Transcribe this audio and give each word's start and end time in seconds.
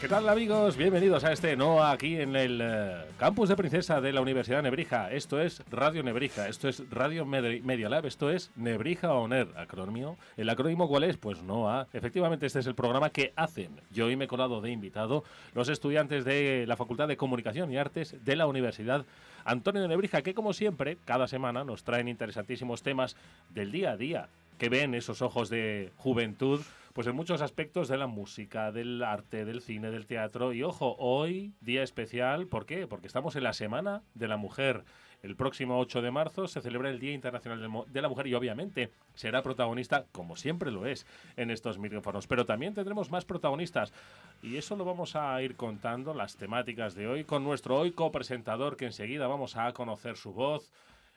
¿Qué 0.00 0.08
tal 0.08 0.26
amigos? 0.30 0.78
Bienvenidos 0.78 1.24
a 1.24 1.32
este 1.32 1.54
NOA 1.56 1.90
aquí 1.92 2.16
en 2.16 2.34
el 2.34 2.58
eh, 2.62 3.04
campus 3.18 3.50
de 3.50 3.56
Princesa 3.56 4.00
de 4.00 4.14
la 4.14 4.22
Universidad 4.22 4.62
Nebrija. 4.62 5.12
Esto 5.12 5.38
es 5.38 5.62
Radio 5.70 6.02
Nebrija, 6.02 6.48
esto 6.48 6.70
es 6.70 6.88
Radio 6.90 7.26
Med- 7.26 7.60
Media 7.62 7.90
Lab, 7.90 8.06
esto 8.06 8.30
es 8.30 8.50
Nebrija 8.56 9.12
ONER, 9.12 9.48
acrónimo. 9.56 10.16
¿El 10.38 10.48
acrónimo 10.48 10.88
cuál 10.88 11.04
es? 11.04 11.18
Pues 11.18 11.42
NOA. 11.42 11.86
Efectivamente 11.92 12.46
este 12.46 12.60
es 12.60 12.66
el 12.66 12.74
programa 12.74 13.10
que 13.10 13.34
hacen. 13.36 13.78
Yo 13.92 14.06
hoy 14.06 14.16
me 14.16 14.24
he 14.24 14.28
colado 14.28 14.62
de 14.62 14.70
invitado 14.70 15.22
los 15.54 15.68
estudiantes 15.68 16.24
de 16.24 16.64
la 16.66 16.76
Facultad 16.76 17.06
de 17.06 17.18
Comunicación 17.18 17.70
y 17.70 17.76
Artes 17.76 18.16
de 18.24 18.36
la 18.36 18.46
Universidad 18.46 19.04
Antonio 19.44 19.82
de 19.82 19.88
Nebrija, 19.88 20.22
que 20.22 20.32
como 20.32 20.54
siempre, 20.54 20.96
cada 21.04 21.28
semana 21.28 21.62
nos 21.62 21.84
traen 21.84 22.08
interesantísimos 22.08 22.82
temas 22.82 23.16
del 23.54 23.70
día 23.70 23.90
a 23.92 23.96
día 23.98 24.28
que 24.60 24.68
ven 24.68 24.94
esos 24.94 25.22
ojos 25.22 25.48
de 25.48 25.90
juventud, 25.96 26.60
pues 26.92 27.06
en 27.06 27.16
muchos 27.16 27.40
aspectos 27.40 27.88
de 27.88 27.96
la 27.96 28.06
música, 28.06 28.70
del 28.72 29.02
arte, 29.02 29.46
del 29.46 29.62
cine, 29.62 29.90
del 29.90 30.06
teatro. 30.06 30.52
Y 30.52 30.62
ojo, 30.62 30.96
hoy 30.98 31.54
día 31.62 31.82
especial, 31.82 32.46
¿por 32.46 32.66
qué? 32.66 32.86
Porque 32.86 33.06
estamos 33.06 33.36
en 33.36 33.44
la 33.44 33.54
Semana 33.54 34.02
de 34.12 34.28
la 34.28 34.36
Mujer. 34.36 34.84
El 35.22 35.34
próximo 35.34 35.78
8 35.78 36.02
de 36.02 36.10
marzo 36.10 36.46
se 36.46 36.60
celebra 36.60 36.90
el 36.90 37.00
Día 37.00 37.14
Internacional 37.14 37.86
de 37.86 38.02
la 38.02 38.10
Mujer 38.10 38.26
y 38.26 38.34
obviamente 38.34 38.90
será 39.14 39.42
protagonista, 39.42 40.04
como 40.12 40.36
siempre 40.36 40.70
lo 40.70 40.84
es, 40.84 41.06
en 41.38 41.50
estos 41.50 41.78
micrófonos. 41.78 42.26
Pero 42.26 42.44
también 42.44 42.74
tendremos 42.74 43.10
más 43.10 43.24
protagonistas 43.24 43.94
y 44.42 44.58
eso 44.58 44.76
lo 44.76 44.84
vamos 44.84 45.16
a 45.16 45.40
ir 45.40 45.56
contando, 45.56 46.12
las 46.12 46.36
temáticas 46.36 46.94
de 46.94 47.08
hoy, 47.08 47.24
con 47.24 47.44
nuestro 47.44 47.78
hoy 47.78 47.92
copresentador 47.92 48.76
que 48.76 48.84
enseguida 48.84 49.26
vamos 49.26 49.56
a 49.56 49.72
conocer 49.72 50.18
su 50.18 50.34
voz. 50.34 50.70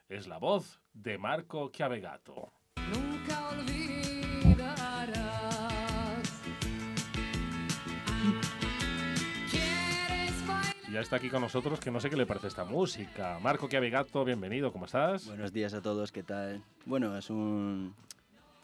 Es 0.07 0.28
la 0.28 0.38
voz 0.38 0.80
de 0.94 1.17
Marco 1.17 1.69
Chiavegato. 1.72 2.53
Ya 10.94 10.99
está 10.99 11.16
aquí 11.16 11.27
con 11.31 11.41
nosotros, 11.41 11.80
que 11.80 11.89
no 11.89 11.99
sé 11.99 12.08
qué 12.08 12.16
le 12.16 12.27
parece 12.27 12.45
esta 12.45 12.66
música. 12.66 13.39
Marco 13.41 13.67
Chiavegato, 13.67 14.23
bienvenido, 14.23 14.72
¿cómo 14.72 14.86
estás? 14.86 15.25
Buenos 15.25 15.52
días 15.52 15.73
a 15.73 15.81
todos, 15.81 16.11
¿qué 16.11 16.22
tal? 16.22 16.61
Bueno, 16.85 17.17
es 17.17 17.31
un... 17.31 17.95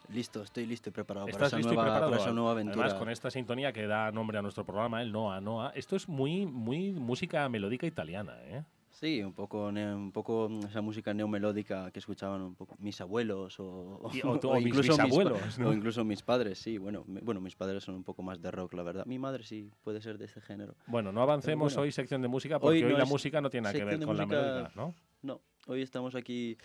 Listo, 0.09 0.43
estoy 0.43 0.67
listo 0.67 0.89
y 0.89 0.91
preparado 0.91 1.25
para 1.25 1.45
¿Estás 1.47 1.59
esa, 1.59 1.67
nueva, 1.67 1.83
preparado? 1.85 2.11
para 2.11 2.21
esa 2.21 2.31
nueva 2.31 2.51
aventura. 2.51 2.85
Además, 2.85 2.99
con 2.99 3.09
esta 3.09 3.31
sintonía 3.31 3.73
que 3.73 3.87
da 3.87 4.11
nombre 4.11 4.37
a 4.37 4.43
nuestro 4.43 4.63
programa, 4.63 5.01
el 5.01 5.11
Noa 5.11 5.41
Noa, 5.41 5.71
esto 5.73 5.95
es 5.95 6.07
muy, 6.07 6.45
muy 6.45 6.91
música 6.91 7.49
melódica 7.49 7.87
italiana, 7.87 8.35
¿eh? 8.43 8.63
Sí, 8.99 9.23
un 9.23 9.31
poco, 9.31 9.71
ne- 9.71 9.95
un 9.95 10.11
poco 10.11 10.49
esa 10.67 10.81
música 10.81 11.13
neomelódica 11.13 11.89
que 11.89 11.99
escuchaban 11.99 12.41
un 12.41 12.55
poco 12.55 12.75
mis 12.79 12.99
abuelos 12.99 13.57
o, 13.57 14.09
Y- 14.11 14.19
o 14.27 14.37
tú- 14.37 14.49
o 14.49 14.55
mis 14.55 14.65
incluso 14.67 14.91
mis, 14.97 15.03
bisabuelos, 15.05 15.55
pa- 15.55 15.63
¿no? 15.63 15.69
o 15.69 15.73
incluso 15.73 16.03
mis 16.03 16.21
padres, 16.21 16.59
sí. 16.59 16.77
Bueno, 16.77 17.05
mi- 17.07 17.21
bueno, 17.21 17.39
mis 17.39 17.55
padres 17.55 17.81
son 17.81 17.95
un 17.95 18.03
poco 18.03 18.23
más 18.23 18.41
de 18.41 18.51
rock, 18.51 18.73
la 18.73 18.83
verdad. 18.83 19.05
Mi 19.05 19.17
madre 19.17 19.45
sí 19.45 19.71
puede 19.83 20.01
ser 20.01 20.17
de 20.17 20.25
este 20.25 20.41
género. 20.41 20.75
Bueno, 20.87 21.13
no 21.13 21.21
avancemos 21.21 21.71
bueno, 21.75 21.81
hoy 21.83 21.93
sección 21.93 22.21
de 22.21 22.27
música 22.27 22.59
porque 22.59 22.75
hoy, 22.79 22.83
hoy 22.83 22.91
no 22.91 22.97
la 22.97 23.03
es 23.05 23.09
música 23.09 23.39
no 23.39 23.49
tiene 23.49 23.63
nada 23.63 23.73
que 23.79 23.85
ver 23.85 24.03
con 24.03 24.17
la 24.17 24.25
melódica, 24.25 24.71
¿no? 24.75 24.93
No, 25.21 25.41
hoy 25.67 25.81
estamos 25.81 26.13
aquí 26.15 26.57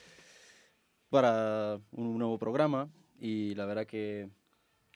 para 1.11 1.79
un 1.93 2.19
nuevo 2.19 2.37
programa 2.39 2.89
y 3.21 3.55
la 3.55 3.65
verdad 3.67 3.87
que 3.87 4.29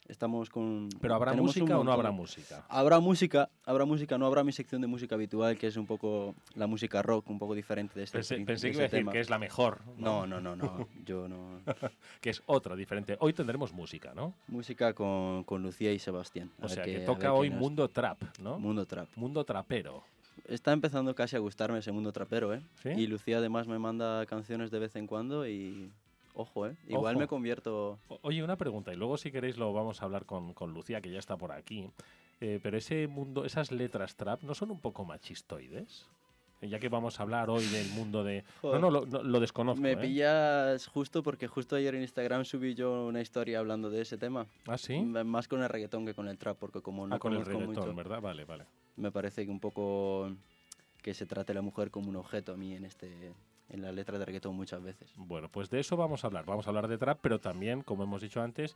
estamos 0.09 0.49
con... 0.49 0.89
Pero 0.99 1.15
¿habrá 1.15 1.33
música 1.33 1.77
o 1.79 1.83
no 1.83 1.93
habrá 1.93 2.11
música? 2.11 2.65
Habrá 2.67 2.99
música, 2.99 3.49
habrá 3.65 3.85
música, 3.85 4.17
no 4.17 4.25
habrá 4.25 4.43
mi 4.43 4.51
sección 4.51 4.81
de 4.81 4.87
música 4.87 5.15
habitual, 5.15 5.57
que 5.57 5.67
es 5.67 5.77
un 5.77 5.85
poco 5.85 6.35
la 6.55 6.67
música 6.67 7.01
rock, 7.01 7.29
un 7.29 7.39
poco 7.39 7.55
diferente 7.55 7.93
de 7.97 8.03
este, 8.03 8.17
Pensé, 8.17 8.37
de 8.37 8.45
pensé 8.45 8.67
que 8.67 8.71
este 8.71 8.77
iba 8.77 8.81
a 8.81 8.87
decir 8.87 8.99
tema. 8.99 9.11
que 9.11 9.19
es 9.19 9.29
la 9.29 9.39
mejor. 9.39 9.81
No, 9.97 10.27
no, 10.27 10.41
no, 10.41 10.55
no, 10.55 10.87
yo 11.05 11.27
no. 11.29 11.61
que 12.21 12.31
es 12.31 12.41
otra, 12.47 12.75
diferente. 12.75 13.15
Hoy 13.19 13.33
tendremos 13.33 13.71
música, 13.71 14.13
¿no? 14.13 14.33
música 14.47 14.93
con, 14.93 15.43
con 15.45 15.61
Lucía 15.61 15.93
y 15.93 15.99
Sebastián. 15.99 16.51
O 16.61 16.67
sea, 16.67 16.83
que 16.83 16.99
toca 17.01 17.33
hoy 17.33 17.49
nos- 17.49 17.59
mundo 17.59 17.87
trap, 17.87 18.19
¿no? 18.41 18.59
Mundo 18.59 18.85
trap. 18.85 19.07
Mundo 19.15 19.43
trapero. 19.45 20.03
Está 20.47 20.71
empezando 20.71 21.13
casi 21.13 21.35
a 21.35 21.39
gustarme 21.39 21.79
ese 21.79 21.91
mundo 21.91 22.11
trapero, 22.11 22.53
¿eh? 22.53 22.61
¿Sí? 22.81 22.89
Y 22.89 23.07
Lucía 23.07 23.37
además 23.37 23.67
me 23.67 23.77
manda 23.77 24.25
canciones 24.25 24.71
de 24.71 24.79
vez 24.79 24.95
en 24.95 25.05
cuando 25.05 25.47
y... 25.47 25.91
Ojo, 26.39 26.67
¿eh? 26.67 26.75
Igual 26.87 27.15
Ojo. 27.15 27.19
me 27.19 27.27
convierto... 27.27 27.99
O- 28.07 28.19
Oye, 28.21 28.41
una 28.41 28.55
pregunta, 28.55 28.93
y 28.93 28.95
luego 28.95 29.17
si 29.17 29.29
queréis 29.29 29.57
lo 29.57 29.73
vamos 29.73 30.01
a 30.01 30.05
hablar 30.05 30.25
con, 30.25 30.53
con 30.53 30.73
Lucía, 30.73 31.01
que 31.01 31.11
ya 31.11 31.19
está 31.19 31.35
por 31.35 31.51
aquí. 31.51 31.89
Eh, 32.39 32.61
pero 32.63 32.77
ese 32.77 33.07
mundo, 33.09 33.43
esas 33.43 33.73
letras 33.73 34.15
trap, 34.15 34.41
¿no 34.43 34.55
son 34.55 34.71
un 34.71 34.79
poco 34.79 35.03
machistoides? 35.03 36.07
Ya 36.61 36.79
que 36.79 36.87
vamos 36.87 37.19
a 37.19 37.23
hablar 37.23 37.49
hoy 37.49 37.65
del 37.65 37.89
mundo 37.89 38.23
de... 38.23 38.43
No, 38.63 38.69
Joder. 38.69 38.81
no, 38.81 38.89
lo, 38.89 39.05
no, 39.05 39.21
lo 39.21 39.39
desconozco. 39.41 39.81
Me 39.81 39.91
¿eh? 39.93 39.97
pillas 39.97 40.87
justo 40.87 41.23
porque 41.23 41.47
justo 41.47 41.75
ayer 41.75 41.93
en 41.95 42.03
Instagram 42.03 42.45
subí 42.45 42.73
yo 42.73 43.05
una 43.07 43.19
historia 43.19 43.59
hablando 43.59 43.89
de 43.89 44.01
ese 44.01 44.17
tema. 44.17 44.45
¿Ah, 44.65 44.77
sí? 44.77 44.97
Más 45.01 45.49
con 45.49 45.61
el 45.61 45.67
reggaetón 45.67 46.05
que 46.05 46.13
con 46.13 46.29
el 46.29 46.37
trap, 46.37 46.57
porque 46.57 46.81
como 46.81 47.05
no 47.05 47.15
ah, 47.15 47.19
con 47.19 47.33
el 47.33 47.45
reggaetón, 47.45 47.73
mucho, 47.75 47.93
¿verdad? 47.93 48.21
Vale, 48.21 48.45
vale. 48.45 48.63
me 48.95 49.11
parece 49.11 49.43
que 49.43 49.51
un 49.51 49.59
poco 49.59 50.31
que 51.01 51.13
se 51.13 51.25
trate 51.25 51.53
la 51.53 51.61
mujer 51.61 51.91
como 51.91 52.09
un 52.09 52.15
objeto 52.15 52.53
a 52.53 52.55
mí 52.57 52.73
en 52.75 52.85
este 52.85 53.33
en 53.69 53.81
la 53.81 53.91
letra 53.91 54.17
de 54.17 54.25
reggaetón 54.25 54.55
muchas 54.55 54.81
veces. 54.81 55.13
Bueno, 55.15 55.49
pues 55.49 55.69
de 55.69 55.79
eso 55.79 55.97
vamos 55.97 56.23
a 56.23 56.27
hablar. 56.27 56.45
Vamos 56.45 56.65
a 56.67 56.69
hablar 56.69 56.87
de 56.87 56.97
trap, 56.97 57.19
pero 57.21 57.39
también, 57.39 57.81
como 57.81 58.03
hemos 58.03 58.21
dicho 58.21 58.41
antes, 58.41 58.75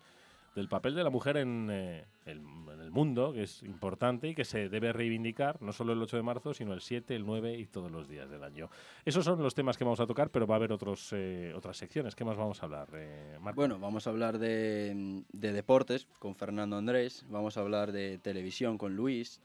del 0.56 0.70
papel 0.70 0.94
de 0.94 1.04
la 1.04 1.10
mujer 1.10 1.38
en, 1.38 1.70
eh, 1.72 2.06
el, 2.26 2.38
en 2.38 2.80
el 2.80 2.92
mundo, 2.92 3.34
que 3.34 3.44
es 3.44 3.64
importante 3.64 4.28
y 4.28 4.36
que 4.36 4.46
se 4.46 4.70
debe 4.70 4.94
reivindicar, 4.94 5.62
no 5.62 5.74
solo 5.74 5.94
el 5.94 6.02
8 6.02 6.18
de 6.18 6.24
marzo, 6.24 6.54
sino 6.54 6.74
el 6.74 6.82
7, 6.82 7.16
el 7.16 7.26
9 7.26 7.58
y 7.58 7.66
todos 7.66 7.92
los 7.92 8.08
días 8.08 8.30
del 8.30 8.44
año. 8.44 8.70
Esos 9.04 9.26
son 9.26 9.42
los 9.42 9.56
temas 9.56 9.78
que 9.78 9.84
vamos 9.84 10.00
a 10.00 10.06
tocar, 10.06 10.30
pero 10.30 10.46
va 10.46 10.56
a 10.56 10.58
haber 10.58 10.72
otros, 10.72 11.10
eh, 11.14 11.54
otras 11.56 11.78
secciones. 11.78 12.16
¿Qué 12.16 12.24
más 12.24 12.38
vamos 12.38 12.62
a 12.62 12.66
hablar, 12.66 12.88
eh, 12.94 13.38
Marco? 13.42 13.62
Bueno, 13.62 13.80
vamos 13.80 14.06
a 14.06 14.12
hablar 14.12 14.38
de, 14.38 15.24
de 15.32 15.54
deportes 15.54 16.08
con 16.20 16.36
Fernando 16.36 16.78
Andrés, 16.78 17.26
vamos 17.30 17.58
a 17.58 17.62
hablar 17.62 17.92
de 17.92 18.20
televisión 18.20 18.78
con 18.78 18.96
Luis 18.96 19.42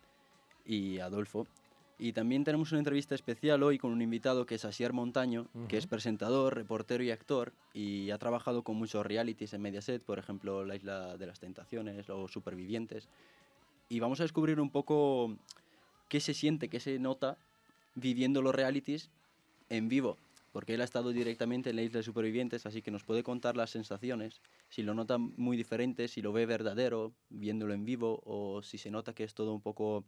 y 0.66 0.98
Adolfo. 0.98 1.46
Y 2.00 2.12
también 2.12 2.44
tenemos 2.44 2.70
una 2.70 2.78
entrevista 2.78 3.16
especial 3.16 3.60
hoy 3.64 3.76
con 3.76 3.90
un 3.90 4.00
invitado 4.00 4.46
que 4.46 4.54
es 4.54 4.64
Asier 4.64 4.92
Montaño, 4.92 5.48
que 5.68 5.76
es 5.76 5.88
presentador, 5.88 6.54
reportero 6.54 7.02
y 7.02 7.10
actor, 7.10 7.52
y 7.74 8.10
ha 8.10 8.18
trabajado 8.18 8.62
con 8.62 8.76
muchos 8.76 9.04
realities 9.04 9.52
en 9.52 9.62
Mediaset, 9.62 10.00
por 10.02 10.20
ejemplo, 10.20 10.64
La 10.64 10.76
Isla 10.76 11.16
de 11.16 11.26
las 11.26 11.40
Tentaciones, 11.40 12.06
Los 12.06 12.30
Supervivientes. 12.30 13.08
Y 13.88 13.98
vamos 13.98 14.20
a 14.20 14.22
descubrir 14.22 14.60
un 14.60 14.70
poco 14.70 15.36
qué 16.08 16.20
se 16.20 16.34
siente, 16.34 16.68
qué 16.68 16.78
se 16.78 17.00
nota 17.00 17.36
viviendo 17.96 18.42
los 18.42 18.54
realities 18.54 19.10
en 19.68 19.88
vivo, 19.88 20.18
porque 20.52 20.74
él 20.74 20.82
ha 20.82 20.84
estado 20.84 21.10
directamente 21.10 21.70
en 21.70 21.76
la 21.76 21.82
isla 21.82 21.98
de 21.98 22.04
supervivientes, 22.04 22.64
así 22.64 22.80
que 22.80 22.92
nos 22.92 23.02
puede 23.02 23.24
contar 23.24 23.56
las 23.56 23.70
sensaciones, 23.70 24.40
si 24.68 24.84
lo 24.84 24.94
nota 24.94 25.18
muy 25.18 25.56
diferente, 25.56 26.06
si 26.06 26.22
lo 26.22 26.32
ve 26.32 26.46
verdadero 26.46 27.12
viéndolo 27.28 27.74
en 27.74 27.84
vivo, 27.84 28.22
o 28.24 28.62
si 28.62 28.78
se 28.78 28.92
nota 28.92 29.14
que 29.14 29.24
es 29.24 29.34
todo 29.34 29.52
un 29.52 29.60
poco 29.60 30.04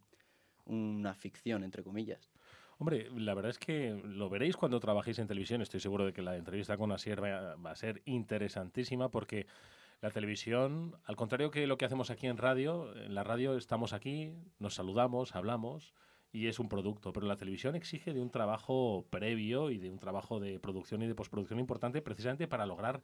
una 0.66 1.14
ficción, 1.14 1.64
entre 1.64 1.82
comillas. 1.82 2.30
Hombre, 2.78 3.10
la 3.14 3.34
verdad 3.34 3.50
es 3.50 3.58
que 3.58 4.00
lo 4.04 4.30
veréis 4.30 4.56
cuando 4.56 4.80
trabajéis 4.80 5.18
en 5.18 5.26
televisión. 5.26 5.60
Estoy 5.60 5.80
seguro 5.80 6.06
de 6.06 6.14
que 6.14 6.22
la 6.22 6.36
entrevista 6.36 6.78
con 6.78 6.92
Asier 6.92 7.22
va, 7.22 7.70
a 7.70 7.76
ser 7.76 8.00
interesantísima 8.06 9.10
porque 9.10 9.46
la 10.00 10.10
televisión, 10.10 10.96
al 11.04 11.14
contrario 11.14 11.50
que 11.50 11.66
lo 11.66 11.76
que 11.76 11.84
hacemos 11.84 12.08
aquí 12.08 12.26
en 12.26 12.38
radio, 12.38 12.96
en 12.96 13.14
la 13.14 13.22
radio 13.22 13.54
estamos 13.58 13.92
aquí, 13.92 14.32
nos 14.58 14.76
saludamos, 14.76 15.36
hablamos 15.36 15.92
y 16.32 16.46
es 16.46 16.58
un 16.58 16.70
producto, 16.70 17.12
pero 17.12 17.26
la 17.26 17.36
televisión 17.36 17.76
exige 17.76 18.14
de 18.14 18.20
un 18.22 18.30
trabajo 18.30 19.04
previo 19.10 19.70
y 19.70 19.76
de 19.76 19.90
un 19.90 19.98
trabajo 19.98 20.40
de 20.40 20.58
producción 20.58 21.02
y 21.02 21.06
de 21.06 21.14
postproducción 21.14 21.60
importante 21.60 22.00
precisamente 22.00 22.48
para 22.48 22.64
lograr 22.64 23.02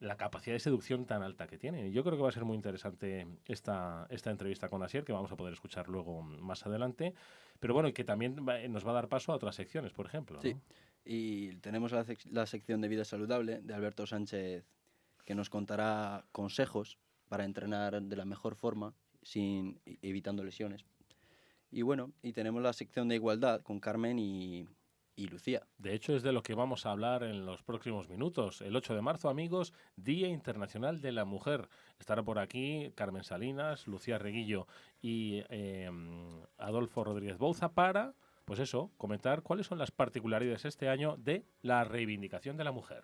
la 0.00 0.16
capacidad 0.16 0.54
de 0.54 0.60
seducción 0.60 1.06
tan 1.06 1.22
alta 1.22 1.46
que 1.46 1.58
tiene. 1.58 1.90
Yo 1.90 2.04
creo 2.04 2.16
que 2.16 2.22
va 2.22 2.28
a 2.28 2.32
ser 2.32 2.44
muy 2.44 2.54
interesante 2.56 3.26
esta, 3.46 4.06
esta 4.10 4.30
entrevista 4.30 4.68
con 4.68 4.82
Asier, 4.82 5.04
que 5.04 5.12
vamos 5.12 5.32
a 5.32 5.36
poder 5.36 5.52
escuchar 5.52 5.88
luego 5.88 6.22
más 6.22 6.64
adelante, 6.66 7.14
pero 7.58 7.74
bueno, 7.74 7.92
que 7.92 8.04
también 8.04 8.36
nos 8.36 8.86
va 8.86 8.90
a 8.90 8.94
dar 8.94 9.08
paso 9.08 9.32
a 9.32 9.36
otras 9.36 9.56
secciones, 9.56 9.92
por 9.92 10.06
ejemplo. 10.06 10.40
Sí. 10.40 10.54
Y 11.04 11.56
tenemos 11.56 11.92
la, 11.92 12.04
la 12.30 12.46
sección 12.46 12.80
de 12.80 12.88
vida 12.88 13.04
saludable 13.04 13.60
de 13.60 13.74
Alberto 13.74 14.06
Sánchez, 14.06 14.64
que 15.24 15.34
nos 15.34 15.50
contará 15.50 16.24
consejos 16.32 16.98
para 17.28 17.44
entrenar 17.44 18.00
de 18.00 18.16
la 18.16 18.24
mejor 18.24 18.54
forma, 18.54 18.94
sin 19.22 19.80
e- 19.84 19.98
evitando 20.02 20.44
lesiones. 20.44 20.84
Y 21.70 21.82
bueno, 21.82 22.12
y 22.22 22.32
tenemos 22.32 22.62
la 22.62 22.72
sección 22.72 23.08
de 23.08 23.16
igualdad 23.16 23.62
con 23.62 23.80
Carmen 23.80 24.18
y, 24.18 24.66
y 25.18 25.26
Lucía. 25.26 25.66
De 25.78 25.94
hecho, 25.94 26.14
es 26.14 26.22
de 26.22 26.32
lo 26.32 26.44
que 26.44 26.54
vamos 26.54 26.86
a 26.86 26.92
hablar 26.92 27.24
en 27.24 27.44
los 27.44 27.60
próximos 27.62 28.08
minutos. 28.08 28.60
El 28.60 28.76
8 28.76 28.94
de 28.94 29.02
marzo, 29.02 29.28
amigos, 29.28 29.74
Día 29.96 30.28
Internacional 30.28 31.00
de 31.00 31.10
la 31.10 31.24
Mujer. 31.24 31.68
Estará 31.98 32.22
por 32.22 32.38
aquí 32.38 32.92
Carmen 32.94 33.24
Salinas, 33.24 33.88
Lucía 33.88 34.18
Reguillo 34.18 34.68
y 35.02 35.42
eh, 35.50 35.90
Adolfo 36.56 37.02
Rodríguez 37.02 37.36
Bouza 37.36 37.72
para, 37.72 38.14
pues 38.44 38.60
eso, 38.60 38.92
comentar 38.96 39.42
cuáles 39.42 39.66
son 39.66 39.78
las 39.78 39.90
particularidades 39.90 40.64
este 40.64 40.88
año 40.88 41.16
de 41.16 41.44
la 41.62 41.82
reivindicación 41.82 42.56
de 42.56 42.64
la 42.64 42.72
mujer. 42.72 43.02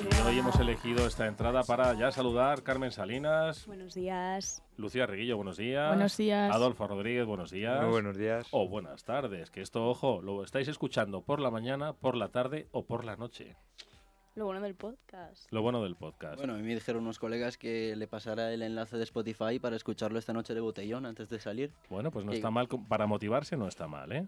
Y 0.00 0.26
hoy 0.26 0.38
hemos 0.38 0.58
elegido 0.58 1.06
esta 1.06 1.26
entrada 1.26 1.62
para 1.62 1.94
ya 1.94 2.10
saludar 2.10 2.62
Carmen 2.62 2.90
Salinas, 2.90 3.66
Buenos 3.66 3.94
días. 3.94 4.62
Lucía 4.76 5.06
Reguillo, 5.06 5.36
buenos 5.36 5.56
días. 5.58 5.88
Buenos 5.90 6.16
días. 6.16 6.52
Adolfo 6.52 6.88
Rodríguez, 6.88 7.24
buenos 7.26 7.50
días. 7.50 7.80
Muy 7.82 7.90
buenos 7.90 8.16
días. 8.16 8.48
O 8.50 8.68
buenas 8.68 9.04
tardes, 9.04 9.50
que 9.50 9.60
esto, 9.60 9.88
ojo, 9.88 10.22
lo 10.22 10.42
estáis 10.42 10.66
escuchando 10.68 11.22
por 11.22 11.38
la 11.40 11.50
mañana, 11.50 11.92
por 11.92 12.16
la 12.16 12.28
tarde 12.28 12.66
o 12.72 12.84
por 12.84 13.04
la 13.04 13.16
noche. 13.16 13.56
Lo 14.34 14.46
bueno 14.46 14.60
del 14.60 14.74
podcast. 14.74 15.52
Lo 15.52 15.60
bueno 15.62 15.82
del 15.82 15.96
podcast. 15.96 16.36
Bueno, 16.36 16.54
a 16.54 16.56
mí 16.56 16.62
me 16.62 16.74
dijeron 16.74 17.02
unos 17.02 17.18
colegas 17.18 17.58
que 17.58 17.94
le 17.96 18.06
pasara 18.08 18.52
el 18.52 18.62
enlace 18.62 18.96
de 18.96 19.04
Spotify 19.04 19.58
para 19.60 19.76
escucharlo 19.76 20.18
esta 20.18 20.32
noche 20.32 20.54
de 20.54 20.60
botellón 20.60 21.04
antes 21.04 21.28
de 21.28 21.38
salir. 21.40 21.72
Bueno, 21.90 22.10
pues 22.10 22.24
no 22.24 22.30
que- 22.30 22.38
está 22.38 22.50
mal, 22.50 22.68
para 22.88 23.06
motivarse 23.06 23.56
no 23.56 23.68
está 23.68 23.86
mal, 23.86 24.12
¿eh? 24.12 24.26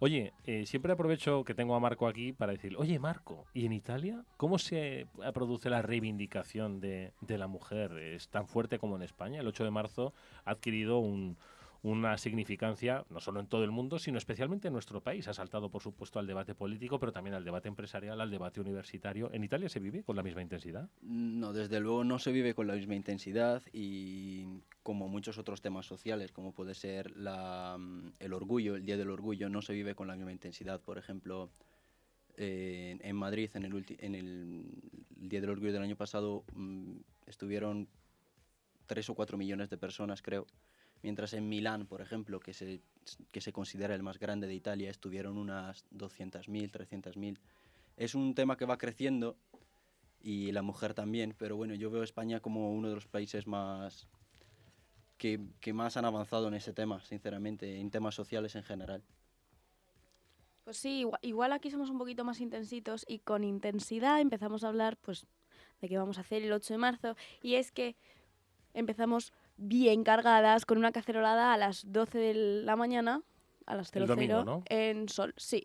Oye, 0.00 0.32
eh, 0.44 0.66
siempre 0.66 0.92
aprovecho 0.92 1.44
que 1.44 1.54
tengo 1.54 1.74
a 1.74 1.80
Marco 1.80 2.06
aquí 2.06 2.32
para 2.32 2.52
decir, 2.52 2.74
oye 2.76 2.98
Marco, 2.98 3.44
¿y 3.54 3.66
en 3.66 3.72
Italia 3.72 4.24
cómo 4.36 4.58
se 4.58 5.00
eh, 5.00 5.06
produce 5.32 5.70
la 5.70 5.82
reivindicación 5.82 6.80
de, 6.80 7.12
de 7.20 7.38
la 7.38 7.46
mujer? 7.46 7.92
¿Es 7.98 8.28
tan 8.28 8.46
fuerte 8.48 8.78
como 8.78 8.96
en 8.96 9.02
España? 9.02 9.40
El 9.40 9.46
8 9.46 9.64
de 9.64 9.70
marzo 9.70 10.12
ha 10.44 10.52
adquirido 10.52 10.98
un- 10.98 11.36
una 11.84 12.16
significancia, 12.16 13.04
no 13.10 13.20
solo 13.20 13.40
en 13.40 13.46
todo 13.46 13.62
el 13.62 13.70
mundo, 13.70 13.98
sino 13.98 14.16
especialmente 14.16 14.68
en 14.68 14.72
nuestro 14.72 15.02
país. 15.02 15.28
Ha 15.28 15.34
saltado, 15.34 15.70
por 15.70 15.82
supuesto, 15.82 16.18
al 16.18 16.26
debate 16.26 16.54
político, 16.54 16.98
pero 16.98 17.12
también 17.12 17.34
al 17.34 17.44
debate 17.44 17.68
empresarial, 17.68 18.22
al 18.22 18.30
debate 18.30 18.58
universitario. 18.58 19.30
¿En 19.34 19.44
Italia 19.44 19.68
se 19.68 19.80
vive 19.80 20.02
con 20.02 20.16
la 20.16 20.22
misma 20.22 20.40
intensidad? 20.40 20.88
No, 21.02 21.52
desde 21.52 21.80
luego 21.80 22.02
no 22.02 22.18
se 22.18 22.32
vive 22.32 22.54
con 22.54 22.66
la 22.66 22.74
misma 22.74 22.94
intensidad 22.94 23.62
y 23.70 24.46
como 24.82 25.08
muchos 25.08 25.36
otros 25.36 25.60
temas 25.60 25.84
sociales, 25.84 26.32
como 26.32 26.52
puede 26.52 26.72
ser 26.72 27.14
la, 27.18 27.78
el 28.18 28.32
orgullo, 28.32 28.76
el 28.76 28.86
Día 28.86 28.96
del 28.96 29.10
Orgullo, 29.10 29.50
no 29.50 29.60
se 29.60 29.74
vive 29.74 29.94
con 29.94 30.08
la 30.08 30.16
misma 30.16 30.32
intensidad. 30.32 30.80
Por 30.80 30.96
ejemplo, 30.96 31.50
eh, 32.38 32.96
en 32.98 33.16
Madrid, 33.16 33.50
en 33.52 33.64
el, 33.66 33.84
en 33.98 34.14
el 34.14 34.64
Día 35.16 35.42
del 35.42 35.50
Orgullo 35.50 35.72
del 35.74 35.82
año 35.82 35.96
pasado, 35.96 36.44
mm, 36.54 36.96
estuvieron 37.26 37.88
3 38.86 39.10
o 39.10 39.14
4 39.14 39.36
millones 39.36 39.68
de 39.68 39.76
personas, 39.76 40.22
creo. 40.22 40.46
Mientras 41.04 41.34
en 41.34 41.46
Milán, 41.50 41.84
por 41.84 42.00
ejemplo, 42.00 42.40
que 42.40 42.54
se, 42.54 42.80
que 43.30 43.42
se 43.42 43.52
considera 43.52 43.94
el 43.94 44.02
más 44.02 44.18
grande 44.18 44.46
de 44.46 44.54
Italia, 44.54 44.88
estuvieron 44.88 45.36
unas 45.36 45.84
200.000, 45.90 46.70
300.000. 46.70 47.38
Es 47.98 48.14
un 48.14 48.34
tema 48.34 48.56
que 48.56 48.64
va 48.64 48.78
creciendo 48.78 49.36
y 50.22 50.50
la 50.52 50.62
mujer 50.62 50.94
también, 50.94 51.34
pero 51.36 51.58
bueno, 51.58 51.74
yo 51.74 51.90
veo 51.90 52.02
España 52.02 52.40
como 52.40 52.72
uno 52.72 52.88
de 52.88 52.94
los 52.94 53.06
países 53.06 53.46
más 53.46 54.08
que, 55.18 55.40
que 55.60 55.74
más 55.74 55.98
han 55.98 56.06
avanzado 56.06 56.48
en 56.48 56.54
ese 56.54 56.72
tema, 56.72 57.04
sinceramente, 57.04 57.80
en 57.80 57.90
temas 57.90 58.14
sociales 58.14 58.54
en 58.56 58.62
general. 58.62 59.02
Pues 60.64 60.78
sí, 60.78 61.00
igual, 61.00 61.20
igual 61.20 61.52
aquí 61.52 61.70
somos 61.70 61.90
un 61.90 61.98
poquito 61.98 62.24
más 62.24 62.40
intensitos 62.40 63.04
y 63.06 63.18
con 63.18 63.44
intensidad 63.44 64.22
empezamos 64.22 64.64
a 64.64 64.68
hablar 64.68 64.96
pues 64.96 65.26
de 65.82 65.88
qué 65.90 65.98
vamos 65.98 66.16
a 66.16 66.22
hacer 66.22 66.42
el 66.42 66.52
8 66.52 66.72
de 66.72 66.78
marzo 66.78 67.16
y 67.42 67.56
es 67.56 67.72
que 67.72 67.94
empezamos 68.72 69.34
bien 69.56 70.04
cargadas 70.04 70.66
con 70.66 70.78
una 70.78 70.92
cacerolada 70.92 71.52
a 71.52 71.56
las 71.56 71.90
12 71.92 72.18
de 72.18 72.34
la 72.34 72.76
mañana, 72.76 73.22
a 73.66 73.74
las 73.76 73.94
El 73.94 74.06
00 74.06 74.14
domingo, 74.16 74.44
¿no? 74.44 74.62
en 74.68 75.08
Sol, 75.08 75.34
sí. 75.36 75.64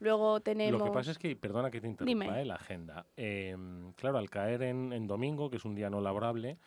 Luego 0.00 0.40
tenemos 0.40 0.78
Lo 0.80 0.86
que 0.86 0.90
pasa 0.90 1.12
es 1.12 1.18
que, 1.18 1.36
perdona 1.36 1.70
que 1.70 1.80
te 1.80 1.86
interrumpa. 1.86 2.40
¿eh? 2.40 2.44
la 2.44 2.56
agenda. 2.56 3.06
Em, 3.16 3.92
claro, 3.92 4.18
al 4.18 4.28
caer 4.28 4.62
en, 4.62 4.92
en 4.92 5.06
domingo, 5.06 5.48
que 5.48 5.56
es 5.56 5.64
un 5.64 5.74
día 5.74 5.88
no 5.88 6.00
laborable, 6.00 6.58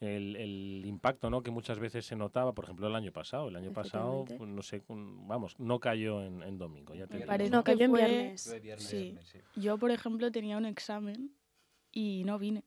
el, 0.00 0.36
el 0.36 0.82
impacto 0.86 1.28
¿no? 1.28 1.42
que 1.42 1.50
muchas 1.50 1.78
veces 1.78 2.06
se 2.06 2.16
notaba, 2.16 2.52
por 2.52 2.64
ejemplo, 2.64 2.86
el 2.86 2.94
año 2.94 3.12
pasado. 3.12 3.48
El 3.48 3.56
año 3.56 3.72
pasado, 3.72 4.24
pues, 4.24 4.48
no 4.48 4.62
sé, 4.62 4.82
vamos, 4.88 5.58
no 5.58 5.80
cayó 5.80 6.22
en, 6.22 6.42
en 6.42 6.56
domingo. 6.58 6.94
Ya 6.94 7.06
te 7.06 7.26
parece 7.26 7.50
no, 7.50 7.64
que 7.64 7.72
cayó 7.72 7.84
en 7.86 7.90
fue- 7.90 8.06
viernes. 8.06 8.56
Sí. 8.78 9.14
Yo, 9.56 9.76
por 9.78 9.90
ejemplo, 9.90 10.30
tenía 10.30 10.56
un 10.56 10.64
examen 10.66 11.32
y 11.92 12.22
no 12.24 12.38
vine 12.38 12.62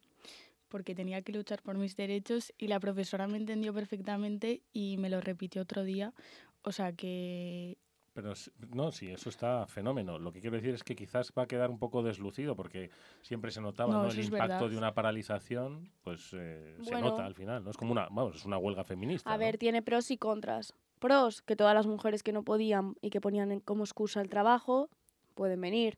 porque 0.70 0.96
tenía 0.96 1.22
que 1.22 1.32
luchar 1.34 1.62
por 1.62 1.78
mis 1.78 1.96
derechos 1.96 2.54
y 2.58 2.68
la 2.68 2.80
profesora 2.80 3.28
me 3.28 3.38
entendió 3.38 3.74
perfectamente 3.74 4.62
y 4.72 4.98
me 4.98 5.10
lo 5.10 5.20
repitió 5.22 5.62
otro 5.64 5.84
día. 5.84 6.14
O 6.62 6.72
sea 6.72 6.94
que 6.94 7.78
Pero 8.14 8.34
no, 8.74 8.92
sí, 8.92 9.10
eso 9.12 9.30
está 9.30 9.66
fenómeno. 9.68 10.20
Lo 10.20 10.32
que 10.32 10.42
quiero 10.42 10.56
decir 10.58 10.74
es 10.74 10.84
que 10.84 10.96
quizás 10.96 11.32
va 11.38 11.44
a 11.44 11.48
quedar 11.48 11.70
un 11.70 11.80
poco 11.80 12.04
deslucido 12.04 12.56
porque 12.56 12.90
siempre 13.22 13.52
se 13.52 13.62
notaba 13.62 13.94
No, 13.94 14.04
¿no? 14.04 14.08
eso 14.10 14.20
el 14.20 14.26
impacto 14.26 14.48
verdad. 14.56 14.70
de 14.70 14.78
una 14.78 14.94
paralización, 14.94 15.92
pues 16.02 16.30
eh, 16.34 16.78
se 16.82 16.92
Bueno. 16.92 17.10
nota 17.10 17.26
al 17.26 17.36
final. 17.36 17.64
No 17.64 17.72
es 17.72 17.78
como 17.78 17.92
una, 17.92 18.08
vamos, 18.12 18.36
es 18.36 18.46
una 18.46 18.58
huelga 18.58 18.84
feminista. 18.84 19.30
A 19.30 19.34
¿no? 19.34 19.40
ver, 19.40 19.58
tiene 19.58 19.82
pros 19.82 20.12
y 20.12 20.18
contras. 20.18 20.74
Pros, 21.00 21.42
que 21.42 21.56
todas 21.56 21.74
las 21.74 21.88
mujeres 21.88 22.24
que 22.24 22.34
no 22.34 22.44
podían 22.44 22.96
y 23.02 23.10
que 23.10 23.22
ponían 23.22 23.62
como 23.62 23.84
excusa 23.86 24.20
el 24.22 24.28
trabajo 24.30 24.90
pueden 25.34 25.62
venir. 25.62 25.98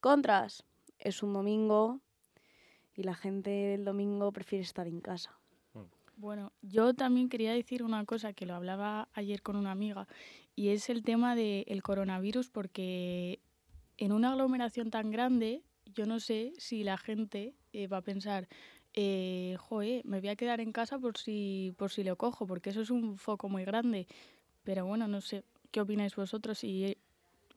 Contras, 0.00 0.64
es 0.98 1.22
un 1.22 1.32
domingo 1.32 2.00
y 2.96 3.02
la 3.02 3.14
gente 3.14 3.74
el 3.74 3.84
domingo 3.84 4.30
prefiere 4.32 4.62
estar 4.62 4.86
en 4.86 5.00
casa. 5.00 5.38
Bueno, 6.16 6.52
yo 6.62 6.94
también 6.94 7.28
quería 7.28 7.52
decir 7.52 7.82
una 7.82 8.04
cosa 8.04 8.32
que 8.32 8.46
lo 8.46 8.54
hablaba 8.54 9.08
ayer 9.14 9.42
con 9.42 9.56
una 9.56 9.72
amiga 9.72 10.06
y 10.54 10.68
es 10.68 10.88
el 10.88 11.02
tema 11.02 11.34
del 11.34 11.82
coronavirus 11.82 12.50
porque 12.50 13.40
en 13.96 14.12
una 14.12 14.30
aglomeración 14.30 14.90
tan 14.90 15.10
grande 15.10 15.62
yo 15.92 16.06
no 16.06 16.20
sé 16.20 16.52
si 16.58 16.84
la 16.84 16.98
gente 16.98 17.54
eh, 17.72 17.88
va 17.88 17.98
a 17.98 18.02
pensar, 18.02 18.48
eh, 18.94 19.56
joe, 19.58 20.02
me 20.04 20.20
voy 20.20 20.28
a 20.28 20.36
quedar 20.36 20.60
en 20.60 20.72
casa 20.72 20.98
por 20.98 21.18
si, 21.18 21.74
por 21.76 21.90
si 21.90 22.04
lo 22.04 22.16
cojo, 22.16 22.46
porque 22.46 22.70
eso 22.70 22.80
es 22.80 22.90
un 22.90 23.18
foco 23.18 23.48
muy 23.48 23.64
grande. 23.64 24.06
Pero 24.62 24.86
bueno, 24.86 25.08
no 25.08 25.20
sé, 25.20 25.44
¿qué 25.72 25.80
opináis 25.80 26.14
vosotros? 26.14 26.58
Si 26.58 26.96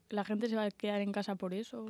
la 0.09 0.23
gente 0.25 0.47
se 0.47 0.55
va 0.55 0.65
a 0.65 0.71
quedar 0.71 1.01
en 1.01 1.11
casa 1.11 1.35
por 1.35 1.53
eso. 1.53 1.85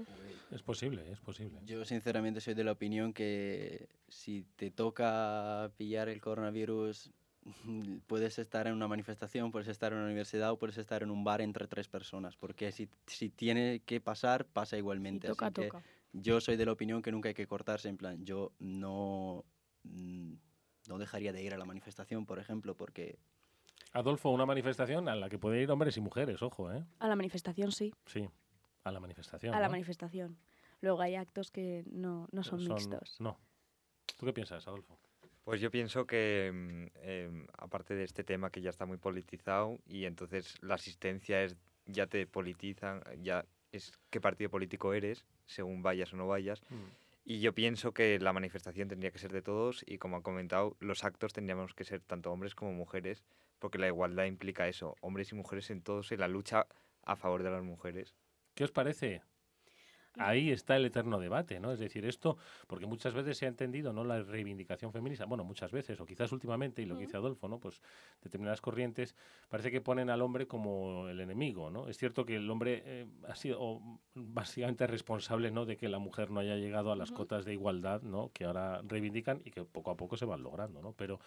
Es 0.52 0.64
posible, 0.64 1.12
es 1.12 1.20
posible. 1.20 1.60
Yo 1.66 1.84
sinceramente 1.86 2.42
soy 2.42 2.54
de 2.54 2.64
la 2.64 2.72
opinión 2.72 3.14
que 3.14 3.88
si 4.08 4.44
te 4.56 4.72
toca 4.72 5.72
pillar 5.78 6.10
el 6.10 6.22
coronavirus, 6.22 7.12
puedes 8.08 8.40
estar 8.40 8.68
en 8.68 8.74
una 8.74 8.88
manifestación, 8.88 9.52
puedes 9.52 9.68
estar 9.68 9.92
en 9.92 10.00
una 10.00 10.08
universidad 10.08 10.52
o 10.52 10.58
puedes 10.60 10.78
estar 10.78 11.04
en 11.04 11.12
un 11.12 11.24
bar 11.24 11.42
entre 11.42 11.68
tres 11.68 11.88
personas, 11.88 12.36
porque 12.38 12.72
si, 12.72 12.90
si 13.06 13.30
tiene 13.30 13.82
que 13.86 14.02
pasar, 14.02 14.46
pasa 14.46 14.76
Si 14.76 14.80
igualmente. 14.80 15.28
toca, 15.28 15.48
así 15.48 15.54
que 15.54 15.68
toca. 15.68 15.84
yo 16.14 16.42
soy 16.42 16.56
de 16.58 16.66
la 16.66 16.72
opinión 16.72 17.02
que 17.02 17.12
nunca 17.12 17.30
hay 17.30 17.36
que 17.36 17.48
cortarse, 17.48 17.90
en 17.90 17.98
plan, 17.98 18.26
yo 18.26 18.54
no, 18.60 19.46
mm, 19.84 20.34
no 20.88 20.98
dejaría 20.98 21.34
de 21.34 21.44
ir 21.44 21.54
a 21.54 21.58
la 21.58 21.66
manifestación, 21.66 22.26
por 22.26 22.40
ejemplo, 22.40 22.76
porque 22.76 23.20
Adolfo, 23.94 24.30
una 24.30 24.46
manifestación 24.46 25.08
a 25.10 25.16
la 25.16 25.30
que 25.30 25.40
pueden 25.40 25.62
ir 25.62 25.72
hombres 25.72 25.98
y 25.98 26.02
mujeres, 26.02 26.42
ojo, 26.42 26.72
¿eh? 26.72 26.84
A 27.00 27.08
la 27.08 27.16
manifestación 27.16 27.72
sí, 27.72 27.94
Sí, 28.06 28.28
a 28.84 28.92
la 28.92 29.00
manifestación. 29.00 29.54
a 29.54 29.60
la 29.60 29.70
manifestación. 29.70 30.38
Luego 30.82 31.02
hay 31.02 31.16
actos 31.16 31.52
que 31.52 31.84
no, 31.92 32.28
no 32.32 32.44
son, 32.44 32.64
mixtos. 32.64 33.20
No. 33.20 33.40
¿Tú 34.18 34.26
qué 34.26 34.34
piensas, 34.34 34.68
Adolfo? 34.68 35.00
Pues 35.44 35.62
yo 35.62 35.72
pienso 35.72 36.06
que, 36.06 36.52
mm, 36.54 36.86
em, 37.02 37.48
aparte 37.58 37.96
de 37.96 38.04
este 38.04 38.24
tema 38.24 38.50
que 38.50 38.62
ya 38.62 38.70
está 38.70 38.86
muy 38.86 38.98
politizado 38.98 39.80
y 39.88 40.06
entonces 40.06 40.56
la 40.62 40.76
asistencia 40.76 41.42
es, 41.42 41.56
ya 41.86 42.06
te 42.08 42.28
politizan, 42.28 43.02
ya 43.22 43.46
es 43.72 43.94
qué 44.10 44.20
partido 44.20 44.50
político 44.50 44.94
eres, 44.94 45.26
según 45.46 45.82
vayas 45.82 46.14
o 46.14 46.18
no 46.18 46.28
vayas. 46.28 46.62
Y 47.30 47.42
yo 47.42 47.54
pienso 47.54 47.94
que 47.94 48.18
la 48.20 48.32
manifestación 48.32 48.88
tendría 48.88 49.12
que 49.12 49.20
ser 49.20 49.34
de 49.34 49.42
todos 49.42 49.84
y 49.86 49.98
como 49.98 50.16
han 50.16 50.22
comentado, 50.22 50.78
los 50.80 51.04
actos 51.04 51.34
tendríamos 51.34 51.74
que 51.74 51.84
ser 51.84 52.00
tanto 52.00 52.32
hombres 52.32 52.56
como 52.56 52.72
mujeres, 52.72 53.26
porque 53.60 53.78
la 53.78 53.88
igualdad 53.88 54.24
implica 54.24 54.70
eso, 54.70 54.96
hombres 55.02 55.34
y 55.34 55.36
mujeres 55.36 55.70
en 55.70 55.82
todos, 55.82 56.10
en 56.14 56.22
la 56.22 56.30
lucha 56.30 56.68
a 57.04 57.18
favor 57.18 57.44
de 57.44 57.52
las 57.52 57.64
mujeres. 57.64 58.16
¿Qué 58.56 58.64
os 58.64 58.72
parece? 58.72 59.24
Ahí 60.20 60.52
está 60.52 60.76
el 60.76 60.86
eterno 60.86 61.20
debate, 61.20 61.60
¿no? 61.60 61.72
Es 61.72 61.80
decir, 61.80 62.06
esto, 62.06 62.38
porque 62.68 62.86
muchas 62.86 63.14
veces 63.14 63.38
se 63.38 63.46
ha 63.46 63.50
entendido, 63.50 63.94
¿no? 63.94 64.04
La 64.04 64.22
reivindicación 64.22 64.92
feminista, 64.92 65.26
bueno, 65.26 65.44
muchas 65.44 65.72
veces, 65.72 66.00
o 66.00 66.06
quizás 66.06 66.32
últimamente, 66.32 66.82
y 66.82 66.86
lo 66.86 66.96
que 66.96 67.02
dice 67.02 67.18
Adolfo, 67.18 67.48
¿no? 67.48 67.60
Pues 67.60 67.82
determinadas 68.22 68.62
corrientes 68.62 69.16
parece 69.50 69.72
que 69.72 69.82
ponen 69.82 70.10
al 70.10 70.22
hombre 70.22 70.48
como 70.48 71.08
el 71.08 71.20
enemigo, 71.20 71.70
¿no? 71.70 71.88
Es 71.88 71.98
cierto 71.98 72.26
que 72.26 72.36
el 72.36 72.50
hombre 72.50 72.84
eh, 72.86 73.08
ha 73.28 73.36
sido 73.36 73.82
básicamente 74.14 74.88
responsable, 74.88 75.52
¿no? 75.52 75.66
De 75.66 75.78
que 75.78 75.90
la 75.90 76.00
mujer 76.00 76.32
no 76.32 76.40
haya 76.40 76.56
llegado 76.56 76.92
a 76.92 76.96
las 76.96 77.12
cotas 77.12 77.46
de 77.46 77.54
igualdad, 77.54 78.02
¿no? 78.02 78.32
Que 78.34 78.46
ahora 78.46 78.82
reivindican 78.84 79.42
y 79.46 79.52
que 79.52 79.64
poco 79.64 79.92
a 79.92 79.98
poco 79.98 80.18
se 80.18 80.26
van 80.26 80.44
logrando, 80.44 80.82
¿no? 80.82 80.94
Pero 80.94 81.20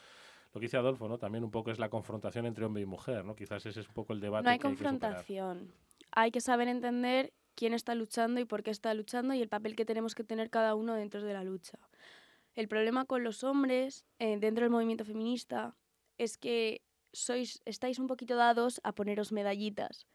lo 0.53 0.61
que 0.61 0.67
dice 0.67 0.77
Adolfo, 0.77 1.09
¿no? 1.09 1.19
También 1.19 1.45
un 1.45 1.51
poco 1.51 1.71
es 1.71 1.79
la 1.79 1.89
confrontación 1.89 2.47
entre 2.47 2.65
hombre 2.65 2.83
y 2.83 2.87
mujer, 2.87 3.25
¿no? 3.25 3.37
Quizás 3.37 3.65
ese 3.67 3.81
es 3.81 3.89
un 3.89 3.95
poco 3.95 4.13
el 4.13 4.21
debate 4.21 4.45
No 4.45 4.51
hay 4.51 4.59
que 4.59 4.67
hay 4.67 4.75
que 4.75 4.79
confrontación. 4.79 5.73
Hay 6.13 6.31
que 6.33 6.41
saber 6.41 6.67
entender 6.67 7.33
quién 7.61 7.75
está 7.75 7.95
luchando 7.95 8.41
y 8.41 8.47
por 8.47 8.63
qué 8.63 8.71
está 8.71 8.95
luchando 8.95 9.35
y 9.35 9.43
el 9.43 9.51
papel 9.51 9.77
que 9.77 9.85
tenemos 9.85 10.15
que 10.15 10.25
tener 10.25 10.49
cada 10.49 10.75
uno 10.75 10.95
dentro 10.95 11.23
de 11.23 11.35
la 11.35 11.45
lucha. 11.45 11.79
El 12.55 12.69
problema 12.69 13.05
con 13.05 13.23
los 13.23 13.45
hombres 13.45 14.07
eh, 14.19 14.39
dentro 14.39 14.65
del 14.65 14.71
movimiento 14.71 15.05
feminista 15.05 15.77
es 16.17 16.39
que 16.39 16.81
sois, 17.13 17.61
estáis 17.67 17.99
un 17.99 18.07
poquito 18.07 18.35
dados 18.35 18.81
a 18.83 18.95
poneros 18.95 19.31
medallitas 19.31 20.07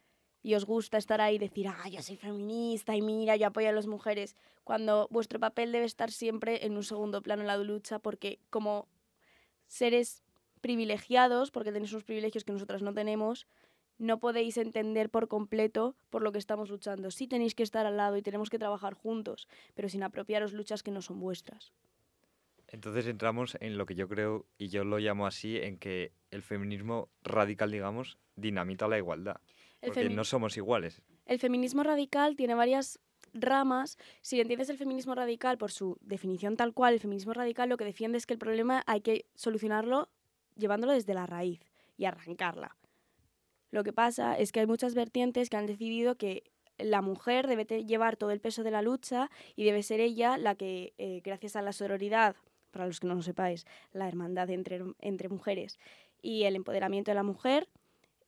y 0.42 0.56
os 0.56 0.66
gusta 0.66 0.98
estar 0.98 1.22
ahí 1.22 1.36
y 1.36 1.38
decir, 1.38 1.68
ah, 1.68 1.88
yo 1.88 2.02
soy 2.02 2.16
feminista 2.16 2.96
y 2.96 3.04
mira, 3.04 3.36
yo 3.36 3.46
apoyo 3.46 3.70
a 3.70 3.74
las 3.74 3.86
mujeres, 3.86 4.36
cuando 4.64 5.08
vuestro 5.12 5.40
papel 5.40 5.72
debe 5.72 5.86
estar 5.86 6.10
siempre 6.10 6.66
en 6.66 6.76
un 6.76 6.84
segundo 6.84 7.22
plano 7.22 7.44
en 7.44 7.48
la 7.48 7.58
lucha 7.58 8.00
porque 8.00 8.40
como 8.50 8.88
seres 9.68 10.24
privilegiados, 10.62 11.52
porque 11.52 11.72
tenéis 11.72 11.92
unos 11.92 12.06
privilegios 12.06 12.44
que 12.44 12.54
nosotras 12.54 12.82
no 12.82 12.92
tenemos, 12.92 13.46
no 13.98 14.20
podéis 14.20 14.58
entender 14.58 15.10
por 15.10 15.28
completo 15.28 15.96
por 16.10 16.22
lo 16.22 16.32
que 16.32 16.38
estamos 16.38 16.70
luchando. 16.70 17.12
Sí 17.12 17.28
tenéis 17.28 17.56
que 17.56 17.64
estar 17.64 17.86
al 17.86 17.98
lado 17.98 18.18
y 18.18 18.22
tenemos 18.22 18.50
que 18.50 18.60
trabajar 18.60 18.94
juntos, 18.94 19.48
pero 19.74 19.90
sin 19.90 20.04
apropiaros 20.04 20.54
luchas 20.54 20.84
que 20.84 20.92
no 20.92 21.02
son 21.02 21.20
vuestras. 21.20 21.74
Entonces 22.68 23.08
entramos 23.08 23.58
en 23.62 23.78
lo 23.78 23.86
que 23.86 23.96
yo 23.96 24.10
creo, 24.10 24.46
y 24.58 24.68
yo 24.68 24.84
lo 24.84 24.98
llamo 24.98 25.28
así, 25.28 25.58
en 25.58 25.78
que 25.78 26.12
el 26.32 26.42
feminismo 26.42 27.10
radical, 27.24 27.72
digamos, 27.72 28.18
dinamita 28.36 28.88
la 28.88 28.98
igualdad. 28.98 29.40
El 29.82 29.90
Porque 29.90 30.10
no 30.10 30.24
somos 30.24 30.58
iguales. 30.58 31.02
El 31.26 31.40
feminismo 31.40 31.84
radical 31.84 32.36
tiene 32.36 32.56
varias 32.56 33.00
ramas. 33.34 33.98
Si 34.22 34.40
entiendes 34.42 34.70
el 34.70 34.78
feminismo 34.78 35.14
radical 35.16 35.58
por 35.58 35.72
su 35.72 35.98
definición 36.02 36.58
tal 36.58 36.74
cual, 36.74 36.96
el 36.96 37.00
feminismo 37.00 37.34
radical 37.34 37.70
lo 37.70 37.78
que 37.78 37.86
defiende 37.86 38.18
es 38.18 38.26
que 38.26 38.34
el 38.34 38.40
problema 38.40 38.84
hay 38.88 39.02
que 39.02 39.26
solucionarlo 39.36 40.10
llevándolo 40.56 40.94
desde 40.94 41.14
la 41.14 41.26
raíz 41.26 41.62
y 41.98 42.06
arrancarla. 42.06 42.76
Lo 43.76 43.84
que 43.84 43.92
pasa 43.92 44.38
es 44.38 44.54
que 44.54 44.62
hay 44.62 44.68
muchas 44.68 44.96
vertientes 44.96 45.50
que 45.50 45.58
han 45.58 45.66
decidido 45.66 46.16
que 46.16 46.44
la 46.78 47.02
mujer 47.02 47.46
debe 47.46 47.66
llevar 47.84 48.16
todo 48.16 48.32
el 48.32 48.40
peso 48.40 48.64
de 48.64 48.72
la 48.72 48.82
lucha 48.82 49.30
y 49.58 49.66
debe 49.66 49.84
ser 49.84 50.00
ella 50.00 50.38
la 50.38 50.56
que, 50.56 50.94
eh, 50.98 51.20
gracias 51.26 51.58
a 51.58 51.62
la 51.62 51.74
sororidad, 51.74 52.38
para 52.72 52.88
los 52.88 53.02
que 53.02 53.08
no 53.08 53.16
lo 53.16 53.22
sepáis, 53.22 53.66
la 53.92 54.08
hermandad 54.08 54.50
entre, 54.50 54.82
entre 55.02 55.28
mujeres 55.28 55.78
y 56.22 56.44
el 56.44 56.56
empoderamiento 56.56 57.12
de 57.12 57.16
la 57.16 57.24
mujer, 57.24 57.68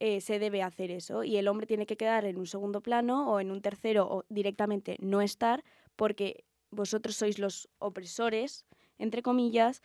eh, 0.02 0.20
se 0.20 0.38
debe 0.38 0.64
hacer 0.64 0.92
eso. 0.92 1.24
Y 1.24 1.38
el 1.38 1.48
hombre 1.48 1.66
tiene 1.66 1.86
que 1.86 1.96
quedar 1.96 2.26
en 2.26 2.38
un 2.38 2.46
segundo 2.46 2.82
plano 2.82 3.32
o 3.32 3.40
en 3.40 3.50
un 3.50 3.62
tercero 3.62 4.06
o 4.06 4.26
directamente 4.28 4.98
no 5.00 5.22
estar 5.22 5.64
porque 5.96 6.44
vosotros 6.72 7.16
sois 7.16 7.40
los 7.40 7.70
opresores, 7.80 8.66
entre 8.98 9.22
comillas, 9.22 9.82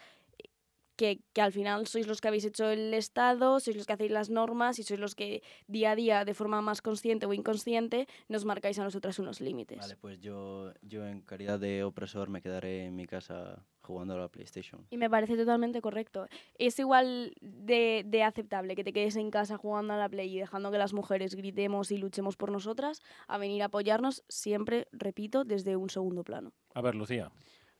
que, 1.02 1.20
que 1.32 1.40
al 1.40 1.50
final 1.50 1.88
sois 1.88 2.06
los 2.06 2.20
que 2.20 2.28
habéis 2.28 2.44
hecho 2.44 2.70
el 2.70 2.94
Estado, 2.94 3.58
sois 3.58 3.76
los 3.76 3.86
que 3.86 3.94
hacéis 3.94 4.12
las 4.12 4.30
normas 4.30 4.78
y 4.78 4.84
sois 4.84 5.00
los 5.00 5.16
que 5.16 5.42
día 5.66 5.90
a 5.90 5.96
día, 5.96 6.24
de 6.24 6.32
forma 6.32 6.62
más 6.62 6.80
consciente 6.80 7.26
o 7.26 7.32
inconsciente, 7.32 8.06
nos 8.28 8.44
marcáis 8.44 8.78
a 8.78 8.84
nosotras 8.84 9.18
unos 9.18 9.40
límites. 9.40 9.78
Vale, 9.78 9.96
pues 9.96 10.20
yo, 10.20 10.72
yo 10.80 11.04
en 11.04 11.22
calidad 11.22 11.58
de 11.58 11.82
opresor 11.82 12.28
me 12.28 12.40
quedaré 12.40 12.84
en 12.84 12.94
mi 12.94 13.06
casa 13.06 13.66
jugando 13.80 14.14
a 14.14 14.18
la 14.18 14.28
PlayStation. 14.28 14.86
Y 14.90 14.96
me 14.96 15.10
parece 15.10 15.36
totalmente 15.36 15.80
correcto. 15.80 16.28
Es 16.54 16.78
igual 16.78 17.34
de, 17.40 18.04
de 18.06 18.22
aceptable 18.22 18.76
que 18.76 18.84
te 18.84 18.92
quedes 18.92 19.16
en 19.16 19.32
casa 19.32 19.56
jugando 19.56 19.94
a 19.94 19.96
la 19.96 20.08
Play 20.08 20.36
y 20.36 20.38
dejando 20.38 20.70
que 20.70 20.78
las 20.78 20.92
mujeres 20.92 21.34
gritemos 21.34 21.90
y 21.90 21.96
luchemos 21.96 22.36
por 22.36 22.52
nosotras, 22.52 23.02
a 23.26 23.38
venir 23.38 23.62
a 23.62 23.64
apoyarnos 23.64 24.22
siempre, 24.28 24.86
repito, 24.92 25.42
desde 25.42 25.74
un 25.74 25.90
segundo 25.90 26.22
plano. 26.22 26.52
A 26.74 26.80
ver, 26.80 26.94
Lucía. 26.94 27.32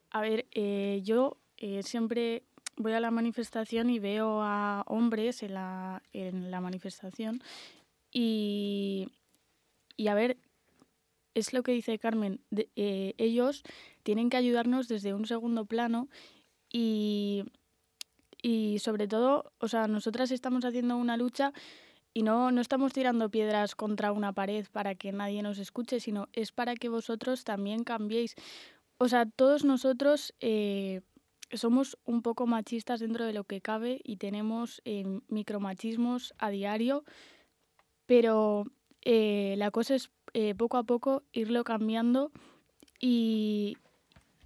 A 0.09 0.19
ver, 0.19 0.45
eh, 0.51 0.99
yo 1.03 1.37
eh, 1.55 1.83
siempre 1.83 2.43
voy 2.75 2.93
a 2.93 2.99
la 2.99 3.11
manifestación 3.11 3.89
y 3.89 3.99
veo 3.99 4.41
a 4.41 4.83
hombres 4.87 5.43
en 5.43 5.53
la, 5.53 6.03
en 6.13 6.51
la 6.51 6.61
manifestación 6.61 7.41
y, 8.11 9.09
y 9.97 10.07
a 10.07 10.13
ver, 10.13 10.37
es 11.33 11.53
lo 11.53 11.63
que 11.63 11.71
dice 11.71 11.97
Carmen, 11.99 12.41
eh, 12.75 13.15
ellos 13.17 13.63
tienen 14.03 14.29
que 14.29 14.37
ayudarnos 14.37 14.87
desde 14.87 15.13
un 15.13 15.25
segundo 15.25 15.65
plano 15.65 16.07
y, 16.71 17.43
y 18.41 18.79
sobre 18.79 19.07
todo, 19.07 19.51
o 19.59 19.67
sea, 19.67 19.87
nosotras 19.87 20.31
estamos 20.31 20.65
haciendo 20.65 20.97
una 20.97 21.17
lucha 21.17 21.53
y 22.13 22.21
no, 22.21 22.51
no 22.51 22.61
estamos 22.61 22.93
tirando 22.93 23.29
piedras 23.29 23.75
contra 23.75 24.11
una 24.11 24.33
pared 24.33 24.67
para 24.71 24.93
que 24.93 25.11
nadie 25.11 25.41
nos 25.41 25.57
escuche, 25.57 25.99
sino 25.99 26.27
es 26.33 26.51
para 26.51 26.75
que 26.75 26.89
vosotros 26.89 27.43
también 27.43 27.83
cambiéis. 27.83 28.35
O 28.99 29.07
sea, 29.07 29.25
todos 29.25 29.65
nosotros 29.65 30.35
eh, 30.39 31.01
somos 31.53 31.97
un 32.05 32.21
poco 32.21 32.47
machistas 32.47 32.99
dentro 32.99 33.25
de 33.25 33.33
lo 33.33 33.43
que 33.43 33.61
cabe 33.61 34.01
y 34.03 34.17
tenemos 34.17 34.81
eh, 34.85 35.21
micromachismos 35.27 36.33
a 36.37 36.49
diario, 36.49 37.03
pero 38.05 38.65
eh, 39.01 39.55
la 39.57 39.71
cosa 39.71 39.95
es 39.95 40.09
eh, 40.33 40.55
poco 40.55 40.77
a 40.77 40.83
poco 40.83 41.23
irlo 41.31 41.63
cambiando 41.63 42.31
y, 42.99 43.77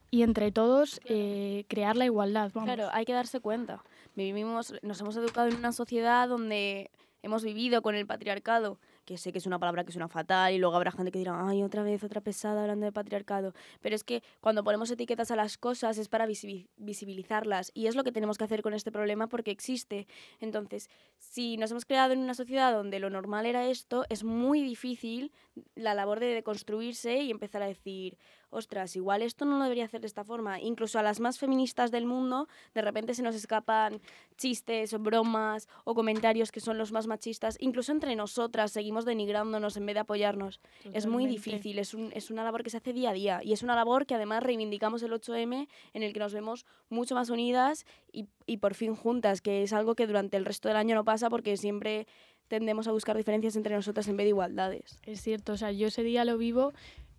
y 0.09 0.23
entre 0.23 0.51
todos 0.51 0.99
eh, 1.05 1.65
crear 1.67 1.95
la 1.95 2.05
igualdad. 2.05 2.51
Vamos. 2.53 2.67
Claro, 2.67 2.89
hay 2.91 3.05
que 3.05 3.13
darse 3.13 3.39
cuenta. 3.39 3.83
Vivimos, 4.15 4.73
nos 4.81 4.99
hemos 5.01 5.15
educado 5.17 5.47
en 5.47 5.55
una 5.55 5.71
sociedad 5.71 6.27
donde 6.27 6.89
hemos 7.21 7.43
vivido 7.43 7.81
con 7.81 7.95
el 7.95 8.07
patriarcado, 8.07 8.79
que 9.07 9.17
sé 9.17 9.31
que 9.31 9.37
es 9.37 9.45
una 9.47 9.57
palabra 9.57 9.85
que 9.85 9.93
suena 9.93 10.09
fatal 10.09 10.53
y 10.53 10.57
luego 10.57 10.75
habrá 10.75 10.91
gente 10.91 11.11
que 11.11 11.19
dirá, 11.19 11.47
ay, 11.47 11.63
otra 11.63 11.81
vez, 11.81 12.03
otra 12.03 12.19
pesada 12.19 12.61
hablando 12.61 12.85
de 12.85 12.91
patriarcado. 12.91 13.53
Pero 13.81 13.95
es 13.95 14.03
que 14.03 14.21
cuando 14.41 14.65
ponemos 14.65 14.91
etiquetas 14.91 15.31
a 15.31 15.37
las 15.37 15.57
cosas 15.57 15.97
es 15.97 16.09
para 16.09 16.27
visibi- 16.27 16.67
visibilizarlas 16.75 17.71
y 17.73 17.87
es 17.87 17.95
lo 17.95 18.03
que 18.03 18.11
tenemos 18.11 18.37
que 18.37 18.43
hacer 18.43 18.61
con 18.61 18.73
este 18.73 18.91
problema 18.91 19.27
porque 19.27 19.49
existe. 19.49 20.07
Entonces, 20.41 20.89
si 21.17 21.55
nos 21.55 21.71
hemos 21.71 21.85
creado 21.85 22.11
en 22.11 22.19
una 22.19 22.33
sociedad 22.33 22.73
donde 22.73 22.99
lo 22.99 23.09
normal 23.09 23.45
era 23.45 23.65
esto, 23.67 24.03
es 24.09 24.25
muy 24.25 24.61
difícil 24.61 25.31
la 25.73 25.93
labor 25.93 26.19
de 26.19 26.27
deconstruirse 26.27 27.15
y 27.23 27.31
empezar 27.31 27.63
a 27.63 27.67
decir, 27.67 28.17
ostras, 28.49 28.95
igual 28.95 29.21
esto 29.21 29.45
no 29.45 29.57
lo 29.57 29.63
debería 29.63 29.85
hacer 29.85 30.01
de 30.01 30.07
esta 30.07 30.23
forma. 30.23 30.59
Incluso 30.59 30.97
a 30.99 31.03
las 31.03 31.19
más 31.19 31.37
feministas 31.39 31.91
del 31.91 32.05
mundo, 32.05 32.47
de 32.73 32.81
repente 32.81 33.13
se 33.13 33.21
nos 33.23 33.35
escapan 33.35 33.99
chistes 34.37 34.93
o 34.93 34.99
bromas 34.99 35.67
o 35.83 35.93
comentarios 35.95 36.51
que 36.51 36.59
son 36.59 36.77
los 36.77 36.91
más 36.91 37.07
machistas. 37.07 37.57
Incluso 37.59 37.91
entre 37.91 38.15
nosotras 38.15 38.71
seguimos 38.71 39.05
denigrándonos 39.05 39.75
en 39.77 39.85
vez 39.85 39.95
de 39.95 39.99
apoyarnos. 40.01 40.59
Es 40.93 41.05
muy 41.07 41.23
difícil, 41.51 41.79
es, 41.79 41.93
un- 41.93 42.11
es 42.13 42.31
una 42.31 42.43
labor 42.43 42.63
que 42.63 42.69
se 42.69 42.77
hace 42.77 42.93
día 42.93 43.09
a 43.09 43.13
día 43.13 43.39
y 43.43 43.53
es 43.53 43.63
una 43.63 43.75
labor 43.75 44.05
que 44.05 44.15
además 44.15 44.43
reivindicamos 44.43 45.03
el 45.03 45.11
8M 45.13 45.67
en 45.93 46.03
el 46.03 46.13
que 46.13 46.19
nos 46.19 46.33
vemos 46.33 46.65
mucho 46.89 47.15
más 47.15 47.29
unidas 47.29 47.85
y, 48.11 48.27
y 48.45 48.57
por 48.57 48.73
fin 48.75 48.95
juntas, 48.95 49.41
que 49.41 49.63
es 49.63 49.73
algo 49.73 49.95
que 49.95 50.07
durante 50.07 50.37
el 50.37 50.45
resto 50.45 50.67
del 50.67 50.77
año 50.77 50.95
no 50.95 51.03
pasa 51.03 51.29
porque 51.29 51.57
siempre 51.57 52.07
tendemos 52.47 52.87
a 52.87 52.91
buscar 52.93 53.17
diferencias 53.17 53.57
entre 53.57 53.75
nosotras 53.75 54.07
en 54.07 54.15
vez 54.15 54.23
de 54.25 54.29
igualdades. 54.29 55.01
Es 55.03 55.21
cierto, 55.21 55.53
o 55.53 55.57
sea, 55.57 55.71
yo 55.73 55.87
ese 55.87 56.01
día 56.03 56.23
lo 56.23 56.37
vivo 56.37 56.71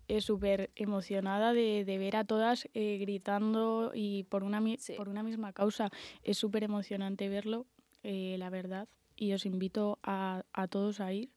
eh, 0.09 0.21
súper 0.21 0.71
emocionada 0.75 1.53
de, 1.53 1.85
de 1.85 1.97
ver 1.99 2.15
a 2.17 2.23
todas 2.25 2.67
eh, 2.73 2.97
gritando 2.99 3.91
y 3.93 4.23
por 4.23 4.43
una, 4.43 4.59
Sí. 4.77 4.93
por 4.97 5.07
una 5.07 5.23
misma 5.23 5.53
causa. 5.53 5.89
Es 6.23 6.37
súper 6.37 6.63
emocionante 6.63 7.29
verlo, 7.29 7.65
eh, 8.03 8.35
la 8.39 8.49
verdad, 8.49 8.87
y 9.15 9.33
os 9.33 9.45
invito 9.45 9.99
a, 10.03 10.43
a 10.51 10.67
todos 10.67 10.99
a 10.99 11.13
ir. 11.13 11.29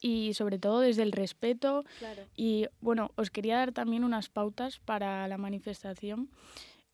Y 0.00 0.34
sobre 0.34 0.58
todo 0.58 0.80
desde 0.80 1.02
el 1.04 1.12
respeto 1.12 1.84
Claro. 1.98 2.26
y 2.34 2.66
bueno, 2.80 3.10
os 3.16 3.30
quería 3.30 3.56
dar 3.58 3.70
también 3.72 4.02
unas 4.02 4.28
pautas 4.28 4.80
para 4.80 5.28
la 5.28 5.38
manifestación. 5.38 6.28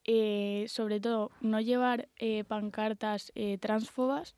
Eh, 0.04 0.66
sobre 0.68 1.00
todo, 1.00 1.30
no 1.40 1.60
llevar 1.60 2.08
pancartas 2.48 3.32
transfobas. 3.60 4.34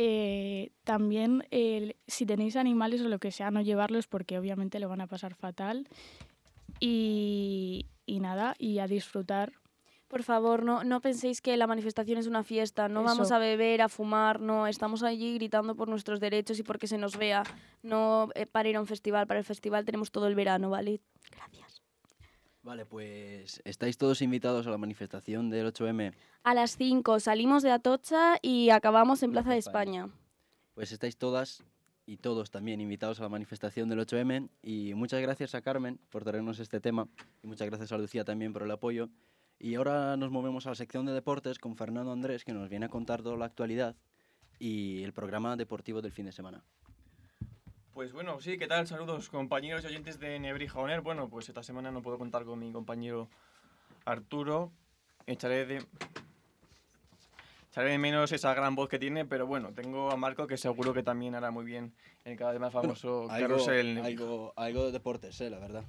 Eh, 0.00 0.70
también, 0.84 1.44
el- 1.50 1.96
si 2.06 2.24
tenéis 2.24 2.54
animales 2.54 3.00
o 3.02 3.08
lo 3.08 3.18
que 3.18 3.32
sea, 3.32 3.50
no 3.50 3.60
llevarlos 3.62 4.06
porque 4.06 4.38
obviamente 4.38 4.78
lo 4.78 4.88
van 4.88 5.00
a 5.00 5.08
pasar 5.08 5.34
fatal. 5.34 5.88
Y, 6.80 7.86
y 8.06 8.20
nada, 8.20 8.54
y 8.58 8.78
a 8.78 8.86
disfrutar. 8.86 9.52
Por 10.06 10.22
favor, 10.22 10.62
no, 10.62 10.84
no 10.84 11.00
penséis 11.00 11.42
que 11.42 11.56
la 11.56 11.66
manifestación 11.66 12.16
es 12.18 12.26
una 12.28 12.42
fiesta, 12.44 12.88
no 12.88 13.02
vamos 13.02 13.30
a 13.32 13.38
beber, 13.38 13.82
a 13.82 13.88
fumar, 13.88 14.40
no, 14.40 14.66
estamos 14.66 15.02
allí 15.02 15.34
gritando 15.34 15.74
por 15.74 15.88
nuestros 15.88 16.18
derechos 16.20 16.58
y 16.58 16.62
porque 16.62 16.86
se 16.86 16.96
nos 16.96 17.16
vea, 17.18 17.42
no 17.82 18.28
eh, 18.34 18.46
para 18.46 18.68
ir 18.70 18.76
a 18.76 18.80
un 18.80 18.86
festival, 18.86 19.26
para 19.26 19.40
el 19.40 19.44
festival 19.44 19.84
tenemos 19.84 20.10
todo 20.10 20.26
el 20.28 20.34
verano, 20.34 20.70
¿vale? 20.70 21.00
Gracias. 21.30 21.67
Vale, 22.68 22.84
pues 22.84 23.62
estáis 23.64 23.96
todos 23.96 24.20
invitados 24.20 24.66
a 24.66 24.70
la 24.70 24.76
manifestación 24.76 25.48
del 25.48 25.72
8M. 25.72 26.12
A 26.42 26.52
las 26.52 26.76
5 26.76 27.18
salimos 27.18 27.62
de 27.62 27.70
Atocha 27.70 28.36
y 28.42 28.68
acabamos 28.68 29.22
en 29.22 29.30
Plaza 29.30 29.52
de 29.52 29.56
España. 29.56 30.10
Pues 30.74 30.92
estáis 30.92 31.16
todas 31.16 31.64
y 32.04 32.18
todos 32.18 32.50
también 32.50 32.82
invitados 32.82 33.20
a 33.20 33.22
la 33.22 33.30
manifestación 33.30 33.88
del 33.88 34.00
8M. 34.00 34.50
Y 34.60 34.92
muchas 34.92 35.22
gracias 35.22 35.54
a 35.54 35.62
Carmen 35.62 35.98
por 36.10 36.24
traernos 36.24 36.58
este 36.58 36.78
tema. 36.78 37.08
Y 37.42 37.46
muchas 37.46 37.66
gracias 37.68 37.90
a 37.90 37.96
Lucía 37.96 38.26
también 38.26 38.52
por 38.52 38.64
el 38.64 38.70
apoyo. 38.70 39.08
Y 39.58 39.76
ahora 39.76 40.18
nos 40.18 40.30
movemos 40.30 40.66
a 40.66 40.68
la 40.68 40.76
sección 40.76 41.06
de 41.06 41.12
deportes 41.12 41.58
con 41.58 41.74
Fernando 41.74 42.12
Andrés, 42.12 42.44
que 42.44 42.52
nos 42.52 42.68
viene 42.68 42.84
a 42.84 42.90
contar 42.90 43.22
toda 43.22 43.38
la 43.38 43.46
actualidad 43.46 43.96
y 44.58 45.02
el 45.04 45.14
programa 45.14 45.56
deportivo 45.56 46.02
del 46.02 46.12
fin 46.12 46.26
de 46.26 46.32
semana. 46.32 46.62
Pues 47.98 48.12
bueno, 48.12 48.40
sí, 48.40 48.56
¿qué 48.58 48.68
tal? 48.68 48.86
Saludos 48.86 49.28
compañeros 49.28 49.82
y 49.82 49.88
oyentes 49.88 50.20
de 50.20 50.38
Nebrija 50.38 50.78
Oner. 50.78 51.00
Bueno, 51.00 51.28
pues 51.28 51.48
esta 51.48 51.64
semana 51.64 51.90
no 51.90 52.00
puedo 52.00 52.16
contar 52.16 52.44
con 52.44 52.60
mi 52.60 52.70
compañero 52.70 53.28
Arturo. 54.04 54.70
Echaré 55.26 55.66
de... 55.66 55.84
Echaré 57.72 57.90
de 57.90 57.98
menos 57.98 58.30
esa 58.30 58.54
gran 58.54 58.76
voz 58.76 58.88
que 58.88 59.00
tiene, 59.00 59.24
pero 59.24 59.48
bueno, 59.48 59.72
tengo 59.72 60.12
a 60.12 60.16
Marco 60.16 60.46
que 60.46 60.56
seguro 60.56 60.94
que 60.94 61.02
también 61.02 61.34
hará 61.34 61.50
muy 61.50 61.64
bien 61.64 61.92
el 62.24 62.36
cada 62.36 62.52
vez 62.52 62.60
más 62.60 62.72
famoso 62.72 63.26
carrusel 63.26 63.98
algo, 63.98 64.52
algo 64.54 64.86
de 64.86 64.92
deportes, 64.92 65.40
eh, 65.40 65.50
la 65.50 65.58
verdad. 65.58 65.82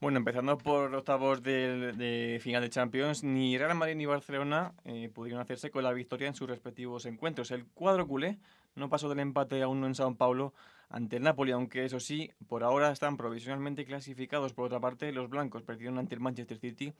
Bueno, 0.00 0.16
empezando 0.16 0.56
por 0.56 0.94
octavos 0.94 1.42
de, 1.42 1.92
de 1.92 2.38
final 2.40 2.62
de 2.62 2.70
Champions, 2.70 3.22
ni 3.22 3.58
Real 3.58 3.74
Madrid 3.74 3.96
ni 3.96 4.06
Barcelona 4.06 4.72
eh, 4.86 5.10
pudieron 5.12 5.42
hacerse 5.42 5.70
con 5.70 5.84
la 5.84 5.92
victoria 5.92 6.26
en 6.26 6.34
sus 6.34 6.48
respectivos 6.48 7.04
encuentros. 7.04 7.50
El 7.50 7.66
cuadro 7.66 8.08
culé 8.08 8.38
no 8.76 8.88
pasó 8.88 9.10
del 9.10 9.20
empate 9.20 9.60
a 9.60 9.68
uno 9.68 9.86
en 9.86 9.94
Sao 9.94 10.14
Paulo 10.14 10.54
ante 10.88 11.16
el 11.16 11.22
Napoli, 11.22 11.52
aunque 11.52 11.84
eso 11.84 12.00
sí, 12.00 12.30
por 12.48 12.64
ahora 12.64 12.90
están 12.92 13.18
provisionalmente 13.18 13.84
clasificados. 13.84 14.54
Por 14.54 14.64
otra 14.64 14.80
parte, 14.80 15.12
los 15.12 15.28
blancos 15.28 15.64
perdieron 15.64 15.98
ante 15.98 16.14
el 16.14 16.22
Manchester 16.22 16.56
City 16.56 16.94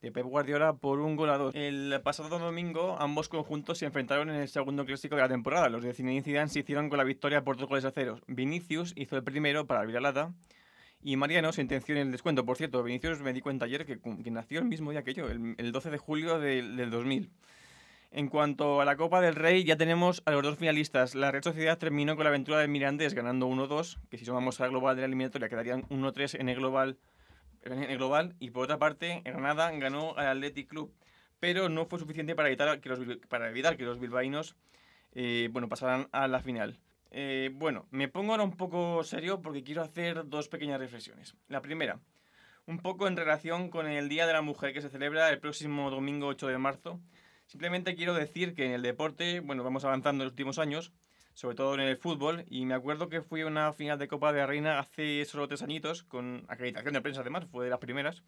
de 0.00 0.12
Pep 0.12 0.24
Guardiola 0.24 0.74
por 0.74 1.00
un 1.00 1.16
gol 1.16 1.30
a 1.30 1.38
dos. 1.38 1.56
El 1.56 2.00
pasado 2.04 2.38
domingo, 2.38 2.96
ambos 3.00 3.28
conjuntos 3.28 3.78
se 3.78 3.86
enfrentaron 3.86 4.30
en 4.30 4.36
el 4.36 4.48
segundo 4.48 4.86
clásico 4.86 5.16
de 5.16 5.22
la 5.22 5.28
temporada. 5.28 5.68
Los 5.68 5.82
de 5.82 5.92
Zinedine 5.92 6.22
Zidane 6.22 6.48
se 6.48 6.60
hicieron 6.60 6.88
con 6.88 6.98
la 6.98 7.04
victoria 7.04 7.42
por 7.42 7.56
dos 7.56 7.68
goles 7.68 7.84
a 7.84 7.90
cero. 7.90 8.20
Vinicius 8.28 8.92
hizo 8.94 9.16
el 9.16 9.24
primero 9.24 9.66
para 9.66 9.80
el 9.80 9.88
Villalata 9.88 10.32
y 11.04 11.16
Mariano 11.16 11.52
sentenció 11.52 11.94
en 11.94 12.00
el 12.00 12.10
descuento. 12.10 12.46
Por 12.46 12.56
cierto, 12.56 12.82
Vinicius 12.82 13.20
me 13.20 13.34
di 13.34 13.42
cuenta 13.42 13.66
ayer 13.66 13.84
que, 13.84 14.00
nació 14.30 14.58
el 14.60 14.64
mismo 14.64 14.90
día 14.90 15.04
que 15.04 15.12
yo, 15.12 15.28
el, 15.28 15.54
el 15.58 15.70
12 15.70 15.90
de 15.90 15.98
julio 15.98 16.40
del, 16.40 16.76
del 16.76 16.90
2000. 16.90 17.30
En 18.10 18.28
cuanto 18.28 18.80
a 18.80 18.86
la 18.86 18.96
Copa 18.96 19.20
del 19.20 19.34
Rey, 19.34 19.64
ya 19.64 19.76
tenemos 19.76 20.22
a 20.24 20.30
los 20.30 20.42
dos 20.42 20.56
finalistas. 20.56 21.14
La 21.14 21.30
Real 21.30 21.44
Sociedad 21.44 21.76
terminó 21.76 22.16
con 22.16 22.24
la 22.24 22.30
aventura 22.30 22.58
del 22.58 22.70
Mirandés 22.70 23.12
ganando 23.12 23.48
1-2, 23.48 23.98
que 24.08 24.16
si 24.16 24.24
sumamos 24.24 24.60
al 24.62 24.70
global 24.70 24.96
de 24.96 25.02
la 25.02 25.06
eliminatoria 25.06 25.50
quedarían 25.50 25.82
1-3 25.88 26.40
en 26.40 26.48
el 26.48 26.56
global. 26.56 26.96
En 27.64 27.82
el 27.82 27.98
global. 27.98 28.34
Y 28.40 28.50
por 28.50 28.64
otra 28.64 28.78
parte, 28.78 29.20
Granada 29.24 29.70
ganó 29.72 30.16
al 30.16 30.28
Athletic 30.28 30.68
Club. 30.68 30.94
Pero 31.38 31.68
no 31.68 31.84
fue 31.84 31.98
suficiente 31.98 32.34
para 32.34 32.48
evitar 32.48 32.80
que 32.80 32.88
los, 32.88 33.00
para 33.28 33.50
evitar 33.50 33.76
que 33.76 33.84
los 33.84 34.00
bilbaínos 34.00 34.56
eh, 35.14 35.48
bueno, 35.52 35.68
pasaran 35.68 36.08
a 36.12 36.28
la 36.28 36.40
final. 36.40 36.78
Eh, 37.16 37.52
bueno, 37.54 37.86
me 37.92 38.08
pongo 38.08 38.32
ahora 38.32 38.42
un 38.42 38.56
poco 38.56 39.04
serio 39.04 39.40
porque 39.40 39.62
quiero 39.62 39.82
hacer 39.82 40.28
dos 40.28 40.48
pequeñas 40.48 40.80
reflexiones. 40.80 41.36
La 41.46 41.62
primera, 41.62 42.00
un 42.66 42.78
poco 42.78 43.06
en 43.06 43.16
relación 43.16 43.70
con 43.70 43.86
el 43.86 44.08
Día 44.08 44.26
de 44.26 44.32
la 44.32 44.42
Mujer 44.42 44.72
que 44.72 44.82
se 44.82 44.88
celebra 44.88 45.30
el 45.30 45.38
próximo 45.38 45.92
domingo 45.92 46.26
8 46.26 46.48
de 46.48 46.58
marzo. 46.58 47.00
Simplemente 47.46 47.94
quiero 47.94 48.14
decir 48.14 48.56
que 48.56 48.66
en 48.66 48.72
el 48.72 48.82
deporte, 48.82 49.38
bueno, 49.38 49.62
vamos 49.62 49.84
avanzando 49.84 50.24
en 50.24 50.26
los 50.26 50.32
últimos 50.32 50.58
años, 50.58 50.92
sobre 51.34 51.54
todo 51.54 51.74
en 51.74 51.82
el 51.82 51.96
fútbol, 51.96 52.46
y 52.48 52.64
me 52.64 52.74
acuerdo 52.74 53.08
que 53.08 53.22
fui 53.22 53.42
a 53.42 53.46
una 53.46 53.72
final 53.72 53.96
de 53.96 54.08
Copa 54.08 54.32
de 54.32 54.40
la 54.40 54.46
Reina 54.48 54.80
hace 54.80 55.24
solo 55.24 55.46
tres 55.46 55.62
añitos, 55.62 56.02
con 56.02 56.44
acreditación 56.48 56.94
de 56.94 57.00
prensa 57.00 57.20
además, 57.20 57.44
fue 57.46 57.66
de 57.66 57.70
las 57.70 57.78
primeras. 57.78 58.24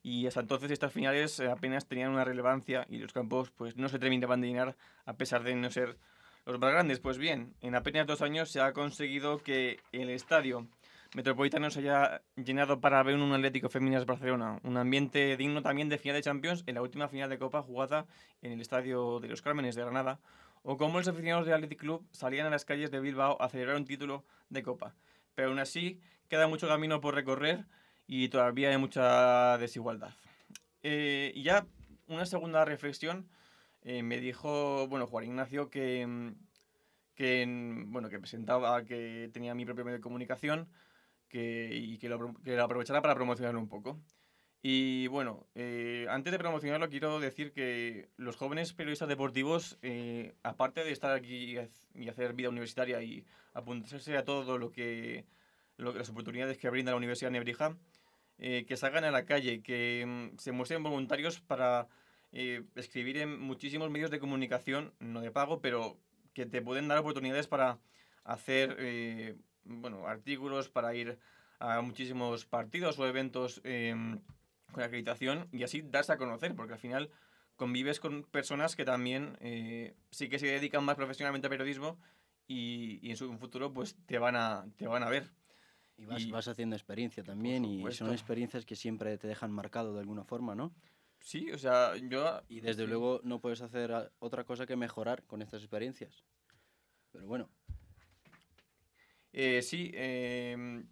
Y 0.00 0.28
hasta 0.28 0.38
entonces 0.38 0.70
estas 0.70 0.92
finales 0.92 1.40
apenas 1.40 1.88
tenían 1.88 2.12
una 2.12 2.24
relevancia 2.24 2.86
y 2.88 2.98
los 2.98 3.12
campos 3.12 3.50
pues 3.50 3.76
no 3.76 3.88
se 3.88 3.98
terminaban 3.98 4.40
de 4.40 4.46
llenar 4.46 4.76
a 5.06 5.14
pesar 5.14 5.42
de 5.42 5.56
no 5.56 5.72
ser 5.72 5.98
los 6.46 6.58
más 6.58 6.72
grandes. 6.72 7.00
Pues 7.00 7.18
bien, 7.18 7.54
en 7.60 7.74
apenas 7.74 8.06
dos 8.06 8.22
años 8.22 8.50
se 8.50 8.60
ha 8.60 8.72
conseguido 8.72 9.38
que 9.38 9.80
el 9.92 10.10
estadio 10.10 10.66
metropolitano 11.14 11.70
se 11.70 11.80
haya 11.80 12.22
llenado 12.36 12.80
para 12.80 13.02
ver 13.02 13.14
un 13.14 13.32
Atlético 13.32 13.68
Femeninas 13.68 14.04
Barcelona. 14.04 14.60
Un 14.64 14.76
ambiente 14.76 15.36
digno 15.36 15.62
también 15.62 15.88
de 15.88 15.98
final 15.98 16.16
de 16.16 16.22
Champions 16.22 16.64
en 16.66 16.74
la 16.74 16.82
última 16.82 17.08
final 17.08 17.30
de 17.30 17.38
Copa 17.38 17.62
jugada 17.62 18.06
en 18.42 18.52
el 18.52 18.60
estadio 18.60 19.20
de 19.20 19.28
los 19.28 19.40
Cármenes 19.40 19.76
de 19.76 19.82
Granada. 19.82 20.20
O 20.62 20.76
como 20.76 20.98
los 20.98 21.08
aficionados 21.08 21.46
del 21.46 21.54
Athletic 21.54 21.78
Club 21.78 22.06
salían 22.10 22.46
a 22.46 22.50
las 22.50 22.64
calles 22.64 22.90
de 22.90 23.00
Bilbao 23.00 23.40
a 23.40 23.48
celebrar 23.48 23.76
un 23.76 23.84
título 23.84 24.24
de 24.48 24.62
Copa. 24.62 24.94
Pero 25.34 25.48
aún 25.48 25.58
así, 25.58 26.00
queda 26.28 26.48
mucho 26.48 26.66
camino 26.66 27.00
por 27.00 27.14
recorrer 27.14 27.64
y 28.06 28.28
todavía 28.28 28.70
hay 28.70 28.78
mucha 28.78 29.56
desigualdad. 29.58 30.14
Eh, 30.82 31.32
y 31.34 31.42
ya 31.42 31.66
una 32.08 32.26
segunda 32.26 32.64
reflexión 32.64 33.28
eh, 33.84 34.02
me 34.02 34.18
dijo, 34.18 34.88
bueno, 34.88 35.06
Juan 35.06 35.24
Ignacio 35.24 35.68
que, 35.68 36.06
mm, 36.06 36.34
que, 37.14 37.44
bueno, 37.86 38.08
que 38.08 38.18
presentaba, 38.18 38.84
que 38.84 39.30
tenía 39.32 39.54
mi 39.54 39.66
propio 39.66 39.84
medio 39.84 39.98
de 39.98 40.02
comunicación 40.02 40.68
que, 41.28 41.70
y 41.72 41.98
que 41.98 42.08
lo, 42.08 42.34
que 42.42 42.56
lo 42.56 42.64
aprovechara 42.64 43.02
para 43.02 43.14
promocionarlo 43.14 43.60
un 43.60 43.68
poco. 43.68 44.00
Y 44.62 45.08
bueno, 45.08 45.46
eh, 45.54 46.06
antes 46.08 46.32
de 46.32 46.38
promocionarlo 46.38 46.88
quiero 46.88 47.20
decir 47.20 47.52
que 47.52 48.08
los 48.16 48.36
jóvenes 48.36 48.72
periodistas 48.72 49.08
deportivos, 49.08 49.78
eh, 49.82 50.34
aparte 50.42 50.82
de 50.84 50.92
estar 50.92 51.12
aquí 51.12 51.58
y 51.94 52.08
hacer 52.08 52.32
vida 52.32 52.48
universitaria 52.48 53.02
y 53.02 53.26
apuntarse 53.52 54.16
a 54.16 54.24
todo 54.24 54.56
lo 54.56 54.72
que, 54.72 55.26
las 55.76 56.08
oportunidades 56.08 56.56
que 56.56 56.70
brinda 56.70 56.92
la 56.92 56.96
Universidad 56.96 57.28
de 57.30 57.32
Nebrija, 57.34 57.76
que 58.38 58.76
salgan 58.76 59.04
a 59.04 59.10
la 59.10 59.26
calle, 59.26 59.62
que 59.62 60.04
mm, 60.06 60.38
se 60.38 60.52
muestren 60.52 60.82
voluntarios 60.82 61.40
para 61.40 61.88
eh, 62.34 62.64
escribir 62.74 63.16
en 63.18 63.40
muchísimos 63.40 63.90
medios 63.90 64.10
de 64.10 64.18
comunicación, 64.20 64.92
no 64.98 65.20
de 65.20 65.30
pago, 65.30 65.60
pero 65.60 65.96
que 66.34 66.46
te 66.46 66.60
pueden 66.60 66.88
dar 66.88 66.98
oportunidades 66.98 67.46
para 67.46 67.78
hacer 68.24 68.76
eh, 68.80 69.36
bueno, 69.64 70.06
artículos, 70.06 70.68
para 70.68 70.94
ir 70.94 71.18
a 71.60 71.80
muchísimos 71.80 72.44
partidos 72.44 72.98
o 72.98 73.06
eventos 73.06 73.60
em, 73.64 74.20
con 74.72 74.82
acreditación 74.82 75.48
y 75.52 75.62
así 75.62 75.82
darse 75.82 76.12
a 76.12 76.16
conocer, 76.18 76.54
porque 76.54 76.72
al 76.74 76.78
final 76.80 77.10
convives 77.56 78.00
con 78.00 78.24
personas 78.24 78.74
que 78.74 78.84
también 78.84 79.36
eh, 79.40 79.94
sí 80.10 80.28
que 80.28 80.38
se 80.40 80.46
dedican 80.48 80.84
más 80.84 80.96
profesionalmente 80.96 81.46
al 81.46 81.50
periodismo 81.50 81.98
y, 82.48 82.98
y 83.00 83.10
en 83.10 83.16
su 83.16 83.32
futuro 83.38 83.72
pues 83.72 83.96
te 84.06 84.18
van 84.18 84.34
a, 84.36 84.66
te 84.76 84.86
van 84.88 85.04
a 85.04 85.08
ver. 85.08 85.30
Y 85.96 86.06
vas, 86.06 86.24
Y- 86.24 86.30
vas 86.32 86.48
haciendo 86.48 86.74
experiencia 86.74 87.22
también 87.22 87.64
y 87.64 87.92
son 87.92 88.10
experiencias 88.10 88.66
que 88.66 88.74
siempre 88.74 89.16
te 89.16 89.28
dejan 89.28 89.52
marcado 89.52 89.94
de 89.94 90.00
alguna 90.00 90.24
forma, 90.24 90.56
¿no? 90.56 90.74
Sí, 91.24 91.50
o 91.50 91.58
sea, 91.58 91.96
yo... 91.96 92.42
Y 92.48 92.60
desde 92.60 92.84
sí. 92.84 92.88
luego 92.88 93.20
no 93.24 93.40
puedes 93.40 93.62
hacer 93.62 93.90
otra 94.18 94.44
cosa 94.44 94.66
que 94.66 94.76
mejorar 94.76 95.24
con 95.24 95.40
estas 95.40 95.62
experiencias. 95.62 96.22
Pero 97.12 97.26
bueno, 97.26 97.48
Eh, 99.32 99.62
sí, 99.62 99.90
em, 99.94 100.86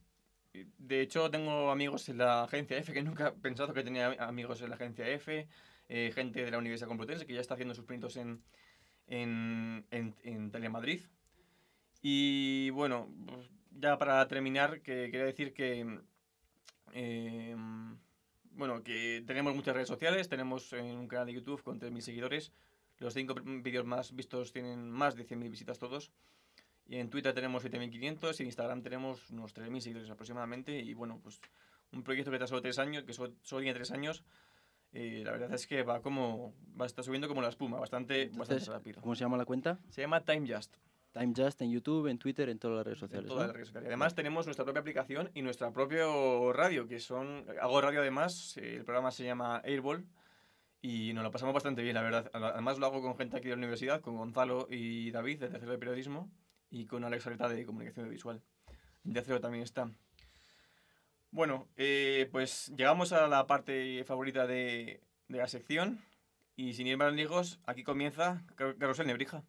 de 0.78 1.00
hecho 1.00 1.30
tengo 1.30 1.70
amigos 1.70 2.08
en 2.08 2.18
la 2.18 2.42
agencia 2.44 2.76
F, 2.78 2.92
que 2.92 3.02
nunca 3.02 3.28
he 3.28 3.32
pensado 3.32 3.72
que 3.72 3.84
tenía 3.84 4.16
amigos 4.18 4.60
en 4.62 4.70
la 4.70 4.74
agencia 4.76 5.06
F, 5.08 5.46
eh, 5.88 6.10
gente 6.12 6.44
de 6.44 6.50
la 6.50 6.58
Universidad 6.58 6.88
Complutense 6.88 7.24
que 7.26 7.34
ya 7.34 7.40
está 7.40 7.54
haciendo 7.54 7.74
sus 7.74 7.84
pinitos 7.84 8.16
en, 8.16 8.42
en, 9.06 9.86
en, 9.90 10.16
en 10.24 10.50
Telemadrid. 10.50 11.02
Y 12.02 12.70
bueno, 12.70 13.08
ya 13.70 13.96
para 13.98 14.26
terminar, 14.26 14.80
que 14.82 15.10
quería 15.10 15.26
decir 15.26 15.52
que, 15.54 15.80
em, 16.92 17.98
bueno, 18.54 18.82
que 18.82 19.22
tenemos 19.26 19.54
muchas 19.54 19.74
redes 19.74 19.88
sociales, 19.88 20.28
tenemos 20.28 20.72
un 20.72 21.08
canal 21.08 21.26
de 21.26 21.34
YouTube 21.34 21.62
con 21.62 21.80
3.000 21.80 22.00
seguidores, 22.00 22.52
los 22.98 23.14
cinco 23.14 23.34
vídeos 23.34 23.84
más 23.84 24.14
vistos 24.14 24.52
tienen 24.52 24.90
más 24.90 25.16
de 25.16 25.26
100.000 25.26 25.50
visitas 25.50 25.78
todos. 25.78 26.12
Y 26.86 26.96
en 26.96 27.10
Twitter 27.10 27.32
tenemos 27.34 27.64
7.500 27.64 28.38
y 28.38 28.42
en 28.42 28.46
Instagram 28.46 28.82
tenemos 28.82 29.30
unos 29.30 29.54
3.000 29.54 29.80
seguidores 29.80 30.10
aproximadamente. 30.10 30.78
Y 30.78 30.94
bueno, 30.94 31.20
pues 31.22 31.40
un 31.92 32.02
proyecto 32.02 32.30
que 32.30 32.36
está 32.36 32.46
solo 32.46 32.62
tres 32.62 32.78
años, 32.78 33.04
que 33.04 33.12
solo, 33.12 33.34
solo 33.42 33.62
tiene 33.62 33.74
tres 33.74 33.90
años, 33.92 34.24
eh, 34.92 35.22
la 35.24 35.32
verdad 35.32 35.52
es 35.54 35.66
que 35.66 35.82
va 35.82 36.02
como 36.02 36.54
va 36.78 36.84
a 36.84 36.86
estar 36.86 37.04
subiendo 37.04 37.28
como 37.28 37.40
la 37.40 37.48
espuma, 37.48 37.78
bastante, 37.78 38.26
bastante 38.26 38.54
entonces, 38.54 38.68
rápido. 38.68 39.00
¿cómo 39.00 39.14
se 39.14 39.20
llama 39.20 39.36
la 39.36 39.44
cuenta? 39.44 39.78
Se 39.88 40.02
llama 40.02 40.20
Time 40.20 40.52
Just, 40.54 40.76
Time 41.12 41.32
Just 41.36 41.60
en 41.62 41.70
YouTube, 41.70 42.06
en 42.08 42.18
Twitter, 42.18 42.48
en 42.48 42.58
todas 42.58 42.76
las 42.78 42.86
redes 42.86 42.96
en 43.02 43.08
sociales. 43.08 43.28
todas 43.28 43.42
¿no? 43.42 43.46
las 43.48 43.54
redes 43.54 43.68
sociales. 43.68 43.88
Además 43.88 44.14
tenemos 44.14 44.46
nuestra 44.46 44.64
propia 44.64 44.80
aplicación 44.80 45.30
y 45.34 45.42
nuestra 45.42 45.70
propio 45.72 46.52
radio, 46.52 46.88
que 46.88 46.98
son... 47.00 47.44
Hago 47.60 47.80
radio 47.80 48.00
además, 48.00 48.56
el 48.56 48.84
programa 48.84 49.10
se 49.10 49.24
llama 49.24 49.60
Airball. 49.64 50.06
Y 50.80 51.12
nos 51.12 51.22
lo 51.22 51.30
pasamos 51.30 51.54
bastante 51.54 51.82
bien, 51.82 51.94
la 51.94 52.02
verdad. 52.02 52.28
Además 52.32 52.78
lo 52.78 52.86
hago 52.86 53.00
con 53.02 53.16
gente 53.16 53.36
aquí 53.36 53.44
de 53.44 53.50
la 53.54 53.58
universidad, 53.58 54.00
con 54.00 54.16
Gonzalo 54.16 54.66
y 54.68 55.10
David, 55.12 55.38
de 55.38 55.48
tercero 55.48 55.70
de 55.70 55.78
periodismo, 55.78 56.28
y 56.70 56.86
con 56.86 57.04
Alex 57.04 57.26
Areta 57.26 57.48
de 57.48 57.64
comunicación 57.64 58.08
visual. 58.10 58.42
De 59.04 59.20
acero 59.20 59.40
también 59.40 59.62
está. 59.62 59.90
Bueno, 61.30 61.68
eh, 61.76 62.28
pues 62.32 62.72
llegamos 62.76 63.12
a 63.12 63.28
la 63.28 63.46
parte 63.46 64.02
favorita 64.04 64.46
de, 64.46 65.00
de 65.28 65.38
la 65.38 65.46
sección. 65.46 66.00
Y 66.56 66.74
sin 66.74 66.86
ir 66.86 66.96
más 66.98 67.12
lejos, 67.14 67.60
aquí 67.64 67.82
comienza 67.84 68.42
Car- 68.56 68.76
Carrusel 68.76 69.06
Nebrija. 69.06 69.42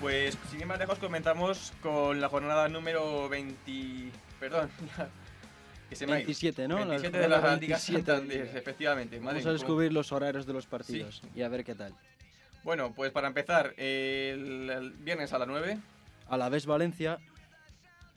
Pues 0.00 0.38
sin 0.50 0.60
ir 0.60 0.66
más 0.66 0.78
lejos 0.78 0.98
comenzamos 0.98 1.72
con 1.82 2.20
la 2.20 2.28
jornada 2.28 2.68
número 2.68 3.28
20... 3.28 4.10
Perdón, 4.38 4.70
que 5.90 5.96
se 5.96 6.04
ido. 6.04 6.14
27, 6.14 6.68
¿no? 6.68 6.78
La 6.78 6.84
27 6.86 7.18
de 7.18 7.28
la 7.28 7.36
Liga 7.36 7.48
27 7.50 8.04
Santander, 8.06 8.56
efectivamente. 8.56 9.20
Madre 9.20 9.40
Vamos 9.40 9.42
a 9.42 9.48
cómo- 9.48 9.52
descubrir 9.52 9.92
los 9.92 10.10
horarios 10.12 10.46
de 10.46 10.52
los 10.54 10.66
partidos 10.66 11.22
y 11.34 11.42
a 11.42 11.48
ver 11.48 11.64
qué 11.64 11.74
tal. 11.74 11.94
Bueno, 12.64 12.92
pues 12.94 13.10
para 13.12 13.28
empezar, 13.28 13.74
el, 13.76 14.70
el 14.70 14.90
viernes 14.92 15.32
a 15.32 15.38
las 15.38 15.48
9, 15.48 15.78
A 16.28 16.36
la 16.38 16.48
vez 16.48 16.64
Valencia, 16.66 17.18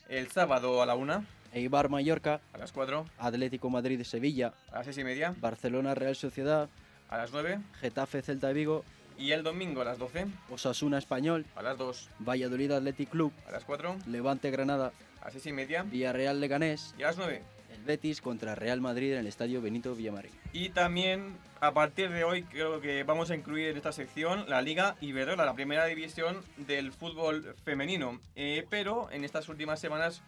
el 0.07 0.29
sábado 0.31 0.81
a 0.81 0.85
la 0.85 0.95
1, 0.95 1.25
Eibar 1.53 1.89
Mallorca, 1.89 2.39
a 2.53 2.57
las 2.57 2.71
4, 2.71 3.05
Atlético 3.17 3.69
Madrid 3.69 4.01
Sevilla, 4.03 4.53
a 4.71 4.77
las 4.77 4.85
6 4.85 4.97
y 4.99 5.03
media, 5.03 5.33
Barcelona 5.39 5.95
Real 5.95 6.15
Sociedad, 6.15 6.69
a 7.09 7.17
las 7.17 7.31
9 7.31 7.59
Getafe 7.81 8.21
Celta 8.21 8.51
Vigo, 8.51 8.83
y 9.17 9.31
el 9.31 9.43
domingo 9.43 9.81
a 9.81 9.85
las 9.85 9.97
12, 9.97 10.27
Osasuna 10.49 10.97
Español, 10.97 11.45
a 11.55 11.61
las 11.61 11.77
2, 11.77 12.09
Valladolid 12.19 12.71
Athletic 12.71 13.09
Club, 13.09 13.31
a 13.47 13.51
las 13.51 13.63
4, 13.63 13.97
Levante 14.07 14.51
Granada, 14.51 14.91
a 15.21 15.25
las 15.25 15.33
6 15.33 15.47
y 15.47 15.53
media 15.53 15.83
Villarreal 15.83 16.39
Leganés, 16.39 16.93
y 16.97 17.03
a 17.03 17.07
las 17.07 17.17
9. 17.17 17.41
el 17.73 17.83
Betis 17.83 18.21
contra 18.21 18.55
Real 18.55 18.81
Madrid 18.81 19.13
en 19.13 19.19
el 19.19 19.27
Estadio 19.27 19.61
Benito 19.61 19.95
Villamarín. 19.95 20.31
Y 20.51 20.69
también 20.69 21.37
a 21.63 21.73
partir 21.73 22.09
de 22.09 22.25
hoy 22.25 22.43
creo 22.43 22.81
que 22.81 23.03
vamos 23.03 23.31
a 23.31 23.35
incluir 23.35 23.69
en 23.69 23.77
esta 23.77 23.93
sección 23.93 24.45
la 24.49 24.61
Liga 24.61 24.95
Iberdrola, 24.99 25.45
la 25.45 25.53
primera 25.53 25.85
división 25.85 26.41
del 26.57 26.91
fútbol 26.91 27.55
femenino. 27.63 28.19
Eh, 28.35 28.65
pero 28.69 29.09
en 29.11 29.23
estas 29.23 29.47
últimas 29.47 29.79
semanas, 29.79 30.21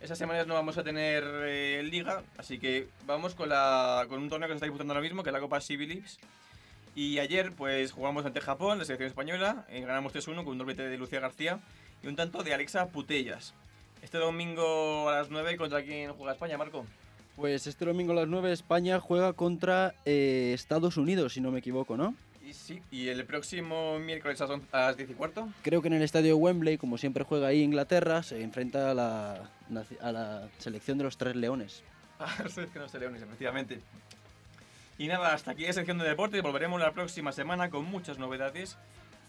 esas 0.00 0.18
semanas 0.18 0.46
no 0.46 0.52
vamos 0.52 0.76
a 0.76 0.84
tener 0.84 1.24
eh, 1.46 1.82
liga, 1.82 2.22
así 2.36 2.58
que 2.58 2.88
vamos 3.06 3.34
con, 3.34 3.48
la, 3.48 4.04
con 4.08 4.20
un 4.20 4.28
torneo 4.28 4.48
que 4.48 4.52
se 4.52 4.56
está 4.56 4.66
disputando 4.66 4.92
ahora 4.92 5.02
mismo, 5.02 5.22
que 5.22 5.30
es 5.30 5.32
la 5.32 5.40
Copa 5.40 5.60
Civilix. 5.60 6.18
Y 6.94 7.18
ayer 7.18 7.52
pues 7.52 7.92
jugamos 7.92 8.26
ante 8.26 8.40
Japón, 8.40 8.78
la 8.78 8.84
selección 8.84 9.08
española, 9.08 9.64
eh, 9.70 9.80
ganamos 9.80 10.12
3-1 10.12 10.36
con 10.44 10.48
un 10.48 10.58
doblete 10.58 10.82
de 10.88 10.98
Lucía 10.98 11.20
García 11.20 11.58
y 12.02 12.06
un 12.06 12.16
tanto 12.16 12.42
de 12.42 12.52
Alexa 12.52 12.86
Putellas. 12.88 13.54
Este 14.02 14.18
domingo 14.18 15.08
a 15.08 15.14
las 15.18 15.30
9 15.30 15.56
contra 15.56 15.82
quién 15.82 16.12
juega 16.12 16.32
España, 16.32 16.58
Marco. 16.58 16.84
Pues 17.36 17.66
este 17.66 17.86
domingo 17.86 18.12
a 18.12 18.16
las 18.16 18.28
9 18.28 18.52
España 18.52 19.00
juega 19.00 19.32
contra 19.32 19.94
eh, 20.04 20.52
Estados 20.54 20.96
Unidos, 20.98 21.32
si 21.32 21.40
no 21.40 21.50
me 21.50 21.60
equivoco, 21.60 21.96
¿no? 21.96 22.14
Y 22.46 22.52
sí, 22.52 22.82
y 22.90 23.08
el 23.08 23.24
próximo 23.24 23.98
miércoles 24.00 24.38
a 24.40 24.44
las 24.44 24.50
on- 24.50 24.68
a 24.72 24.80
las 24.88 24.96
10 24.98 25.10
y 25.10 25.14
cuarto. 25.14 25.48
Creo 25.62 25.80
que 25.80 25.88
en 25.88 25.94
el 25.94 26.02
estadio 26.02 26.36
Wembley, 26.36 26.76
como 26.76 26.98
siempre 26.98 27.24
juega 27.24 27.46
ahí 27.46 27.62
Inglaterra, 27.62 28.22
se 28.22 28.42
enfrenta 28.42 28.90
a 28.90 28.94
la, 28.94 29.50
a 30.02 30.12
la 30.12 30.48
selección 30.58 30.98
de 30.98 31.04
los 31.04 31.16
Tres 31.16 31.36
Leones. 31.36 31.82
A 32.18 32.42
la 32.42 32.48
selección 32.50 32.86
de 32.92 32.98
Leones, 32.98 33.22
efectivamente. 33.22 33.80
Y 34.98 35.08
nada, 35.08 35.34
hasta 35.34 35.52
aquí 35.52 35.66
la 35.66 35.72
sección 35.72 35.98
de 35.98 36.08
deporte. 36.08 36.40
Volveremos 36.40 36.80
la 36.80 36.92
próxima 36.92 37.32
semana 37.32 37.70
con 37.70 37.84
muchas 37.84 38.18
novedades 38.18 38.76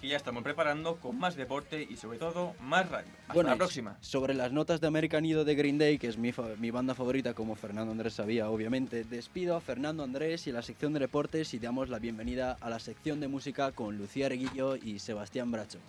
que 0.03 0.09
ya 0.09 0.17
estamos 0.17 0.43
preparando 0.43 0.97
con 0.97 1.17
más 1.17 1.37
deporte 1.37 1.87
y 1.89 1.95
sobre 1.95 2.17
todo 2.17 2.53
más 2.59 2.89
radio. 2.89 3.07
Hasta 3.21 3.33
Bueno, 3.33 3.49
la 3.51 3.55
próxima. 3.55 3.97
Sobre 4.01 4.33
las 4.33 4.51
notas 4.51 4.81
de 4.81 4.87
American 4.87 5.25
Idol 5.25 5.45
de 5.45 5.55
Green 5.55 5.77
Day, 5.77 5.97
que 5.97 6.07
es 6.07 6.17
mi, 6.17 6.31
banda 6.71 6.93
favorita, 6.93 7.33
como 7.33 7.55
Fernando 7.55 7.93
Andrés 7.93 8.15
sabía, 8.15 8.49
obviamente, 8.49 9.05
despido 9.05 9.55
a 9.55 9.61
Fernando 9.61 10.03
Andrés 10.03 10.45
y 10.45 10.49
a 10.49 10.53
la 10.53 10.61
sección 10.61 10.91
de 10.91 10.99
deportes 10.99 11.53
y 11.53 11.59
damos 11.59 11.87
la 11.87 11.99
bienvenida 11.99 12.57
a 12.59 12.69
la 12.69 12.79
sección 12.79 13.21
de 13.21 13.29
música 13.29 13.71
con 13.71 13.97
Lucía 13.97 14.27
Reguillo 14.27 14.75
y 14.75 14.99
Sebastián 14.99 15.51
Bracho. 15.51 15.79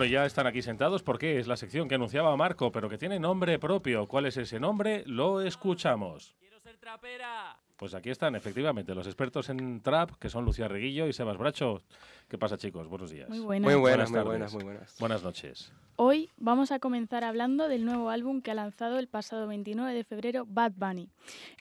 Bueno, 0.00 0.14
ya 0.14 0.24
están 0.24 0.46
aquí 0.46 0.62
sentados 0.62 1.02
porque 1.02 1.38
es 1.38 1.46
la 1.46 1.58
sección 1.58 1.86
que 1.86 1.96
anunciaba 1.96 2.34
Marco, 2.34 2.72
pero 2.72 2.88
que 2.88 2.96
tiene 2.96 3.18
nombre 3.20 3.58
propio. 3.58 4.08
¿Cuál 4.08 4.24
es 4.24 4.38
ese 4.38 4.58
nombre? 4.58 5.04
Lo 5.04 5.42
escuchamos. 5.42 6.34
Quiero 6.40 6.58
ser 6.58 6.78
trapera. 6.78 7.58
Pues 7.76 7.92
aquí 7.92 8.08
están, 8.08 8.34
efectivamente, 8.34 8.94
los 8.94 9.06
expertos 9.06 9.50
en 9.50 9.82
trap, 9.82 10.12
que 10.12 10.30
son 10.30 10.46
Lucía 10.46 10.68
Reguillo 10.68 11.06
y 11.06 11.12
Sebas 11.12 11.36
Bracho. 11.36 11.82
¿Qué 12.30 12.38
pasa, 12.38 12.56
chicos? 12.56 12.88
Buenos 12.88 13.10
días. 13.10 13.28
Muy 13.28 13.40
buenas. 13.40 13.70
Muy 13.70 13.78
buenas, 13.78 14.10
Buenas 14.10 14.10
muy 14.10 14.16
tardes. 14.16 14.26
buenas, 14.30 14.54
muy 14.54 14.64
buenas. 14.64 14.96
Buenas 14.98 15.22
noches. 15.22 15.72
Hoy 15.96 16.30
vamos 16.38 16.72
a 16.72 16.78
comenzar 16.78 17.22
hablando 17.22 17.68
del 17.68 17.84
nuevo 17.84 18.08
álbum 18.08 18.40
que 18.40 18.52
ha 18.52 18.54
lanzado 18.54 18.98
el 18.98 19.06
pasado 19.06 19.48
29 19.48 19.92
de 19.92 20.04
febrero 20.04 20.46
Bad 20.48 20.72
Bunny, 20.76 21.10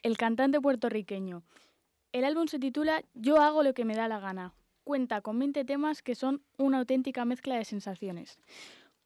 el 0.02 0.15
cantante 0.17 0.62
puertorriqueño. 0.62 1.43
El 2.13 2.23
álbum 2.23 2.47
se 2.47 2.58
titula 2.58 3.04
Yo 3.15 3.41
hago 3.41 3.63
lo 3.63 3.73
que 3.73 3.84
me 3.84 3.95
da 3.95 4.08
la 4.08 4.21
gana. 4.21 4.54
Cuenta 4.89 5.21
con 5.21 5.38
20 5.38 5.65
temas 5.65 6.02
que 6.02 6.15
son 6.15 6.41
una 6.58 6.80
auténtica 6.80 7.23
mezcla 7.23 7.56
de 7.56 7.63
sensaciones. 7.63 8.39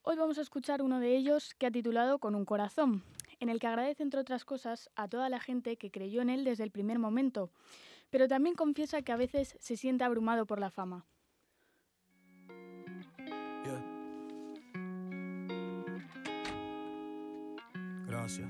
Hoy 0.00 0.16
vamos 0.16 0.38
a 0.38 0.40
escuchar 0.40 0.80
uno 0.80 0.98
de 0.98 1.14
ellos 1.14 1.52
que 1.58 1.66
ha 1.66 1.70
titulado 1.70 2.18
Con 2.18 2.34
un 2.34 2.46
corazón, 2.46 3.02
en 3.38 3.50
el 3.50 3.60
que 3.60 3.66
agradece, 3.66 4.02
entre 4.02 4.18
otras 4.18 4.46
cosas, 4.46 4.88
a 4.96 5.08
toda 5.08 5.28
la 5.28 5.40
gente 5.40 5.76
que 5.76 5.90
creyó 5.90 6.22
en 6.22 6.30
él 6.30 6.42
desde 6.42 6.64
el 6.64 6.70
primer 6.70 6.98
momento, 6.98 7.50
pero 8.08 8.28
también 8.28 8.54
confiesa 8.54 9.02
que 9.02 9.12
a 9.12 9.16
veces 9.16 9.58
se 9.60 9.76
siente 9.76 10.04
abrumado 10.04 10.46
por 10.46 10.58
la 10.58 10.70
fama. 10.70 11.04
Gracias. 18.06 18.48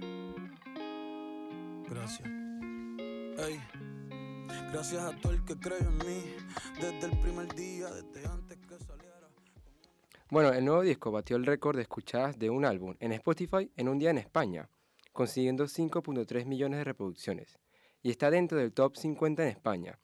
Gracias. 1.89 2.29
Gracias 4.73 5.05
a 5.05 5.17
todo 5.21 5.33
el 5.33 5.45
que 5.45 5.57
creyó 5.57 5.89
en 5.89 5.99
mí 5.99 6.23
desde 6.81 7.07
el 7.07 7.19
primer 7.21 7.55
día, 7.55 7.89
desde 7.91 8.27
antes 8.29 8.59
que 8.59 8.79
saliera. 8.79 9.29
Bueno, 10.31 10.53
el 10.53 10.65
nuevo 10.65 10.83
disco 10.83 11.13
batió 11.13 11.37
el 11.37 11.47
récord 11.47 11.77
de 11.77 11.83
escuchadas 11.83 12.39
de 12.39 12.51
un 12.51 12.65
álbum 12.65 12.97
en 12.99 13.13
Spotify 13.13 13.71
en 13.77 13.89
un 13.89 13.99
día 13.99 14.11
en 14.11 14.19
España, 14.19 14.69
consiguiendo 15.13 15.65
5.3 15.65 16.45
millones 16.47 16.79
de 16.79 16.85
reproducciones, 16.85 17.59
y 18.03 18.11
está 18.11 18.31
dentro 18.31 18.59
del 18.59 18.73
top 18.73 18.97
50 18.97 19.43
en 19.45 19.49
España. 19.51 19.99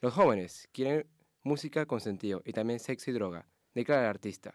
Los 0.00 0.14
jóvenes 0.14 0.68
quieren 0.72 1.08
música 1.42 1.86
con 1.86 2.00
sentido 2.00 2.42
y 2.44 2.52
también 2.52 2.78
sexo 2.78 3.10
y 3.10 3.14
droga, 3.14 3.48
declara 3.74 4.02
el 4.02 4.08
artista. 4.08 4.54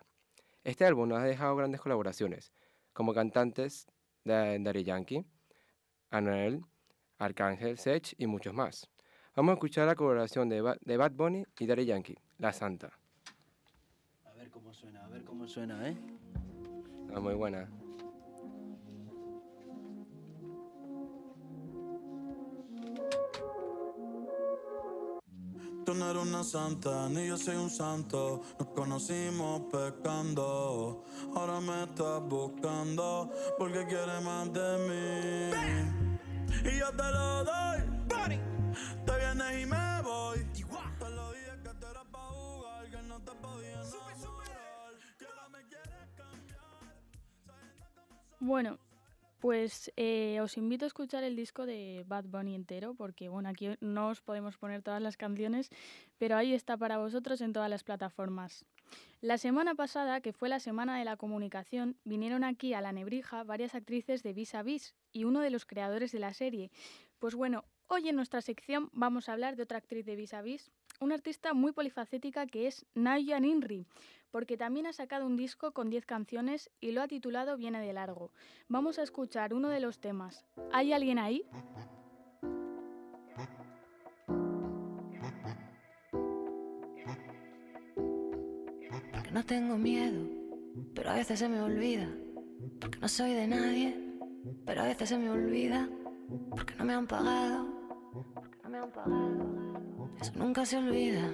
Este 0.63 0.85
álbum 0.85 1.09
nos 1.09 1.19
ha 1.19 1.25
dejado 1.25 1.55
grandes 1.55 1.81
colaboraciones, 1.81 2.53
como 2.93 3.13
cantantes 3.13 3.87
de 4.23 4.57
Daddy 4.59 4.83
Yankee, 4.83 5.25
Anuel, 6.11 6.63
Arcángel, 7.17 7.77
Sech 7.77 8.13
y 8.17 8.27
muchos 8.27 8.53
más. 8.53 8.89
Vamos 9.35 9.51
a 9.51 9.53
escuchar 9.53 9.87
la 9.87 9.95
colaboración 9.95 10.47
de, 10.49 10.61
Ba- 10.61 10.77
de 10.79 10.97
Bad 10.97 11.11
Bunny 11.11 11.43
y 11.59 11.65
Daddy 11.65 11.85
Yankee, 11.85 12.15
La 12.37 12.53
Santa. 12.53 12.91
A 14.25 14.33
ver 14.33 14.49
cómo 14.51 14.73
suena, 14.73 15.03
a 15.03 15.07
ver 15.07 15.23
cómo 15.23 15.47
suena, 15.47 15.89
¿eh? 15.89 15.97
Ah, 17.13 17.19
muy 17.19 17.33
buena. 17.33 17.67
Tú 25.85 25.93
no 25.93 26.09
eres 26.09 26.23
una 26.23 26.43
santa, 26.43 27.09
ni 27.09 27.27
yo 27.27 27.37
soy 27.37 27.57
un 27.57 27.69
santo. 27.69 28.41
Nos 28.57 28.67
conocimos 28.69 29.63
pecando. 29.71 31.03
Ahora 31.35 31.59
me 31.59 31.83
estás 31.83 32.21
buscando 32.23 33.29
porque 33.57 33.85
quieres 33.85 34.21
más 34.23 34.51
de 34.53 34.77
mí. 34.87 36.69
Y 36.71 36.79
yo 36.79 36.89
te 36.91 37.03
lo 37.11 37.43
doy. 37.43 37.82
Bueno, 48.45 48.77
pues 49.39 49.89
eh, 49.95 50.41
os 50.41 50.57
invito 50.57 50.83
a 50.83 50.87
escuchar 50.87 51.23
el 51.23 51.37
disco 51.37 51.65
de 51.65 52.03
Bad 52.05 52.25
Bunny 52.25 52.55
entero, 52.55 52.93
porque 52.93 53.29
bueno, 53.29 53.47
aquí 53.47 53.69
no 53.79 54.09
os 54.09 54.19
podemos 54.19 54.57
poner 54.57 54.81
todas 54.81 55.01
las 55.01 55.15
canciones, 55.15 55.69
pero 56.17 56.35
ahí 56.35 56.53
está 56.53 56.75
para 56.75 56.97
vosotros 56.97 57.39
en 57.39 57.53
todas 57.53 57.69
las 57.69 57.85
plataformas. 57.85 58.65
La 59.21 59.37
semana 59.37 59.75
pasada, 59.75 60.19
que 60.19 60.33
fue 60.33 60.49
la 60.49 60.59
Semana 60.59 60.99
de 60.99 61.05
la 61.05 61.15
Comunicación, 61.15 61.95
vinieron 62.03 62.43
aquí 62.43 62.73
a 62.73 62.81
La 62.81 62.91
Nebrija 62.91 63.45
varias 63.45 63.75
actrices 63.75 64.23
de 64.23 64.33
Vis 64.33 64.55
a 64.55 64.61
Vis 64.61 64.93
y 65.13 65.23
uno 65.23 65.39
de 65.39 65.49
los 65.49 65.65
creadores 65.65 66.11
de 66.11 66.19
la 66.19 66.33
serie. 66.33 66.69
Pues 67.19 67.35
bueno, 67.35 67.63
hoy 67.87 68.09
en 68.09 68.17
nuestra 68.17 68.41
sección 68.41 68.89
vamos 68.91 69.29
a 69.29 69.33
hablar 69.33 69.55
de 69.55 69.63
otra 69.63 69.77
actriz 69.77 70.05
de 70.05 70.17
Vis 70.17 70.33
a 70.33 70.41
Vis, 70.41 70.69
una 71.03 71.15
artista 71.15 71.53
muy 71.53 71.73
polifacética 71.73 72.47
que 72.47 72.67
es 72.67 72.85
Naya 72.95 73.39
Ninri, 73.39 73.85
porque 74.31 74.57
también 74.57 74.87
ha 74.87 74.93
sacado 74.93 75.25
un 75.25 75.35
disco 75.35 75.73
con 75.73 75.89
10 75.89 76.05
canciones 76.05 76.71
y 76.79 76.91
lo 76.91 77.01
ha 77.01 77.07
titulado 77.07 77.57
Viene 77.57 77.81
de 77.81 77.93
largo. 77.93 78.31
Vamos 78.69 78.97
a 78.97 79.03
escuchar 79.03 79.53
uno 79.53 79.69
de 79.69 79.81
los 79.81 79.99
temas. 79.99 80.45
¿Hay 80.71 80.93
alguien 80.93 81.19
ahí? 81.19 81.45
Porque 89.11 89.31
no 89.31 89.45
tengo 89.45 89.77
miedo, 89.77 90.25
pero 90.95 91.11
a 91.11 91.15
veces 91.15 91.37
se 91.39 91.49
me 91.49 91.61
olvida. 91.61 92.07
Porque 92.79 92.97
no 92.99 93.07
soy 93.09 93.33
de 93.33 93.47
nadie, 93.47 94.17
pero 94.65 94.81
a 94.81 94.85
veces 94.85 95.09
se 95.09 95.17
me 95.17 95.29
olvida. 95.29 95.89
Porque 96.49 96.73
no 96.75 96.85
me 96.85 96.93
han 96.93 97.05
pagado, 97.05 97.67
porque 98.33 98.57
no 98.63 98.69
me 98.69 98.77
han 98.79 98.91
pagado. 98.91 99.52
Eso 100.23 100.31
nunca 100.35 100.65
se 100.65 100.77
olvida, 100.77 101.33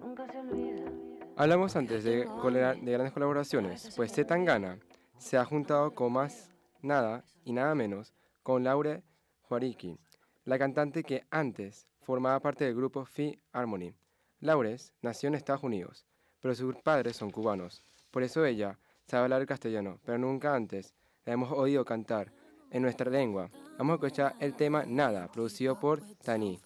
nunca 0.00 0.26
se 0.32 0.38
olvida. 0.38 0.90
Hablamos 1.36 1.76
antes 1.76 2.02
de, 2.02 2.24
grandes 2.24 3.12
colaboraciones, 3.12 3.92
pues 3.94 4.10
C. 4.12 4.24
Tangana 4.24 4.78
se 5.18 5.36
ha 5.36 5.44
juntado 5.44 5.94
con 5.94 6.14
más 6.14 6.48
nada 6.80 7.24
y 7.44 7.52
nada 7.52 7.74
menos 7.74 8.14
con 8.42 8.64
Laure 8.64 9.02
Juariqui, 9.42 9.98
la 10.46 10.58
cantante 10.58 11.02
que 11.02 11.26
antes 11.30 11.86
formaba 12.00 12.40
parte 12.40 12.64
del 12.64 12.74
grupo 12.74 13.04
Phi 13.04 13.38
Harmony. 13.52 13.92
Laures 14.40 14.94
nació 15.02 15.28
en 15.28 15.34
Estados 15.34 15.62
Unidos, 15.62 16.06
pero 16.40 16.54
sus 16.54 16.74
padres 16.76 17.18
son 17.18 17.30
cubanos. 17.30 17.82
Por 18.10 18.22
eso 18.22 18.46
ella 18.46 18.78
sabe 19.08 19.24
hablar 19.24 19.44
castellano, 19.44 20.00
pero 20.06 20.16
nunca 20.16 20.54
antes 20.54 20.94
la 21.26 21.34
hemos 21.34 21.52
oído 21.52 21.84
cantar 21.84 22.32
en 22.70 22.80
nuestra 22.80 23.10
lengua. 23.10 23.50
Vamos 23.76 23.92
a 23.92 23.96
escuchar 23.96 24.36
el 24.40 24.54
tema 24.54 24.86
Nada, 24.86 25.30
producido 25.30 25.78
por 25.78 26.00
Tani. 26.24 26.62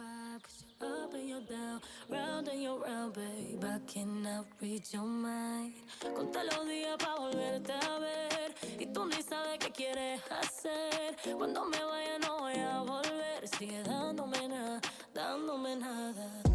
Cannot 3.87 4.47
read 4.61 4.83
your 4.93 5.05
mind. 5.05 5.75
Conta 6.15 6.43
los 6.45 6.67
días 6.67 6.97
pa' 6.99 7.17
volverte 7.19 7.73
a 7.73 7.99
ver. 7.99 8.55
Y 8.79 8.87
tú 8.87 9.07
ni 9.07 9.23
sabes 9.23 9.59
qué 9.59 9.71
quieres 9.71 10.21
hacer. 10.31 11.17
Cuando 11.37 11.65
me 11.65 11.83
vaya 11.85 12.19
no 12.21 12.41
voy 12.41 12.57
a 12.57 12.81
volver. 12.81 13.49
Sigue 13.59 13.83
dándome 13.83 14.49
nada, 14.49 14.81
dándome 15.13 15.77
nada. 15.77 16.54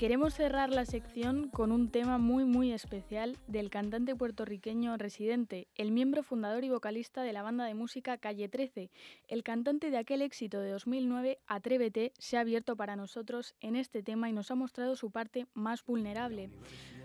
Queremos 0.00 0.32
cerrar 0.32 0.70
la 0.70 0.86
sección 0.86 1.50
con 1.50 1.70
un 1.70 1.90
tema 1.90 2.16
muy 2.16 2.46
muy 2.46 2.72
especial 2.72 3.36
del 3.48 3.68
cantante 3.68 4.16
puertorriqueño 4.16 4.96
residente, 4.96 5.68
el 5.74 5.92
miembro 5.92 6.22
fundador 6.22 6.64
y 6.64 6.70
vocalista 6.70 7.22
de 7.22 7.34
la 7.34 7.42
banda 7.42 7.66
de 7.66 7.74
música 7.74 8.16
Calle 8.16 8.48
13. 8.48 8.90
El 9.28 9.42
cantante 9.42 9.90
de 9.90 9.98
aquel 9.98 10.22
éxito 10.22 10.60
de 10.60 10.70
2009, 10.70 11.38
Atrévete, 11.46 12.14
se 12.18 12.38
ha 12.38 12.40
abierto 12.40 12.76
para 12.76 12.96
nosotros 12.96 13.54
en 13.60 13.76
este 13.76 14.02
tema 14.02 14.30
y 14.30 14.32
nos 14.32 14.50
ha 14.50 14.54
mostrado 14.54 14.96
su 14.96 15.10
parte 15.10 15.46
más 15.52 15.84
vulnerable. 15.84 16.48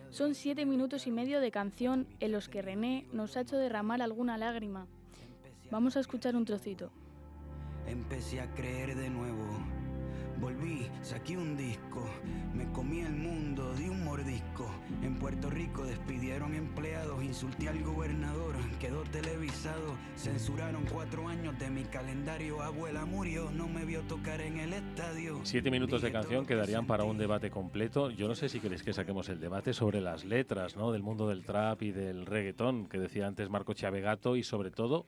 Son 0.10 0.34
siete 0.34 0.66
minutos 0.66 1.06
y 1.06 1.12
medio 1.12 1.42
de 1.42 1.52
canción 1.52 2.08
en 2.22 2.32
los 2.32 2.48
que 2.48 2.62
René 2.62 3.08
nos 3.12 3.36
ha 3.36 3.42
hecho 3.42 3.58
derramar 3.58 4.02
alguna 4.02 4.38
lágrima. 4.38 4.88
Vamos 5.70 5.98
a 5.98 6.00
escuchar 6.00 6.38
un 6.38 6.46
trocito. 6.46 6.94
Empecé 7.88 8.40
a 8.40 8.50
creer 8.54 8.96
de 8.96 9.10
nuevo. 9.10 9.85
Volví, 10.40 10.86
saqué 11.02 11.38
un 11.38 11.56
disco, 11.56 12.06
me 12.54 12.70
comí 12.74 13.00
el 13.00 13.14
mundo, 13.14 13.74
di 13.76 13.88
un 13.88 14.04
mordisco. 14.04 14.70
En 15.02 15.18
Puerto 15.18 15.50
Rico 15.50 15.86
despidieron 15.86 16.54
empleados, 16.54 17.24
insulté 17.24 17.70
al 17.70 17.82
gobernador, 17.82 18.56
quedó 18.80 19.04
televisado. 19.04 19.96
Censuraron 20.18 20.86
cuatro 20.92 21.28
años 21.30 21.58
de 21.58 21.70
mi 21.70 21.84
calendario, 21.84 22.62
abuela 22.62 23.06
murió, 23.06 23.50
no 23.52 23.70
me 23.70 23.86
vio 23.86 24.02
tocar 24.04 24.42
en 24.42 24.60
el 24.60 24.74
estadio. 24.74 25.40
Siete 25.44 25.72
minutos 25.72 26.02
de 26.02 26.12
canción 26.12 26.46
quedarían 26.46 26.86
para 26.86 27.06
un 27.06 27.18
debate 27.18 27.50
completo. 27.50 28.10
Yo 28.12 28.28
no 28.28 28.36
sé 28.36 28.50
si 28.50 28.60
queréis 28.60 28.84
que 28.84 28.94
saquemos 28.94 29.30
el 29.30 29.40
debate 29.40 29.74
sobre 29.74 30.02
las 30.02 30.26
letras, 30.26 30.76
¿no? 30.76 30.92
Del 30.92 31.02
mundo 31.02 31.30
del 31.30 31.46
trap 31.46 31.82
y 31.82 31.92
del 31.92 32.26
reggaetón, 32.26 32.88
que 32.88 33.00
decía 33.00 33.26
antes 33.26 33.50
Marco 33.50 33.74
Chavegato, 33.74 34.36
y 34.36 34.44
sobre 34.44 34.72
todo 34.72 35.06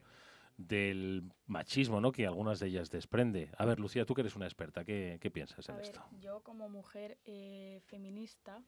del 0.58 1.32
machismo, 1.46 2.02
¿no? 2.02 2.12
Que 2.12 2.26
algunas 2.26 2.60
de 2.60 2.67
ellas 2.67 2.89
desprende. 2.89 3.52
A 3.58 3.65
ver, 3.65 3.80
Lucía, 3.80 4.06
tú 4.06 4.13
que 4.13 4.22
eres 4.22 4.36
una 4.36 4.46
experta, 4.46 4.84
¿qué, 4.84 5.20
qué 5.22 5.30
piensas 5.32 5.70
en 5.70 5.76
ver, 5.76 5.86
esto? 5.86 6.04
yo 6.20 6.41
como 6.41 6.67
mujer 6.67 7.20
eh, 7.26 7.80
feminista 7.86 8.63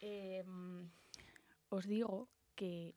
eh, 0.00 0.44
os 1.68 1.86
digo 1.86 2.28
que 2.54 2.94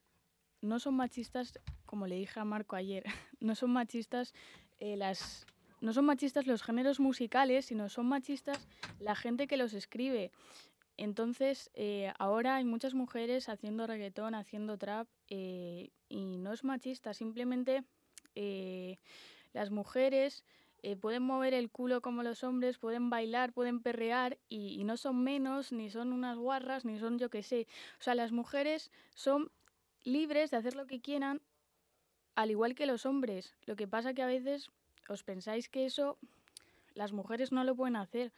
no 0.62 0.80
son 0.80 0.96
machistas, 0.96 1.60
como 1.86 2.06
le 2.08 2.16
dije 2.16 2.40
a 2.40 2.46
Marco 2.46 2.76
ayer, 2.76 3.04
no 3.40 3.56
son 3.56 3.72
machistas 3.72 4.34
eh, 4.80 4.96
las 4.96 5.46
no 5.80 5.94
son 5.94 6.06
machistas 6.06 6.48
los 6.48 6.64
géneros 6.64 7.00
musicales, 7.00 7.66
sino 7.66 7.88
son 7.88 8.08
machistas 8.08 8.68
la 9.00 9.16
gente 9.16 9.46
que 9.48 9.58
los 9.58 9.74
escribe. 9.74 10.32
Entonces, 10.98 11.70
eh, 11.76 12.12
ahora 12.18 12.56
hay 12.56 12.66
muchas 12.66 12.96
mujeres 12.96 13.50
haciendo 13.50 13.86
reggaetón, 13.86 14.34
haciendo 14.34 14.78
trap, 14.78 15.08
eh, 15.30 15.92
y 16.10 16.38
no 16.38 16.54
es 16.54 16.64
machista, 16.64 17.14
simplemente 17.14 17.84
eh, 18.36 18.98
las 19.54 19.70
mujeres 19.70 20.44
pueden 21.02 21.24
mover 21.24 21.54
el 21.54 21.70
culo 21.70 22.02
como 22.02 22.24
los 22.24 22.46
hombres, 22.46 22.78
pueden 22.78 23.10
bailar, 23.10 23.52
pueden 23.52 23.82
perrear, 23.82 24.38
y, 24.48 24.80
y 24.80 24.86
no 24.86 24.96
son 24.96 25.22
menos, 25.22 25.74
ni 25.74 25.90
son 25.90 26.14
unas 26.14 26.38
guarras, 26.38 26.86
ni 26.86 26.98
son 26.98 27.20
yo 27.20 27.30
qué 27.30 27.44
sé. 27.44 27.68
O 28.00 28.04
sea, 28.04 28.16
las 28.16 28.32
mujeres 28.32 28.90
son 29.14 29.52
libres 30.06 30.50
de 30.50 30.58
hacer 30.58 30.76
lo 30.76 30.88
que 30.88 31.02
quieran, 31.02 31.42
al 32.36 32.52
igual 32.52 32.74
que 32.74 32.86
los 32.86 33.06
hombres. 33.06 33.54
Lo 33.66 33.76
que 33.76 33.88
pasa 33.88 34.14
que 34.14 34.22
a 34.22 34.28
veces 34.28 34.70
os 35.10 35.24
pensáis 35.24 35.68
que 35.68 35.86
eso 35.86 36.18
las 36.94 37.12
mujeres 37.12 37.52
no 37.52 37.64
lo 37.66 37.76
pueden 37.76 37.98
hacer. 37.98 38.32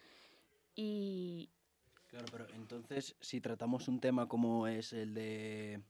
Y, 0.76 1.50
Claro, 2.10 2.26
pero 2.32 2.48
entonces, 2.56 3.16
si 3.20 3.40
tratamos 3.40 3.88
un 3.88 4.00
tema 4.00 4.28
como 4.28 4.68
es 4.68 4.94
el 4.94 5.14
de. 5.14 5.82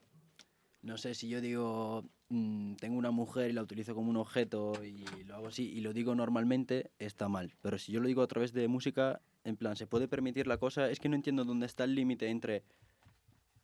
No 0.81 0.97
sé, 0.97 1.13
si 1.13 1.29
yo 1.29 1.39
digo. 1.39 2.03
mm, 2.29 2.75
tengo 2.75 2.97
una 2.97 3.11
mujer 3.11 3.49
y 3.49 3.53
la 3.53 3.61
utilizo 3.61 3.95
como 3.95 4.09
un 4.09 4.17
objeto 4.17 4.83
y 4.83 5.05
lo 5.25 5.35
hago 5.35 5.47
así 5.47 5.69
y 5.69 5.81
lo 5.81 5.93
digo 5.93 6.15
normalmente, 6.15 6.91
está 6.99 7.29
mal. 7.29 7.55
Pero 7.61 7.77
si 7.77 7.91
yo 7.93 8.01
lo 8.01 8.07
digo 8.07 8.21
a 8.21 8.27
través 8.27 8.51
de 8.53 8.67
música, 8.67 9.21
en 9.45 9.55
plan, 9.55 9.75
¿se 9.77 9.87
puede 9.87 10.07
permitir 10.07 10.45
la 10.47 10.57
cosa? 10.57 10.89
Es 10.89 10.99
que 10.99 11.09
no 11.09 11.15
entiendo 11.15 11.45
dónde 11.45 11.65
está 11.65 11.85
el 11.85 11.95
límite 11.95 12.27
entre. 12.29 12.63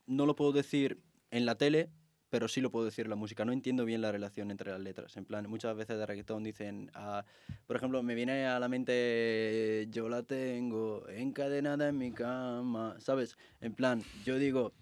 No 0.07 0.25
lo 0.25 0.35
puedo 0.35 0.53
decir 0.53 1.01
en 1.31 1.45
la 1.45 1.55
tele, 1.55 1.89
pero 2.35 2.49
sí 2.49 2.59
lo 2.59 2.69
puedo 2.69 2.83
decir 2.83 3.07
la 3.07 3.15
música. 3.15 3.45
No 3.45 3.53
entiendo 3.53 3.85
bien 3.85 4.01
la 4.01 4.11
relación 4.11 4.51
entre 4.51 4.69
las 4.69 4.81
letras. 4.81 5.15
En 5.15 5.23
plan, 5.23 5.49
muchas 5.49 5.73
veces 5.73 5.97
de 5.97 6.05
reggaetón 6.05 6.43
dicen, 6.43 6.91
ah, 6.93 7.23
por 7.65 7.77
ejemplo, 7.77 8.03
me 8.03 8.13
viene 8.13 8.45
a 8.45 8.59
la 8.59 8.67
mente, 8.67 9.87
yo 9.89 10.09
la 10.09 10.21
tengo 10.21 11.07
encadenada 11.07 11.87
en 11.87 11.97
mi 11.97 12.11
cama, 12.11 12.97
¿sabes? 12.99 13.37
En 13.61 13.73
plan, 13.73 14.03
yo 14.25 14.37
digo, 14.37 14.73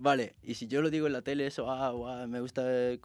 vale, 0.00 0.34
y 0.42 0.54
si 0.54 0.66
yo 0.66 0.82
lo 0.82 0.90
digo 0.90 1.06
en 1.06 1.12
la 1.12 1.22
tele, 1.22 1.46
eso, 1.46 1.70
ah, 1.70 1.90
guau, 1.92 2.26
me 2.28 2.40
gusta 2.40 2.62
eh, 2.66 2.98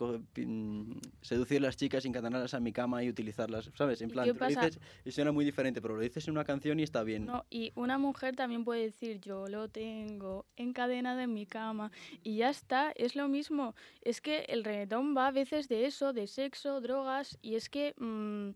seducir 1.21 1.61
las 1.61 1.77
chicas, 1.77 2.05
encadenarlas 2.05 2.53
a 2.53 2.59
mi 2.59 2.71
cama 2.71 3.03
y 3.03 3.09
utilizarlas, 3.09 3.71
¿sabes? 3.75 4.01
En 4.01 4.09
¿Y 4.09 4.13
plan, 4.13 4.25
qué 4.25 4.33
tú 4.33 4.39
lo 4.39 4.39
pasa? 4.39 4.65
dices 4.65 4.79
y 5.03 5.11
suena 5.11 5.31
muy 5.31 5.45
diferente, 5.45 5.81
pero 5.81 5.95
lo 5.95 6.01
dices 6.01 6.27
en 6.27 6.31
una 6.33 6.43
canción 6.45 6.79
y 6.79 6.83
está 6.83 7.03
bien. 7.03 7.25
no, 7.25 7.45
y 7.49 7.71
una 7.75 7.97
mujer 7.97 8.35
también 8.35 8.63
puede 8.63 8.83
decir, 8.83 9.19
yo 9.21 9.47
lo 9.47 9.67
tengo 9.69 10.45
encadenado 10.55 11.19
en 11.19 11.33
mi 11.33 11.45
cama, 11.45 11.91
y 12.23 12.37
ya 12.37 12.49
está, 12.49 12.91
es 12.95 13.15
lo 13.15 13.27
mismo. 13.27 13.75
Es 14.01 14.21
que 14.21 14.45
el 14.49 14.63
reggaetón 14.63 15.15
va 15.15 15.27
a 15.27 15.31
veces 15.31 15.67
de 15.67 15.85
eso, 15.85 16.13
de 16.13 16.27
sexo, 16.27 16.81
drogas, 16.81 17.37
y 17.41 17.55
es 17.55 17.69
que 17.69 17.93
mm, 17.97 18.51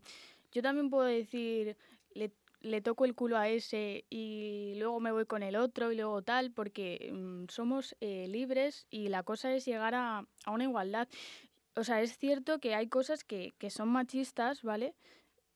yo 0.52 0.62
también 0.62 0.90
puedo 0.90 1.04
decir, 1.04 1.76
le, 2.14 2.32
le 2.62 2.80
toco 2.80 3.04
el 3.04 3.14
culo 3.14 3.38
a 3.38 3.48
ese 3.48 4.04
y 4.10 4.74
luego 4.76 5.00
me 5.00 5.12
voy 5.12 5.26
con 5.26 5.42
el 5.42 5.56
otro 5.56 5.92
y 5.92 5.96
luego 5.96 6.22
tal, 6.22 6.50
porque 6.50 7.10
mm, 7.12 7.44
somos 7.48 7.96
eh, 8.00 8.26
libres 8.28 8.86
y 8.90 9.08
la 9.08 9.22
cosa 9.22 9.52
es 9.54 9.64
llegar 9.64 9.94
a, 9.94 10.26
a 10.44 10.50
una 10.50 10.64
igualdad. 10.64 11.08
O 11.76 11.84
sea, 11.84 12.02
es 12.02 12.18
cierto 12.18 12.58
que 12.58 12.74
hay 12.74 12.88
cosas 12.88 13.24
que, 13.24 13.52
que 13.58 13.70
son 13.70 13.88
machistas, 13.88 14.62
¿vale? 14.62 14.94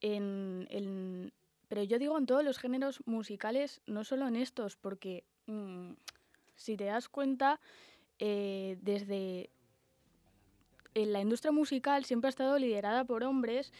En, 0.00 0.66
en- 0.70 1.32
pero 1.68 1.82
yo 1.82 1.98
digo 1.98 2.16
en 2.18 2.26
todos 2.26 2.44
los 2.44 2.58
géneros 2.58 3.00
musicales, 3.06 3.80
no 3.86 4.04
solo 4.04 4.28
en 4.28 4.36
estos, 4.36 4.76
porque 4.76 5.24
mm, 5.46 5.92
si 6.56 6.76
te 6.76 6.84
das 6.84 7.08
cuenta, 7.08 7.60
eh, 8.18 8.78
desde 8.82 9.50
en 10.94 11.12
la 11.12 11.20
industria 11.20 11.50
musical 11.52 12.04
siempre 12.04 12.28
ha 12.28 12.30
estado 12.30 12.58
liderada 12.58 13.04
por 13.04 13.24
hombres 13.24 13.72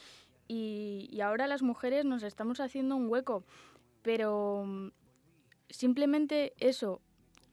y, 0.49 1.21
ahora 1.21 1.47
las 1.47 1.63
mujeres 1.63 2.05
nos 2.05 2.23
estamos 2.23 2.61
haciendo 2.61 2.97
un 2.97 3.09
hueco. 3.09 3.45
Pero 4.03 4.65
mm, 4.67 4.89
simplemente 5.71 6.53
eso, 6.59 7.01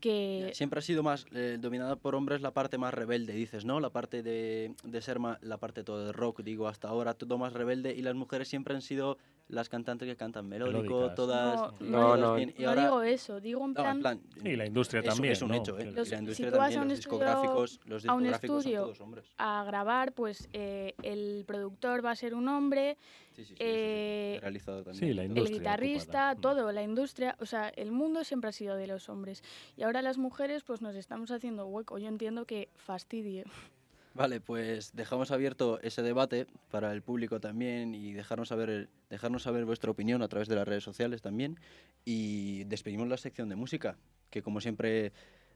que... 0.02 0.52
Siempre 0.54 0.80
ha 0.80 0.82
sido 0.82 1.04
más 1.04 1.26
eh, 1.34 1.58
dominada 1.60 1.96
por 1.96 2.16
hombres 2.16 2.42
la 2.42 2.52
parte 2.52 2.78
más 2.78 2.94
rebelde, 2.94 3.34
dices, 3.34 3.64
¿no? 3.64 3.80
La 3.80 3.90
parte 3.92 4.24
de, 4.24 4.74
de 4.84 5.02
ser 5.02 5.20
ma- 5.20 5.40
la 5.42 5.58
parte 5.58 5.84
todo 5.84 6.06
de 6.06 6.12
rock, 6.12 6.42
digo, 6.42 6.68
hasta 6.68 6.90
ahora 6.90 7.14
todo 7.14 7.38
más 7.38 7.54
rebelde 7.54 7.94
y 7.96 8.02
las 8.02 8.16
mujeres 8.16 8.50
siempre 8.50 8.76
han 8.76 8.82
sido 8.82 9.18
las 9.52 9.70
cantantes 9.70 10.08
que 10.08 10.16
cantan 10.16 10.48
melódico, 10.48 10.82
Melódicas. 10.82 11.16
todas... 11.16 11.74
No, 11.82 12.16
No, 12.16 12.18
no. 12.18 12.36
bien, 12.36 12.54
y 12.58 12.64
no 12.64 12.70
ahora- 12.70 12.82
digo 12.84 13.02
eso, 13.04 13.40
digo 13.40 13.64
en 13.66 13.74
no, 13.74 13.76
plan... 13.76 13.96
en 13.98 14.02
plan, 14.02 14.22
Y 14.44 14.56
la 14.56 14.66
industria 14.66 15.02
eso 15.02 15.10
también, 15.10 15.34
es 15.34 15.42
un 15.42 15.50
¿no? 15.50 15.56
hecho, 15.56 15.78
¿eh? 15.78 15.86
Los- 15.92 15.96
la 16.10 16.18
si 16.18 16.22
industria 16.24 16.52
tú 16.52 16.58
vas 16.58 16.74
también, 16.74 16.80
a 16.80 16.82
un 16.84 16.90
los 16.90 17.00
estudio- 17.00 17.18
discográficos, 17.20 17.80
los 17.86 18.06
a 18.08 18.14
un 18.14 18.24
discográficos 18.24 18.50
son 18.50 18.58
estudio 18.72 18.82
todos 18.84 19.02
hombres. 19.02 19.26
a 19.38 19.64
grabar, 19.66 20.14
pues 20.14 20.50
eh, 20.54 20.94
el 21.04 21.44
productor 21.46 22.04
va 22.06 22.12
a 22.12 22.16
ser 22.16 22.34
un 22.34 22.48
hombre, 22.48 22.98
Sí, 23.34 23.46
sí, 23.46 23.54
sí, 23.54 23.56
eh, 23.60 24.40
realizado 24.42 24.84
también. 24.84 25.06
Sí, 25.10 25.14
la 25.14 25.24
el 25.24 25.34
guitarrista, 25.50 26.32
ocupada. 26.32 26.36
Mm. 26.36 26.42
todo, 26.42 26.72
la 26.74 26.84
industria, 26.84 27.36
o 27.40 27.46
sea, 27.46 27.70
el 27.70 27.92
mundo 27.92 28.24
siempre 28.26 28.50
ha 28.50 28.54
sido 28.54 28.76
de 28.76 28.88
los 28.88 29.08
hombres. 29.10 29.42
Y 29.78 29.84
ahora 29.84 30.02
las 30.02 30.18
mujeres, 30.18 30.64
pues 30.64 30.82
nos 30.82 30.96
estamos 30.96 31.32
haciendo 31.32 31.66
hueco. 31.66 31.98
Yo 31.98 32.08
entiendo 32.10 32.46
que 32.46 32.70
fastidie. 32.76 33.46
Vale, 34.14 34.42
pues 34.42 34.94
dejamos 34.94 35.32
abierto 35.32 35.80
ese 35.82 36.02
debate 36.02 36.46
para 36.70 36.92
el 36.92 37.02
público 37.02 37.40
también 37.40 37.96
y 37.96 38.12
dejarnos 38.12 38.50
saber, 38.50 38.90
dejarnos 39.10 39.44
saber 39.44 39.64
vuestra 39.64 39.90
opinión 39.90 40.22
a 40.22 40.28
través 40.28 40.50
de 40.50 40.56
las 40.56 40.68
redes 40.68 40.84
sociales 40.84 41.22
también. 41.22 41.58
Y 42.04 42.66
despedimos 42.66 43.08
la 43.08 43.16
sección 43.18 43.48
de 43.48 43.56
música, 43.56 43.98
que 44.30 44.42
como 44.42 44.60
siempre 44.60 45.14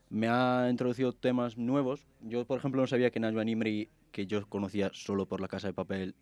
me 0.09 0.29
ha 0.29 0.67
introducido 0.69 1.11
temas 1.11 1.57
nuevos. 1.57 2.05
Yo, 2.21 2.45
por 2.45 2.57
ejemplo, 2.59 2.79
no 2.81 2.87
sabía 2.87 3.11
que 3.11 3.19
Najwa 3.19 3.43
Nimri, 3.43 3.89
que 4.13 4.25
yo 4.25 4.47
conocía 4.47 4.89
solo 4.93 5.25
por 5.25 5.41
La 5.41 5.49
Casa 5.49 5.67
de 5.67 5.73
Papel, 5.73 6.15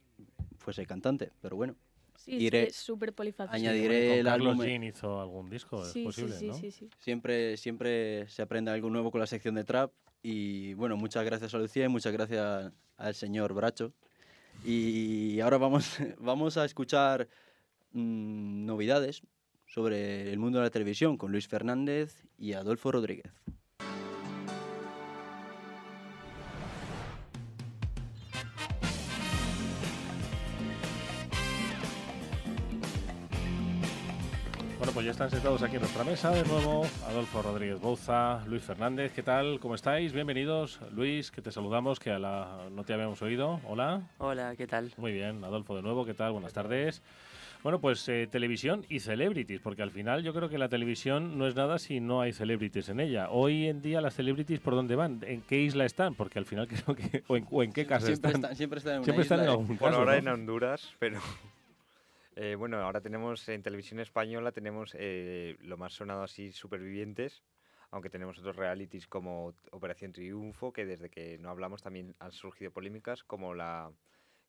fuese 0.58 0.88
cantante, 0.88 1.32
pero 1.41 1.56
bueno. 1.56 1.76
Sí, 2.17 2.38
Iré- 2.38 2.67
es 2.69 2.76
súper 2.78 3.13
polifacético. 3.13 3.56
añadiré 3.56 4.19
el 4.19 4.28
álbum- 4.28 4.58
Jean 4.63 4.84
hizo 4.84 5.19
algún 5.22 5.50
disco, 5.50 5.82
es 5.84 5.91
Sí, 5.91 6.00
sí, 6.00 6.04
posible, 6.06 6.36
sí, 6.38 6.48
¿no? 6.48 6.54
sí, 6.54 6.72
sí. 6.72 6.89
Siempre, 7.00 7.58
siempre 7.58 8.28
se 8.30 8.41
aprende 8.41 8.72
algo 8.72 8.89
nuevo 8.89 9.12
con 9.12 9.19
la 9.19 9.28
sección 9.28 9.56
de 9.56 9.63
trap. 9.65 9.91
Y 10.23 10.73
bueno, 10.75 10.95
muchas 10.95 11.25
gracias 11.25 11.53
a 11.53 11.57
Lucía 11.57 11.86
y 11.86 11.89
muchas 11.89 12.13
gracias 12.13 12.71
al 12.97 13.13
señor 13.13 13.53
Bracho. 13.53 13.91
Y 14.63 15.41
ahora 15.41 15.57
vamos, 15.57 15.97
vamos 16.19 16.57
a 16.57 16.63
escuchar 16.63 17.27
mm, 17.91 18.65
novedades 18.65 19.21
sobre 19.67 20.31
el 20.31 20.39
mundo 20.39 20.59
de 20.59 20.65
la 20.65 20.69
televisión 20.69 21.17
con 21.17 21.31
Luis 21.31 21.47
Fernández 21.47 22.23
y 22.38 22.53
Adolfo 22.53 22.91
Rodríguez. 22.91 23.33
Ya 35.04 35.12
están 35.12 35.30
sentados 35.30 35.62
aquí 35.63 35.76
en 35.76 35.82
nuestra 35.82 36.04
mesa 36.06 36.32
de 36.32 36.44
nuevo 36.48 36.86
Adolfo 37.10 37.42
Rodríguez 37.42 37.80
Bouza, 37.80 38.42
Luis 38.48 38.62
Fernández, 38.63 39.12
¿qué 39.13 39.22
tal? 39.22 39.60
¿Cómo 39.60 39.76
estáis? 39.76 40.13
Bienvenidos. 40.13 40.80
Luis, 40.94 41.30
que 41.30 41.42
te 41.42 41.52
saludamos, 41.52 42.00
que 42.00 42.12
a 42.12 42.20
la... 42.20 42.68
no 42.72 42.86
te 42.86 42.94
habíamos 42.94 43.22
oído. 43.22 43.60
Hola. 43.68 44.02
Hola, 44.20 44.56
¿qué 44.56 44.66
tal? 44.66 44.94
Muy 44.98 45.12
bien, 45.12 45.44
Adolfo 45.44 45.76
de 45.76 45.82
nuevo, 45.82 46.06
¿qué 46.06 46.13
tal? 46.13 46.32
Buenas 46.32 46.54
tardes. 46.54 47.02
Bueno, 47.63 47.80
pues 47.82 48.08
eh, 48.10 48.28
televisión 48.32 48.86
y 48.89 49.00
celebrities, 49.02 49.60
porque 49.62 49.82
al 49.84 49.92
final 49.92 50.24
yo 50.24 50.34
creo 50.34 50.48
que 50.50 50.58
la 50.58 50.70
televisión 50.70 51.38
no 51.38 51.48
es 51.48 51.56
nada 51.56 51.80
si 51.80 52.00
no 52.00 52.22
hay 52.22 52.32
celebrities 52.32 52.88
en 52.89 53.00
ella. 53.02 53.30
Hoy 53.30 53.68
en 53.68 53.82
día 53.82 54.00
las 54.02 54.13
celebrities, 54.16 54.60
¿por 54.62 54.76
dónde 54.76 54.96
van? 54.96 55.20
¿En 55.26 55.42
qué 55.42 55.60
isla 55.62 55.84
están? 55.86 56.16
Porque 56.16 56.39
al 56.39 56.46
final 56.46 56.68
creo 56.70 56.96
que... 56.96 57.24
¿O 57.28 57.36
en, 57.36 57.46
o 57.52 57.62
en 57.63 57.74
qué 57.74 57.86
casa 57.86 58.06
Siempre 58.08 58.30
están? 58.32 58.42
están- 58.42 58.56
siempre 58.56 58.78
están 58.80 58.94
en 58.94 58.98
una 59.00 59.04
Siempre 59.06 59.24
están 59.24 59.39
en 59.39 59.44
isla, 59.46 59.52
¿eh? 59.54 59.60
algún 59.60 59.78
Por 59.78 59.89
caso, 59.89 60.00
ahora 60.00 60.12
¿no? 60.13 60.18
en 60.20 60.28
Honduras, 60.30 60.89
pero 61.00 61.20
eh, 62.36 62.56
bueno, 62.56 62.78
ahora 62.78 63.02
tenemos 63.02 63.48
en 63.50 63.62
televisión 63.63 64.00
española 64.00 64.52
tenemos 64.52 64.96
eh, 64.98 65.56
lo 65.62 65.78
más 65.78 65.93
sonado 65.93 66.24
así 66.24 66.52
supervivientes, 66.52 67.43
aunque 67.91 68.10
tenemos 68.10 68.38
otros 68.39 68.56
realities 68.56 69.08
como 69.08 69.54
Operación 69.72 70.12
Triunfo, 70.12 70.74
que 70.74 70.86
desde 70.86 71.10
que 71.10 71.38
no 71.38 71.50
hablamos 71.50 71.82
también 71.84 72.15
han 72.19 72.32
surgido 72.32 72.72
polémicas, 72.72 73.24
como 73.24 73.54
la 73.54 73.91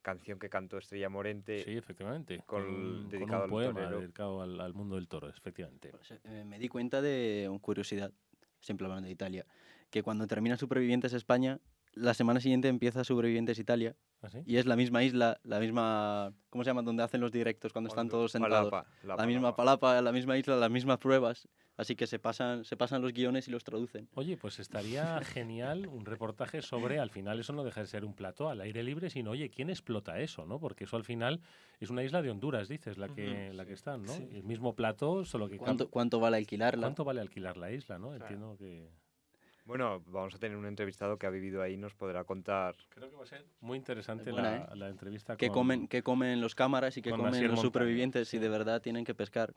canción 0.02 0.38
que 0.38 0.48
cantó 0.50 0.78
Estrella 0.78 1.08
Morente. 1.08 1.62
Sí, 1.64 1.76
efectivamente. 1.76 2.42
Con, 2.46 2.62
un- 2.62 3.00
con 3.02 3.08
dedicado 3.10 3.38
un 3.38 3.44
al 3.44 3.50
poema 3.50 3.80
torero. 3.80 4.00
dedicado 4.00 4.42
al, 4.42 4.60
al 4.60 4.74
mundo 4.74 4.96
del 4.96 5.08
toro, 5.08 5.28
efectivamente. 5.28 5.92
Eh, 6.24 6.44
me 6.44 6.58
di 6.58 6.68
cuenta 6.68 7.00
de 7.02 7.46
una 7.50 7.58
curiosidad, 7.60 8.12
siempre 8.60 8.86
hablando 8.86 9.06
de 9.06 9.12
Italia, 9.12 9.46
que 9.90 10.02
cuando 10.02 10.26
termina 10.26 10.56
Supervivientes 10.56 11.12
España, 11.14 11.58
la 11.92 12.12
semana 12.14 12.40
siguiente 12.40 12.68
empieza 12.68 13.04
Supervivientes 13.04 13.58
Italia. 13.58 13.94
¿Ah, 14.24 14.30
sí? 14.30 14.38
Y 14.46 14.56
es 14.56 14.64
la 14.64 14.74
misma 14.74 15.02
isla, 15.04 15.38
la 15.44 15.60
misma. 15.60 16.32
¿Cómo 16.48 16.64
se 16.64 16.70
llama? 16.70 16.82
Donde 16.82 17.02
hacen 17.02 17.20
los 17.20 17.30
directos 17.30 17.72
cuando 17.72 17.88
están 17.88 18.08
todos 18.08 18.32
sentados. 18.32 18.70
Palapa, 18.70 18.90
la 19.02 19.16
la 19.16 19.26
misma 19.26 19.54
palapa, 19.54 20.00
la 20.00 20.12
misma 20.12 20.38
isla, 20.38 20.56
las 20.56 20.70
mismas 20.70 20.98
pruebas. 20.98 21.46
Así 21.76 21.96
que 21.96 22.06
se 22.06 22.18
pasan, 22.20 22.64
se 22.64 22.76
pasan 22.76 23.02
los 23.02 23.12
guiones 23.12 23.48
y 23.48 23.50
los 23.50 23.64
traducen. 23.64 24.08
Oye, 24.14 24.36
pues 24.36 24.60
estaría 24.60 25.20
genial 25.24 25.88
un 25.88 26.06
reportaje 26.06 26.62
sobre, 26.62 27.00
al 27.00 27.10
final 27.10 27.40
eso 27.40 27.52
no 27.52 27.64
deja 27.64 27.80
de 27.80 27.86
ser 27.86 28.04
un 28.04 28.14
plató 28.14 28.48
al 28.48 28.60
aire 28.60 28.82
libre, 28.82 29.10
sino, 29.10 29.32
oye, 29.32 29.50
¿quién 29.50 29.70
explota 29.70 30.20
eso? 30.20 30.46
¿no? 30.46 30.60
Porque 30.60 30.84
eso 30.84 30.96
al 30.96 31.04
final 31.04 31.40
es 31.80 31.90
una 31.90 32.04
isla 32.04 32.22
de 32.22 32.30
Honduras, 32.30 32.68
dices, 32.68 32.96
la 32.96 33.08
que, 33.08 33.52
la 33.52 33.66
que 33.66 33.72
están, 33.72 34.04
¿no? 34.04 34.12
Sí. 34.12 34.28
El 34.32 34.44
mismo 34.44 34.74
plató, 34.74 35.24
solo 35.24 35.48
que... 35.48 35.58
¿Cuánto, 35.58 35.90
cuánto 35.90 36.20
vale 36.20 36.36
alquilarla? 36.36 36.86
¿Cuánto 36.86 37.04
vale 37.04 37.20
alquilar 37.20 37.56
la 37.56 37.72
isla, 37.72 37.98
no? 37.98 38.14
Entiendo 38.14 38.56
que... 38.56 38.88
Bueno, 39.64 40.02
vamos 40.06 40.34
a 40.34 40.38
tener 40.38 40.56
un 40.58 40.66
entrevistado 40.66 41.18
que 41.18 41.26
ha 41.26 41.30
vivido 41.30 41.62
ahí 41.62 41.74
y 41.74 41.76
nos 41.78 41.94
podrá 41.94 42.24
contar. 42.24 42.76
Creo 42.90 43.08
que 43.10 43.16
va 43.16 43.22
a 43.22 43.26
ser 43.26 43.46
muy 43.60 43.78
interesante 43.78 44.30
buena, 44.30 44.66
la, 44.68 44.74
la 44.74 44.88
entrevista 44.88 45.36
¿Qué 45.36 45.46
con- 45.48 45.54
comen, 45.54 45.88
qué 45.88 46.02
comen 46.02 46.40
los 46.42 46.54
cámaras 46.54 46.96
y 46.98 47.02
qué 47.02 47.10
comen 47.10 47.24
los 47.32 47.40
Montaña, 47.42 47.62
supervivientes 47.62 48.28
si 48.28 48.38
de 48.38 48.48
verdad 48.50 48.82
tienen 48.82 49.04
que 49.06 49.14
pescar? 49.14 49.54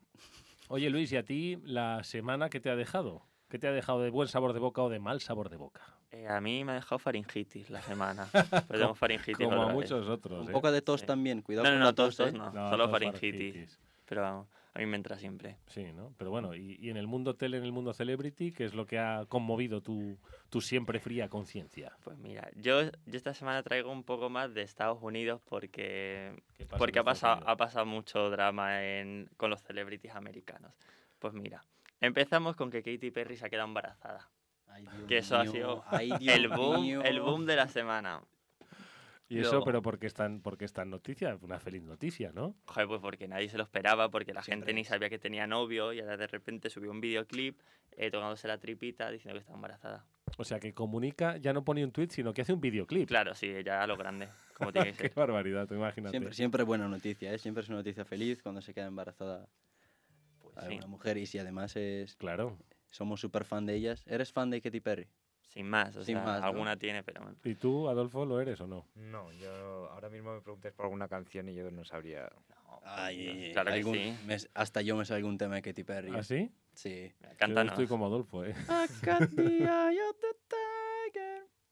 Oye, 0.69 0.89
Luis, 0.89 1.11
¿y 1.11 1.17
a 1.17 1.23
ti 1.23 1.57
la 1.63 2.03
semana 2.03 2.49
qué 2.49 2.59
te 2.61 2.69
ha 2.69 2.75
dejado? 2.77 3.23
¿Qué 3.49 3.59
te 3.59 3.67
ha 3.67 3.71
dejado 3.71 4.01
de 4.01 4.09
buen 4.09 4.27
sabor 4.29 4.53
de 4.53 4.59
boca 4.59 4.81
o 4.81 4.89
de 4.89 4.99
mal 4.99 5.19
sabor 5.21 5.49
de 5.49 5.57
boca? 5.57 5.81
Eh, 6.11 6.27
a 6.27 6.39
mí 6.39 6.63
me 6.63 6.71
ha 6.73 6.75
dejado 6.75 6.99
faringitis 6.99 7.69
la 7.69 7.81
semana. 7.81 8.29
Pues 8.67 8.79
tengo 8.79 8.95
faringitis 8.95 9.37
Como 9.45 9.61
a 9.61 9.65
vez. 9.67 9.73
muchos 9.75 10.07
otros, 10.07 10.41
Un 10.41 10.49
¿eh? 10.49 10.51
poco 10.53 10.71
de 10.71 10.81
tos 10.81 11.05
también, 11.05 11.41
cuidado 11.41 11.65
No, 11.65 11.71
con 11.71 11.79
no, 11.79 11.85
la 11.85 11.91
no, 11.91 11.95
tos, 11.95 12.15
tos, 12.15 12.17
tos 12.17 12.33
¿eh? 12.33 12.37
no, 12.37 12.51
No, 12.51 12.69
solo 12.69 12.83
tos, 12.85 12.91
faringitis. 12.91 13.53
faringitis. 13.53 13.79
Pero 14.05 14.21
vamos, 14.21 14.47
a 14.77 14.79
mí 14.81 14.85
me 14.85 14.95
entra 14.95 15.17
siempre. 15.17 15.57
Sí, 15.65 15.91
¿no? 15.91 16.13
Pero 16.19 16.29
bueno, 16.29 16.53
y, 16.53 16.77
y 16.79 16.91
en 16.91 16.97
el 16.97 17.07
mundo 17.07 17.35
tele, 17.35 17.57
en 17.57 17.63
el 17.63 17.71
mundo 17.71 17.93
celebrity, 17.93 18.51
¿qué 18.51 18.63
es 18.63 18.75
lo 18.75 18.85
que 18.85 18.99
ha 18.99 19.25
conmovido 19.27 19.81
tu, 19.81 20.19
tu 20.51 20.61
siempre 20.61 20.99
fría 20.99 21.29
conciencia? 21.29 21.97
Pues 22.03 22.15
mira, 22.19 22.47
yo, 22.55 22.83
yo 22.83 22.91
esta 23.17 23.33
semana 23.33 23.63
traigo 23.63 23.91
un 23.91 24.03
poco 24.03 24.29
más 24.29 24.53
de 24.53 24.61
Estados 24.61 24.99
Unidos 25.01 25.41
porque, 25.49 26.31
porque 26.77 26.99
ha, 26.99 27.03
pasado, 27.03 27.41
ha 27.49 27.57
pasado 27.57 27.87
mucho 27.87 28.29
drama 28.29 28.85
en, 28.85 29.31
con 29.35 29.49
los 29.49 29.63
celebrities 29.63 30.13
americanos. 30.13 30.71
Pues 31.17 31.33
mira, 31.33 31.63
empezamos 31.99 32.55
con 32.55 32.69
que 32.69 32.83
Katy 32.83 33.09
Perry 33.09 33.35
se 33.35 33.47
ha 33.47 33.49
quedado 33.49 33.67
embarazada. 33.67 34.29
que 35.07 35.17
eso 35.17 35.37
ha 35.37 35.41
mío, 35.41 35.51
sido 35.53 35.83
ay, 35.87 36.13
Dios 36.19 36.35
el, 36.35 36.49
boom, 36.49 36.81
mío. 36.81 37.01
el 37.01 37.19
boom 37.19 37.47
de 37.47 37.55
la 37.55 37.67
semana. 37.67 38.21
Y 39.29 39.39
eso, 39.39 39.51
Luego- 39.51 39.65
pero 39.65 39.81
porque 39.81 40.07
están, 40.07 40.41
porque 40.41 40.63
esta 40.65 40.85
noticia, 40.85 41.37
una 41.41 41.59
feliz 41.59 41.83
noticia, 41.83 42.31
¿no? 42.33 42.55
Joder, 42.65 42.87
pues 42.87 43.01
porque 43.01 43.27
nadie 43.27 43.49
se 43.49 43.57
lo 43.57 43.63
esperaba, 43.63 44.09
porque 44.09 44.33
la 44.33 44.41
gente 44.41 44.73
ni 44.73 44.85
sabía 44.85 45.09
que 45.09 45.19
tenía 45.19 45.45
novio 45.47 45.91
y 45.91 45.99
ahora 45.99 46.15
de 46.15 46.27
repente 46.27 46.69
subió 46.69 46.91
un 46.91 47.01
videoclip 47.01 47.59
eh, 47.91 48.09
tocándose 48.09 48.47
la 48.47 48.57
tripita 48.57 49.11
diciendo 49.11 49.33
que 49.37 49.41
está 49.41 49.53
embarazada. 49.53 50.05
O 50.37 50.43
sea, 50.45 50.59
que 50.59 50.73
comunica, 50.73 51.37
ya 51.37 51.51
no 51.51 51.65
pone 51.65 51.83
un 51.83 51.91
tweet, 51.91 52.09
sino 52.11 52.33
que 52.33 52.41
hace 52.43 52.53
un 52.53 52.61
videoclip. 52.61 53.07
Claro, 53.07 53.33
sí, 53.35 53.51
ya 53.65 53.81
a 53.83 53.87
lo 53.87 53.97
grande, 53.97 54.29
como 54.53 54.71
tiene 54.71 54.91
que 54.91 54.97
Qué 54.97 55.07
ser. 55.09 55.13
barbaridad, 55.15 55.67
tú 55.67 55.75
imagínate. 55.75 56.11
Siempre, 56.11 56.33
siempre 56.33 56.63
buena 56.63 56.87
noticia, 56.87 57.33
¿eh? 57.33 57.37
Siempre 57.37 57.63
es 57.63 57.69
una 57.69 57.79
noticia 57.79 58.05
feliz 58.05 58.41
cuando 58.41 58.61
se 58.61 58.73
queda 58.73 58.85
embarazada 58.87 59.49
a 60.55 60.67
sí. 60.67 60.75
una 60.77 60.87
mujer 60.87 61.17
y 61.17 61.25
si 61.25 61.37
además 61.37 61.75
es... 61.75 62.15
Claro. 62.15 62.57
Somos 62.89 63.19
súper 63.19 63.43
fan 63.43 63.65
de 63.65 63.75
ellas. 63.75 64.03
¿Eres 64.07 64.31
fan 64.31 64.49
de 64.49 64.61
Katy 64.61 64.79
Perry? 64.79 65.07
Sin 65.47 65.67
más, 65.69 65.95
o 65.95 66.03
Sin 66.03 66.15
sea, 66.17 66.25
más, 66.25 66.41
¿no? 66.41 66.45
alguna 66.47 66.77
tiene, 66.77 67.03
pero 67.03 67.21
bueno. 67.21 67.37
¿Y 67.43 67.55
tú, 67.55 67.87
Adolfo, 67.89 68.25
lo 68.25 68.39
eres 68.41 68.59
o 68.61 68.67
no? 68.67 68.85
No, 68.95 69.31
yo 69.33 69.89
ahora 69.91 70.09
mismo 70.09 70.33
me 70.33 70.41
preguntas 70.41 70.73
por 70.73 70.85
alguna 70.85 71.07
canción 71.07 71.47
y 71.49 71.55
yo 71.55 71.69
no 71.71 71.83
sabría. 71.85 72.29
Ay, 72.83 73.51
claro 73.53 73.71
que 73.71 73.77
algún- 73.77 73.93
sí. 73.95 74.13
me- 74.25 74.37
hasta 74.53 74.81
yo 74.81 74.95
me 74.95 75.05
sé 75.05 75.13
algún 75.15 75.37
tema 75.37 75.55
de 75.55 75.61
Katy 75.61 75.83
Perry. 75.83 76.13
¿Ah, 76.15 76.23
sí? 76.23 76.51
Sí. 76.73 77.11
Yo 77.47 77.61
estoy 77.63 77.87
como 77.87 78.05
Adolfo, 78.05 78.43
¿eh? 78.45 78.53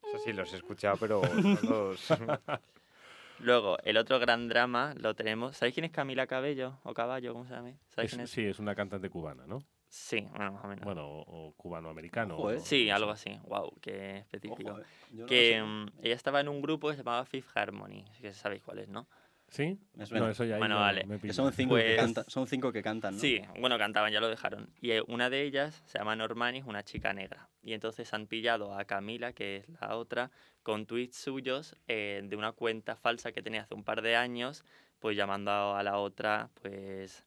Eso 0.03 0.19
sí, 0.23 0.33
los 0.33 0.53
he 0.53 0.57
escuchado, 0.57 0.97
pero 0.97 1.21
no 1.43 1.59
los... 1.61 2.07
Luego, 3.39 3.77
el 3.83 3.97
otro 3.97 4.17
gran 4.19 4.47
drama 4.47 4.93
lo 4.97 5.13
tenemos. 5.13 5.57
¿Sabéis 5.57 5.73
quién 5.73 5.85
es 5.85 5.91
Camila 5.91 6.25
Cabello 6.27 6.79
o 6.83 6.93
Caballo? 6.93 7.33
¿Cómo 7.33 7.45
se 7.45 7.53
llama? 7.53 7.73
¿Sabéis 7.89 8.11
Es- 8.11 8.15
quién 8.15 8.21
es? 8.21 8.29
sí, 8.31 8.45
es 8.45 8.59
una 8.59 8.75
cantante 8.75 9.09
cubana, 9.09 9.45
¿no? 9.45 9.59
Sí, 9.87 10.27
bueno, 10.35 10.51
más 10.53 10.65
o 10.65 10.67
menos. 10.67 10.83
Bueno, 10.83 11.07
o, 11.07 11.47
o 11.47 11.53
cubano-americano. 11.53 12.35
Ojo, 12.37 12.51
¿eh? 12.51 12.57
o- 12.57 12.59
Sí, 12.59 12.89
algo 12.89 13.11
así. 13.11 13.39
Wow, 13.47 13.77
qué 13.81 14.17
específico. 14.17 14.71
Ojo, 14.71 14.79
eh. 14.81 15.25
Que 15.27 15.61
mm, 15.63 15.85
ella 16.03 16.15
estaba 16.15 16.41
en 16.41 16.49
un 16.49 16.61
grupo 16.61 16.89
que 16.89 16.95
se 16.95 17.03
llamaba 17.03 17.25
Fifth 17.25 17.55
Harmony, 17.55 18.03
que 18.21 18.33
sabéis 18.33 18.61
cuál 18.63 18.79
es, 18.79 18.89
¿no? 18.89 19.07
¿Sí? 19.47 19.79
No, 19.93 20.27
eso 20.27 20.43
ya 20.43 20.57
Bueno, 20.57 20.75
no 20.75 20.81
vale. 20.81 21.05
me 21.05 21.15
Que 21.15 21.21
pilla. 21.21 21.33
son 21.33 21.53
cinco, 21.53 21.75
que 21.75 21.81
Pues- 21.83 21.95
cantan, 21.97 22.25
son 22.27 22.47
cinco 22.47 22.71
que 22.73 22.81
cantan, 22.81 23.13
¿no? 23.13 23.19
Sí, 23.21 23.41
bueno, 23.59 23.77
cantaban, 23.77 24.11
ya 24.11 24.19
lo 24.19 24.27
dejaron. 24.27 24.69
Y 24.81 24.91
eh, 24.91 25.03
una 25.07 25.29
de 25.29 25.43
ellas 25.43 25.81
se 25.85 25.97
llama 25.99 26.15
Normani, 26.15 26.57
es 26.57 26.65
una 26.65 26.83
chica 26.83 27.13
negra. 27.13 27.47
Y 27.61 27.73
entonces 27.73 28.11
han 28.13 28.25
pillado 28.27 28.73
a 28.77 28.83
Camila, 28.85 29.33
que 29.33 29.57
es 29.57 29.69
la 29.79 29.95
otra, 29.95 30.31
con 30.63 30.87
tweets 30.87 31.15
suyos 31.17 31.77
eh, 31.87 32.21
de 32.23 32.35
una 32.35 32.51
cuenta 32.53 32.95
falsa 32.95 33.31
que 33.31 33.41
tenía 33.43 33.61
hace 33.61 33.75
un 33.75 33.83
par 33.83 34.01
de 34.01 34.15
años, 34.15 34.65
pues 34.99 35.15
llamando 35.15 35.51
a, 35.51 35.79
a 35.79 35.83
la 35.83 35.99
otra, 35.99 36.49
pues... 36.61 37.23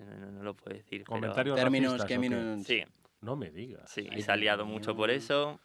no, 0.00 0.30
no 0.32 0.42
lo 0.42 0.54
puedo 0.54 0.76
decir. 0.76 1.04
pero- 1.08 1.32
Términos, 1.32 1.92
racistas, 1.92 2.04
¿o 2.04 2.06
qué? 2.06 2.14
términos... 2.14 2.66
Sí, 2.66 2.82
No 3.20 3.36
me 3.36 3.50
digas. 3.50 3.90
sí, 3.90 4.08
Ay, 4.10 4.18
y 4.18 4.22
se 4.22 4.32
ha 4.32 4.36
liado 4.36 4.64
mucho 4.64 4.94
por 4.96 5.10
eso. 5.10 5.60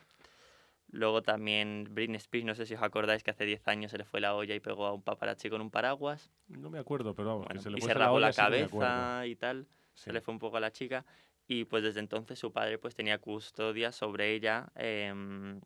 Luego 0.90 1.22
también 1.22 1.86
Britney 1.92 2.16
Spears, 2.18 2.46
no 2.46 2.56
sé 2.56 2.66
si 2.66 2.74
os 2.76 2.82
acordáis 2.82 3.22
que 3.22 3.32
hace 3.32 3.46
10 3.46 3.68
años 3.68 3.92
se 3.92 3.98
le 3.98 4.06
fue 4.06 4.22
la 4.22 4.36
olla 4.36 4.56
y 4.56 4.60
pegó 4.62 4.86
a 4.86 4.94
un 4.94 5.02
paparazzi 5.02 5.50
con 5.50 5.60
un 5.62 5.70
paraguas. 5.70 6.32
No 6.48 6.70
me 6.70 6.80
acuerdo, 6.80 7.14
pero 7.14 7.28
vamos, 7.30 7.46
Bueno, 7.46 7.60
que 7.60 7.64
se 7.64 7.70
le 7.70 7.78
y 7.78 7.82
se 7.82 7.94
rapó 7.94 8.14
olla, 8.14 8.28
la 8.28 8.32
sí 8.32 8.38
que 8.38 8.42
cabeza 8.44 9.26
y 9.26 9.36
tal. 9.36 9.68
Sí. 9.94 10.04
Se 10.06 10.14
le 10.14 10.22
fue 10.22 10.34
un 10.34 10.40
poco 10.40 10.58
a 10.58 10.60
la 10.62 10.72
chica. 10.72 11.06
Y 11.46 11.66
pues 11.66 11.84
desde 11.84 12.00
entonces 12.00 12.40
su 12.40 12.52
padre 12.54 12.78
pues 12.78 12.96
tenía 12.96 13.18
custodia 13.20 13.92
sobre 13.92 14.34
ella 14.34 14.70
em, 14.76 15.60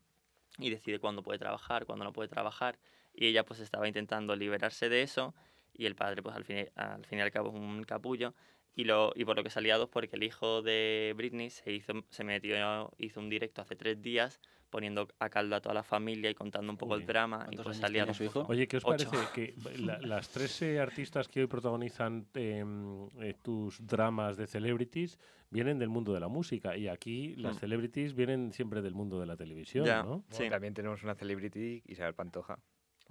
y 0.58 0.69
decide 0.71 1.00
cuándo 1.00 1.21
puede 1.21 1.38
trabajar, 1.38 1.86
cuándo 1.86 2.04
no 2.04 2.13
puede 2.13 2.30
trabajar. 2.30 2.80
Y 3.13 3.28
ella 3.28 3.43
pues 3.45 3.60
estaba 3.60 3.88
intentando 3.88 4.36
liberarse 4.36 4.89
de 4.89 5.04
eso 5.04 5.36
y 5.82 5.86
el 5.88 5.96
padre 5.96 6.22
pues 6.22 6.36
al 6.36 6.44
fin, 6.46 6.58
y- 6.60 6.65
al 6.80 7.04
fin 7.06 7.17
y 7.20 7.22
al 7.22 7.32
cabo 7.32 7.50
es 7.50 7.56
un 7.56 7.84
capullo. 7.84 8.34
Y, 8.74 8.86
lo, 8.86 9.12
y 9.15 9.26
por 9.26 9.36
lo 9.36 9.44
que 9.44 9.62
liado 9.62 9.84
es 9.86 9.89
porque 9.89 10.15
el 10.15 10.24
hijo 10.24 10.62
de 10.62 11.13
Britney 11.17 11.50
se, 11.50 11.74
hizo, 11.74 11.91
se 12.10 12.24
metió, 12.24 12.89
hizo 13.00 13.20
un 13.20 13.30
directo 13.30 13.62
hace 13.62 13.76
tres 13.76 14.02
días 14.02 14.39
poniendo 14.70 15.10
a 15.20 15.30
caldo 15.30 15.58
a 15.58 15.60
toda 15.62 15.76
la 15.76 15.84
familia 15.84 16.30
y 16.30 16.34
contando 16.36 16.72
un 16.72 16.78
poco 16.78 16.94
Uy. 16.94 17.02
el 17.02 17.06
drama. 17.06 17.39
Y 17.52 17.56
¿Cuántos 17.58 17.65
pues 17.65 17.91
liado 17.91 17.91
tiene 18.06 18.13
su 18.13 18.24
hijo? 18.24 18.46
Oye, 18.48 18.67
¿qué 18.70 18.78
os 18.78 18.86
Ocho. 18.86 19.10
parece 19.12 19.28
que 19.36 19.56
la- 19.78 20.00
las 20.00 20.30
tres 20.30 20.62
eh, 20.62 20.80
artistas 20.80 21.28
que 21.28 21.41
hoy 21.41 21.48
protagonizan 21.48 22.28
em, 22.34 23.10
eh, 23.20 23.34
tus 23.41 23.86
dramas 23.86 24.38
de 24.38 24.48
celebrities 24.48 25.20
vienen 25.50 25.78
del 25.78 25.89
mundo 25.89 26.13
de 26.13 26.22
la 26.22 26.30
música 26.30 26.78
y 26.78 26.88
aquí 26.88 27.36
las 27.36 27.58
Mm. 27.58 27.60
celebrities 27.60 28.15
vienen 28.15 28.54
siempre 28.54 28.82
del 28.82 28.94
mundo 28.94 29.20
de 29.20 29.26
la 29.26 29.36
televisión, 29.36 29.86
Ya. 29.86 30.04
¿no? 30.04 30.24
Sí. 30.30 30.48
También 30.50 30.74
tenemos 30.74 31.04
una 31.04 31.15
celebrity, 31.15 31.84
Isabel 31.88 32.13
Pantoja. 32.13 32.58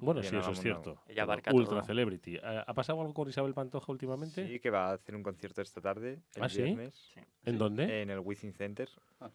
Bueno, 0.00 0.22
sí, 0.22 0.36
eso 0.36 0.50
es 0.52 0.60
cierto. 0.60 1.00
Ella 1.06 1.22
abarca 1.22 1.52
Ultra 1.52 1.78
todo. 1.78 1.84
celebrity. 1.84 2.38
¿Ha 2.38 2.62
ha 2.62 2.74
pasado 2.74 3.00
algo 3.00 3.14
con 3.14 3.28
Isabel 3.28 3.54
Pantoja 3.54 3.92
últimamente? 3.92 4.46
Sí, 4.46 4.60
que 4.60 4.70
va 4.70 4.90
a 4.90 4.92
hacer 4.94 5.14
un 5.14 5.22
concierto 5.22 5.60
esta 5.62 5.80
tarde, 5.80 6.20
el 6.34 6.42
¿Ah, 6.42 6.48
sí? 6.48 6.62
viernes, 6.62 7.12
¿En 7.44 7.58
dónde? 7.58 8.02
en 8.02 8.10
el 8.10 8.18
Wizzing 8.20 8.52
Center. 8.54 8.88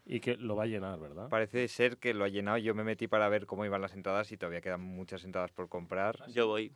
Y 0.05 0.19
que 0.19 0.35
lo 0.37 0.55
va 0.55 0.63
a 0.63 0.67
llenar, 0.67 0.99
¿verdad? 0.99 1.29
Parece 1.29 1.67
ser 1.67 1.97
que 1.97 2.13
lo 2.13 2.23
ha 2.23 2.27
llenado. 2.29 2.57
Yo 2.57 2.73
me 2.73 2.83
metí 2.83 3.07
para 3.07 3.29
ver 3.29 3.45
cómo 3.45 3.65
iban 3.65 3.81
las 3.81 3.93
entradas 3.93 4.31
y 4.31 4.37
todavía 4.37 4.61
quedan 4.61 4.81
muchas 4.81 5.23
entradas 5.23 5.51
por 5.51 5.69
comprar. 5.69 6.29
Yo 6.31 6.47
voy. 6.47 6.73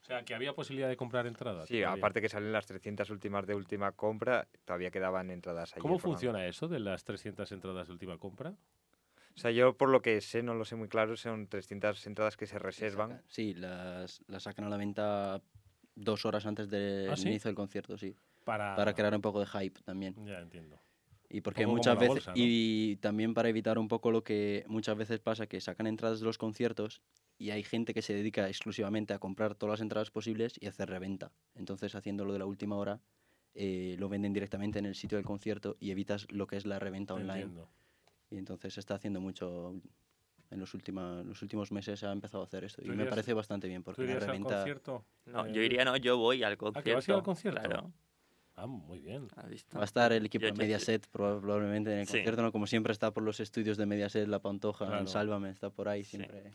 O 0.00 0.04
sea, 0.04 0.24
que 0.24 0.34
había 0.34 0.54
posibilidad 0.54 0.88
de 0.88 0.96
comprar 0.96 1.26
entradas. 1.26 1.68
Sí, 1.68 1.80
todavía. 1.80 2.00
aparte 2.00 2.20
que 2.20 2.28
salen 2.28 2.52
las 2.52 2.66
300 2.66 3.10
últimas 3.10 3.46
de 3.46 3.54
última 3.54 3.92
compra, 3.92 4.48
todavía 4.64 4.90
quedaban 4.90 5.30
entradas 5.30 5.74
ahí. 5.74 5.82
¿Cómo 5.82 5.98
funciona 5.98 6.46
eso 6.46 6.68
de 6.68 6.78
las 6.78 7.04
300 7.04 7.50
entradas 7.52 7.88
de 7.88 7.92
última 7.92 8.16
compra? 8.16 8.54
O 9.38 9.40
sea, 9.40 9.52
yo 9.52 9.76
por 9.76 9.88
lo 9.88 10.02
que 10.02 10.20
sé, 10.20 10.42
no 10.42 10.54
lo 10.54 10.64
sé 10.64 10.74
muy 10.74 10.88
claro, 10.88 11.16
son 11.16 11.46
300 11.46 12.04
entradas 12.08 12.36
que 12.36 12.44
se 12.44 12.58
reservan. 12.58 13.22
Sí, 13.28 13.54
las, 13.54 14.20
las 14.26 14.42
sacan 14.42 14.64
a 14.64 14.68
la 14.68 14.76
venta 14.76 15.40
dos 15.94 16.24
horas 16.24 16.44
antes 16.44 16.68
del 16.68 17.08
¿Ah, 17.08 17.16
sí? 17.16 17.28
inicio 17.28 17.46
del 17.46 17.54
concierto, 17.54 17.96
sí. 17.96 18.16
Para... 18.44 18.74
Para 18.74 18.94
crear 18.94 19.14
un 19.14 19.20
poco 19.20 19.38
de 19.38 19.46
hype 19.46 19.80
también. 19.84 20.16
Ya 20.26 20.40
entiendo. 20.40 20.80
Y 21.30 21.42
porque 21.42 21.68
muchas 21.68 21.96
veces, 21.96 22.14
bolsa, 22.14 22.30
¿no? 22.32 22.36
y 22.36 22.96
también 22.96 23.32
para 23.32 23.48
evitar 23.48 23.78
un 23.78 23.86
poco 23.86 24.10
lo 24.10 24.24
que 24.24 24.64
muchas 24.66 24.96
veces 24.96 25.20
pasa, 25.20 25.46
que 25.46 25.60
sacan 25.60 25.86
entradas 25.86 26.18
de 26.18 26.26
los 26.26 26.36
conciertos 26.36 27.00
y 27.36 27.50
hay 27.50 27.62
gente 27.62 27.94
que 27.94 28.02
se 28.02 28.14
dedica 28.14 28.48
exclusivamente 28.48 29.14
a 29.14 29.20
comprar 29.20 29.54
todas 29.54 29.74
las 29.74 29.80
entradas 29.82 30.10
posibles 30.10 30.54
y 30.60 30.66
hacer 30.66 30.90
reventa. 30.90 31.30
Entonces, 31.54 31.94
haciéndolo 31.94 32.32
de 32.32 32.40
la 32.40 32.46
última 32.46 32.74
hora, 32.74 33.02
eh, 33.54 33.94
lo 34.00 34.08
venden 34.08 34.32
directamente 34.32 34.80
en 34.80 34.86
el 34.86 34.96
sitio 34.96 35.16
del 35.16 35.24
concierto 35.24 35.76
y 35.78 35.92
evitas 35.92 36.26
lo 36.32 36.48
que 36.48 36.56
es 36.56 36.66
la 36.66 36.80
reventa 36.80 37.14
online. 37.14 37.42
Entiendo. 37.42 37.70
Y 38.30 38.36
entonces 38.38 38.74
se 38.74 38.80
está 38.80 38.94
haciendo 38.94 39.20
mucho 39.20 39.74
en 40.50 40.60
los, 40.60 40.74
última- 40.74 41.22
los 41.22 41.42
últimos 41.42 41.72
meses 41.72 41.98
se 42.00 42.06
ha 42.06 42.12
empezado 42.12 42.42
a 42.42 42.46
hacer 42.46 42.64
esto 42.64 42.80
y 42.82 42.84
¿Tú 42.86 42.90
me 42.90 42.96
irías- 42.96 43.10
parece 43.10 43.32
bastante 43.34 43.68
bien 43.68 43.82
¿Tú 43.82 43.86
porque 43.86 44.02
la 44.02 44.06
irías 44.08 44.22
al 44.22 44.28
reventa 44.28 44.54
concierto? 44.56 45.04
No, 45.26 45.46
Eh, 45.46 45.52
yo 45.52 45.62
iría, 45.62 45.84
no, 45.84 45.96
yo 45.96 46.16
voy 46.18 46.42
al 46.42 46.54
Ah, 46.54 46.56
concierto. 46.56 46.84
que 46.84 46.94
vas 46.94 47.08
a 47.08 47.10
ir 47.12 47.16
al 47.16 47.22
concierto. 47.22 47.60
Claro. 47.62 47.92
Ah, 48.56 48.66
muy 48.66 48.98
bien. 48.98 49.28
va 49.76 49.82
a 49.82 49.84
estar 49.84 50.12
el 50.12 50.26
equipo 50.26 50.42
Yo 50.46 50.52
de 50.52 50.58
Mediaset 50.58 51.06
probablemente 51.08 51.92
en 51.92 52.00
el 52.00 52.06
Sí. 52.06 52.14
concierto, 52.14 52.42
¿no? 52.42 52.50
como 52.50 52.66
siempre 52.66 52.92
está 52.92 53.12
por 53.12 53.22
los 53.22 53.38
estudios 53.40 53.76
de 53.76 53.86
Mediaset, 53.86 54.26
La 54.26 54.40
Pantoja, 54.40 54.86
Claro. 54.86 55.00
en 55.00 55.06
Sálvame, 55.06 55.50
está 55.50 55.70
por 55.70 55.88
ahí 55.88 56.02
Sí. 56.02 56.16
siempre. 56.16 56.50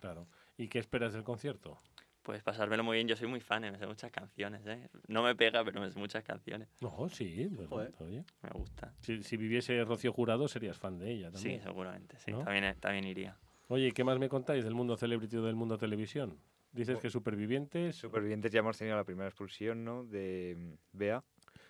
Claro. 0.00 0.26
¿Y 0.58 0.68
qué 0.68 0.78
esperas 0.78 1.14
del 1.14 1.24
concierto? 1.24 1.78
Pues 2.22 2.42
pasármelo 2.42 2.84
muy 2.84 2.96
bien, 2.96 3.08
yo 3.08 3.16
soy 3.16 3.28
muy 3.28 3.40
fan, 3.40 3.64
eh, 3.64 3.70
me 3.72 3.78
sé 3.78 3.86
muchas 3.86 4.10
canciones, 4.12 4.60
¿eh? 4.66 4.88
No 5.08 5.22
me 5.22 5.34
pega, 5.34 5.64
pero 5.64 5.80
me 5.80 5.90
sé 5.90 5.98
muchas 5.98 6.22
canciones. 6.22 6.68
No, 6.82 7.08
sí, 7.08 7.48
pues, 7.56 7.68
Joder. 7.68 7.94
oye. 8.00 8.24
Me 8.42 8.50
gusta. 8.50 8.92
Si, 9.00 9.22
si 9.22 9.36
viviese 9.38 9.82
Rocío 9.84 10.12
Jurado, 10.12 10.46
serías 10.46 10.76
fan 10.78 10.98
de 10.98 11.10
ella 11.12 11.28
Sí, 11.30 11.34
también. 11.34 11.62
seguramente, 11.62 12.18
sí. 12.18 12.30
¿No? 12.30 12.44
También, 12.44 12.76
también 12.78 13.04
iría. 13.04 13.38
Oye, 13.68 13.88
¿y 13.88 13.92
¿qué 13.92 14.04
más 14.04 14.18
me 14.18 14.28
contáis 14.28 14.64
del 14.64 14.74
mundo 14.74 14.96
celebrity 14.96 15.36
o 15.38 15.42
del 15.42 15.54
mundo 15.56 15.78
televisión? 15.78 16.38
Dices 16.72 16.98
que 17.00 17.08
supervivientes, 17.10 17.96
Supervivientes 17.96 18.52
ya 18.52 18.60
hemos 18.60 18.76
tenido 18.78 18.96
la 18.96 19.04
primera 19.04 19.28
expulsión, 19.28 19.84
¿no? 19.84 20.04
De 20.04 20.54
mm, 20.56 20.96
Bea. 20.98 21.24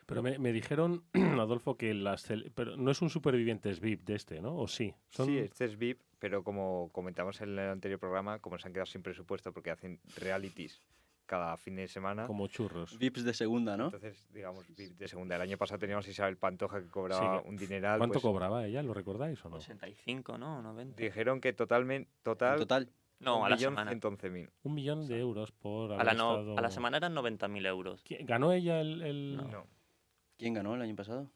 pero 0.05 0.23
me, 0.23 0.39
me 0.39 0.53
dijeron, 0.53 1.05
Adolfo, 1.39 1.77
que 1.77 1.95
las... 1.95 2.27
Pero 2.55 2.77
no 2.77 2.91
es 2.91 3.01
un 3.01 3.09
supervivientes 3.09 3.81
VIP 3.81 4.05
de 4.05 4.15
este, 4.17 4.43
¿no? 4.43 4.57
¿O 4.57 4.67
sí? 4.69 4.95
Son... 5.11 5.27
Sí, 5.27 5.39
este 5.39 5.65
es 5.65 5.79
VIP, 5.79 6.01
pero 6.21 6.45
como 6.45 6.91
comentamos 6.93 7.41
en 7.41 7.49
el 7.51 7.59
anterior 7.59 7.99
programa, 7.99 8.39
como 8.39 8.59
se 8.59 8.69
han 8.69 8.73
quedado 8.73 8.87
sin 8.87 9.03
presupuesto 9.03 9.53
porque 9.53 9.71
hacen 9.73 9.99
realities 10.17 10.81
cada 11.27 11.57
fin 11.57 11.77
de 11.77 11.87
semana. 11.89 12.27
como 12.27 12.47
churros. 12.49 12.99
VIPs 12.99 13.25
de 13.25 13.35
segunda, 13.35 13.77
¿no? 13.77 13.87
Entonces, 13.87 14.29
digamos, 14.33 14.67
VIP 14.77 14.97
de 14.99 15.07
segunda. 15.09 15.37
El 15.37 15.43
año 15.43 15.57
pasado 15.59 15.79
teníamos 15.79 16.07
a 16.07 16.11
Isabel 16.11 16.37
Pantoja 16.37 16.81
que 16.81 16.89
cobraba 16.89 17.41
Sí. 17.41 17.49
un 17.49 17.57
dineral. 17.57 17.99
¿Cuánto 17.99 18.15
pues, 18.15 18.23
cobraba 18.23 18.67
ella? 18.67 18.83
¿Lo 18.83 18.93
recordáis 18.95 19.45
o 19.45 19.49
no? 19.49 19.57
85, 19.57 20.39
¿no? 20.39 20.61
90. 20.63 21.01
Dijeron 21.01 21.41
que 21.41 21.53
totalmente, 21.53 22.11
En 22.11 22.23
total, 22.25 22.59
total, 22.59 22.89
No, 23.21 23.45
a 23.45 23.49
la 23.49 23.57
semana. 23.59 23.93
1.111.000. 23.93 24.51
Un 24.65 24.75
millón 24.75 25.07
de 25.07 25.21
euros 25.21 25.53
por 25.53 25.93
A 25.93 25.95
haber 25.97 26.07
la, 26.07 26.15
no- 26.15 26.33
estado- 26.33 26.59
a 26.59 26.61
la 26.63 26.71
semana 26.71 26.97
eran 26.97 27.15
90.000 27.15 27.65
euros. 27.67 28.05
¿Qui- 28.05 28.25
¿Ganó 28.27 28.51
ella 28.53 28.81
el...? 28.81 29.01
el- 29.03 29.37
No. 29.37 29.45
No. 29.49 29.67
¿quién 30.37 30.55
ganó 30.55 30.75
el 30.75 30.83
año 30.83 30.97
pasado? 30.97 31.31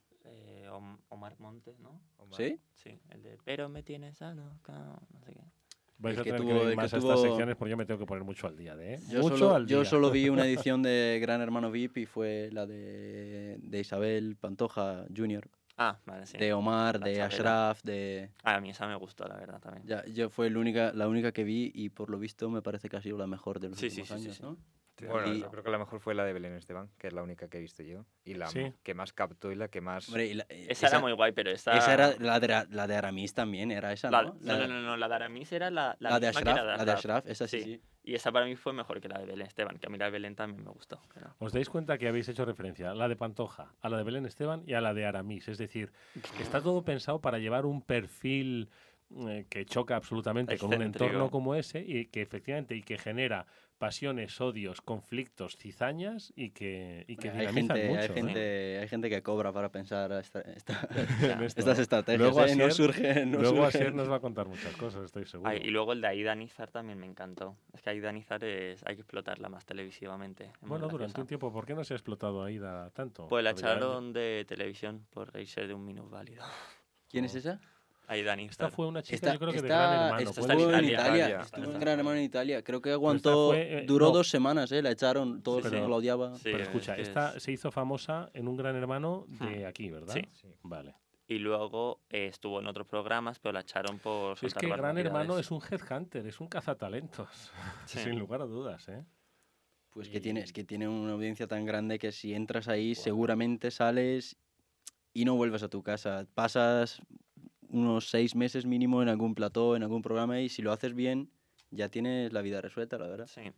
Om- 0.74 0.98
Omar 1.08 1.34
Montes, 1.38 1.78
¿no? 1.80 2.00
Omar. 2.18 2.36
¿Sí? 2.36 2.58
Sí, 2.74 2.98
el 3.10 3.22
de 3.22 3.38
Pero 3.44 3.68
me 3.68 3.82
tienes 3.82 4.20
a 4.22 4.34
loca, 4.34 5.00
no 5.12 5.20
sé 5.20 5.32
qué. 5.32 5.40
Vais 5.98 6.16
El 6.16 6.20
a 6.20 6.24
que 6.24 6.30
tener 6.32 6.42
tuvo- 6.46 6.58
que 6.58 6.64
ir 6.64 6.70
que 6.70 6.76
más 6.76 6.92
a 6.92 6.98
tuvo- 6.98 7.12
estas 7.12 7.22
secciones 7.22 7.56
porque 7.56 7.70
yo 7.70 7.76
me 7.76 7.86
tengo 7.86 8.00
que 8.00 8.06
poner 8.06 8.24
mucho 8.24 8.46
al 8.48 8.56
día, 8.56 8.74
¿eh? 8.78 8.98
Yo, 9.08 9.20
mucho 9.22 9.36
solo, 9.38 9.54
al 9.54 9.66
día. 9.66 9.76
yo 9.78 9.84
solo 9.84 10.10
vi 10.10 10.28
una 10.28 10.44
edición 10.46 10.82
de 10.82 11.18
Gran 11.22 11.40
Hermano 11.40 11.70
VIP 11.70 11.98
y 12.00 12.06
fue 12.06 12.50
la 12.52 12.66
de, 12.66 13.58
de 13.62 13.80
Isabel 13.80 14.36
Pantoja 14.36 15.06
Jr., 15.16 15.48
Ah, 15.76 15.98
vale, 16.06 16.24
sí. 16.26 16.38
de 16.38 16.52
Omar, 16.52 17.00
La 17.00 17.06
de 17.06 17.14
Chabela. 17.14 17.26
Ashraf, 17.70 17.82
de... 17.82 18.30
Ah, 18.44 18.54
a 18.56 18.60
mí 18.60 18.70
esa 18.70 18.86
me 18.86 18.94
gustó, 18.94 19.26
la 19.26 19.36
verdad, 19.36 19.60
también. 19.60 19.84
Ya, 19.84 20.04
yo 20.06 20.30
fue 20.30 20.48
la 20.48 20.58
única, 20.60 20.92
la 20.92 21.08
única 21.08 21.32
que 21.32 21.42
vi 21.42 21.72
y 21.74 21.88
por 21.88 22.10
lo 22.10 22.18
visto 22.20 22.48
me 22.48 22.62
parece 22.62 22.88
que 22.88 22.96
ha 22.96 23.02
sido 23.02 23.18
la 23.18 23.26
mejor 23.26 23.58
de 23.58 23.70
los 23.70 23.78
Sí, 23.80 23.90
sí, 23.90 24.02
últimos 24.02 24.08
sí, 24.08 24.14
sí, 24.18 24.24
años, 24.24 24.36
sí. 24.36 24.42
¿no? 24.44 24.56
Bueno, 25.02 25.32
Y- 25.32 25.40
yo 25.40 25.50
creo 25.50 25.62
que 25.64 25.70
la 25.70 25.78
mejor 25.78 25.98
fue 26.00 26.14
la 26.14 26.24
de 26.24 26.32
Belén 26.32 26.54
Esteban, 26.54 26.88
que 26.98 27.08
es 27.08 27.12
la 27.12 27.22
única 27.22 27.48
que 27.48 27.58
he 27.58 27.60
visto 27.60 27.82
yo. 27.82 28.04
Y 28.24 28.34
la 28.34 28.46
Sí. 28.46 28.72
que 28.84 28.94
más 28.94 29.12
captó 29.12 29.50
y 29.50 29.56
la 29.56 29.68
que 29.68 29.80
más... 29.80 30.08
Hombre, 30.08 30.26
y 30.26 30.34
la- 30.34 30.46
Esa, 30.48 30.86
era 30.86 31.00
muy 31.00 31.12
guay, 31.12 31.32
pero 31.32 31.50
esa... 31.50 31.76
esa 31.76 31.92
era 31.94 32.14
la 32.20 32.38
de, 32.38 32.48
la, 32.70 32.86
de 32.86 32.96
Aramis 32.96 33.34
también, 33.34 33.72
era 33.72 33.92
esa, 33.92 34.10
la- 34.10 34.22
¿no? 34.22 34.36
no, 34.40 34.56
no, 34.58 34.66
no, 34.68 34.82
no, 34.82 34.96
la 34.96 35.08
de 35.08 35.14
Aramis 35.14 35.50
era 35.52 35.70
la, 35.70 35.96
la, 35.98 36.10
La 36.10 36.20
de 36.20 36.28
Ashraf, 36.28 36.44
la 36.56 36.62
de 36.72 36.76
la 36.78 36.84
de 36.84 36.92
Ashraf. 36.92 37.26
Esa 37.26 37.48
sí. 37.48 37.80
Y 38.06 38.14
esa 38.14 38.30
para 38.30 38.44
mí 38.44 38.54
fue 38.54 38.72
mejor 38.72 39.00
que 39.00 39.08
la 39.08 39.18
de 39.18 39.24
Belén 39.26 39.46
Esteban, 39.46 39.78
que 39.78 39.86
a 39.86 39.90
mí 39.90 39.98
la 39.98 40.04
de 40.04 40.10
Belén 40.12 40.36
también 40.36 40.62
me 40.64 40.70
gustó. 40.70 41.00
pero- 41.12 41.34
Os 41.38 41.52
dais 41.52 41.68
cuenta 41.68 41.98
que 41.98 42.06
habéis 42.06 42.28
hecho 42.28 42.44
referencia 42.44 42.90
a 42.90 42.94
la 42.94 43.08
de 43.08 43.16
Pantoja, 43.16 43.72
a 43.80 43.88
la 43.88 43.96
de 43.96 44.04
Belén 44.04 44.26
Esteban 44.26 44.62
y 44.66 44.74
a 44.74 44.80
la 44.80 44.94
de 44.94 45.06
Aramis. 45.06 45.48
Es 45.48 45.58
decir, 45.58 45.90
está 46.38 46.60
todo 46.60 46.84
pensado 46.84 47.20
para 47.20 47.38
llevar 47.38 47.66
un 47.66 47.82
perfil 47.82 48.68
eh, 49.28 49.46
que 49.48 49.64
choca 49.64 49.96
absolutamente 49.96 50.58
con 50.58 50.74
un 50.74 50.82
entorno 50.82 51.30
como 51.30 51.54
ese 51.54 51.80
y 51.80 52.06
que 52.06 52.22
efectivamente 52.22 52.74
y 52.74 52.82
que 52.82 52.98
genera 52.98 53.46
pasiones, 53.78 54.40
odios, 54.40 54.80
conflictos, 54.80 55.56
cizañas 55.56 56.32
y 56.36 56.50
que, 56.50 57.04
y 57.08 57.16
que 57.16 57.30
hay, 57.30 57.38
dinamizan 57.40 57.76
gente, 57.76 57.88
mucho. 57.88 58.00
hay, 58.00 58.08
¿no? 58.08 58.14
gente, 58.14 58.78
hay 58.80 58.88
gente 58.88 59.10
que 59.10 59.22
cobra 59.22 59.52
para 59.52 59.70
pensar 59.70 60.12
esta- 60.12 60.40
esta- 60.40 60.88
estas 61.44 61.78
estrategias. 61.78 62.20
Luego 62.20 62.44
¿eh? 62.46 62.56
No 62.56 62.70
surge, 62.70 63.26
no 63.26 63.40
Luego 63.40 63.56
surge. 63.56 63.78
Asier 63.78 63.94
nos 63.94 64.10
va 64.10 64.16
a 64.16 64.20
contar 64.20 64.46
muchas 64.48 64.74
cosas, 64.76 65.04
estoy 65.04 65.26
seguro. 65.26 65.50
Ay, 65.50 65.60
y 65.64 65.70
luego 65.70 65.92
el 65.92 66.00
de 66.00 66.08
Aida 66.08 66.34
Nizar 66.34 66.70
también 66.70 66.98
me 66.98 67.06
encantó. 67.06 67.56
Es 67.72 67.82
que 67.82 67.90
Aida 67.90 68.10
Nizar 68.12 68.42
es, 68.44 68.82
hay 68.86 68.94
que 68.96 69.02
explotarla 69.02 69.48
más 69.48 69.64
televisivamente. 69.66 70.52
bueno, 70.62 70.88
durante 70.88 71.20
un 71.20 71.26
tiempo, 71.26 71.52
¿por 71.52 71.66
qué 71.66 71.74
no 71.74 71.84
se 71.84 71.94
ha 71.94 71.96
explotado 71.96 72.42
Aida 72.44 72.90
tanto? 72.90 73.26
Pues 73.28 73.42
la 73.44 73.50
echaron 73.50 74.12
de 74.12 74.44
televisión 74.48 75.06
por 75.10 75.32
reírse 75.32 75.66
de 75.66 75.74
un 75.74 75.84
minusválido. 75.84 76.44
¿Quién 77.08 77.24
es 77.26 77.34
esa? 77.34 77.60
Aida 78.06 78.32
Esta 78.34 78.36
Nizar. 78.36 78.70
fue 78.70 78.86
una 78.86 79.02
chica, 79.02 79.14
Esta, 79.16 79.32
yo 79.32 79.38
creo 79.38 79.52
que 79.52 79.62
de 79.62 79.66
esta- 79.68 79.86
Gran 79.86 80.04
Hermano. 80.04 80.30
esta 80.30 80.52
en 80.78 80.84
Italia. 80.84 81.40
Estuvo 81.40 81.62
Esta 81.64 81.74
en 81.74 81.80
Gran 81.80 81.98
Hermano 81.98 82.16
en 82.18 82.24
Italia. 82.24 82.62
Creo 82.62 82.80
que 82.82 82.90
esta 82.90 82.94
aguantó, 82.96 83.48
fue, 83.48 83.78
eh, 83.78 83.84
duró 83.86 84.06
no. 84.06 84.12
dos 84.12 84.28
semanas, 84.28 84.70
¿eh? 84.72 84.82
La 84.82 84.90
echaron, 84.90 85.42
todo 85.42 85.62
Sí, 85.62 85.68
mundo 85.70 85.88
la 85.88 85.96
odiaba. 85.96 86.34
Sí, 86.36 86.42
Pero 86.44 86.58
es 86.58 86.62
escucha, 86.68 86.96
esta 86.96 87.36
es- 87.36 87.42
se 87.42 87.52
hizo 87.52 87.70
famosa 87.70 88.30
en 88.34 88.46
un 88.48 88.56
Gran 88.56 88.76
Hermano 88.76 89.24
de 89.28 89.64
Hmm. 89.64 89.66
aquí, 89.66 89.90
¿verdad? 89.90 90.14
Sí. 90.14 90.22
Sí. 90.32 90.48
Vale. 90.62 90.94
Y 91.26 91.38
luego 91.38 92.02
eh, 92.10 92.26
estuvo 92.26 92.60
en 92.60 92.66
otros 92.66 92.86
programas, 92.86 93.38
pero 93.38 93.52
la 93.52 93.60
echaron 93.60 93.98
por 93.98 94.36
es 94.42 94.52
que 94.52 94.66
Gran 94.68 94.98
Hermano 94.98 95.38
es 95.38 95.50
un 95.50 95.62
headhunter, 95.70 96.26
es 96.26 96.38
un 96.40 96.48
cazatalentos, 96.48 97.28
Sí. 97.86 97.98
sin 98.00 98.18
lugar 98.18 98.42
a 98.42 98.44
dudas, 98.44 98.86
¿eh? 98.88 99.02
Pues 99.88 100.08
que 100.10 100.20
tiene, 100.20 100.40
es 100.40 100.52
que 100.52 100.64
tiene 100.64 100.88
una 100.88 101.12
audiencia 101.12 101.46
tan 101.46 101.64
grande 101.64 101.98
que 101.98 102.12
si 102.12 102.34
entras 102.34 102.68
ahí 102.68 102.94
seguramente 102.94 103.70
sales 103.70 104.36
y 105.14 105.24
no 105.24 105.36
vuelves 105.36 105.62
a 105.62 105.68
tu 105.68 105.82
casa. 105.84 106.26
Pasas 106.34 107.00
unos 107.74 108.08
seis 108.08 108.34
meses 108.34 108.66
mínimo 108.66 109.02
en 109.02 109.08
algún 109.08 109.34
plató, 109.34 109.76
en 109.76 109.82
algún 109.82 110.02
programa 110.02 110.40
y 110.40 110.48
si 110.48 110.62
lo 110.62 110.72
haces 110.72 110.94
bien 110.94 111.30
ya 111.70 111.88
tienes 111.88 112.32
la 112.32 112.40
vida 112.40 112.60
resuelta, 112.60 112.98
la 112.98 113.08
verdad. 113.08 113.26
Sí. 113.26 113.52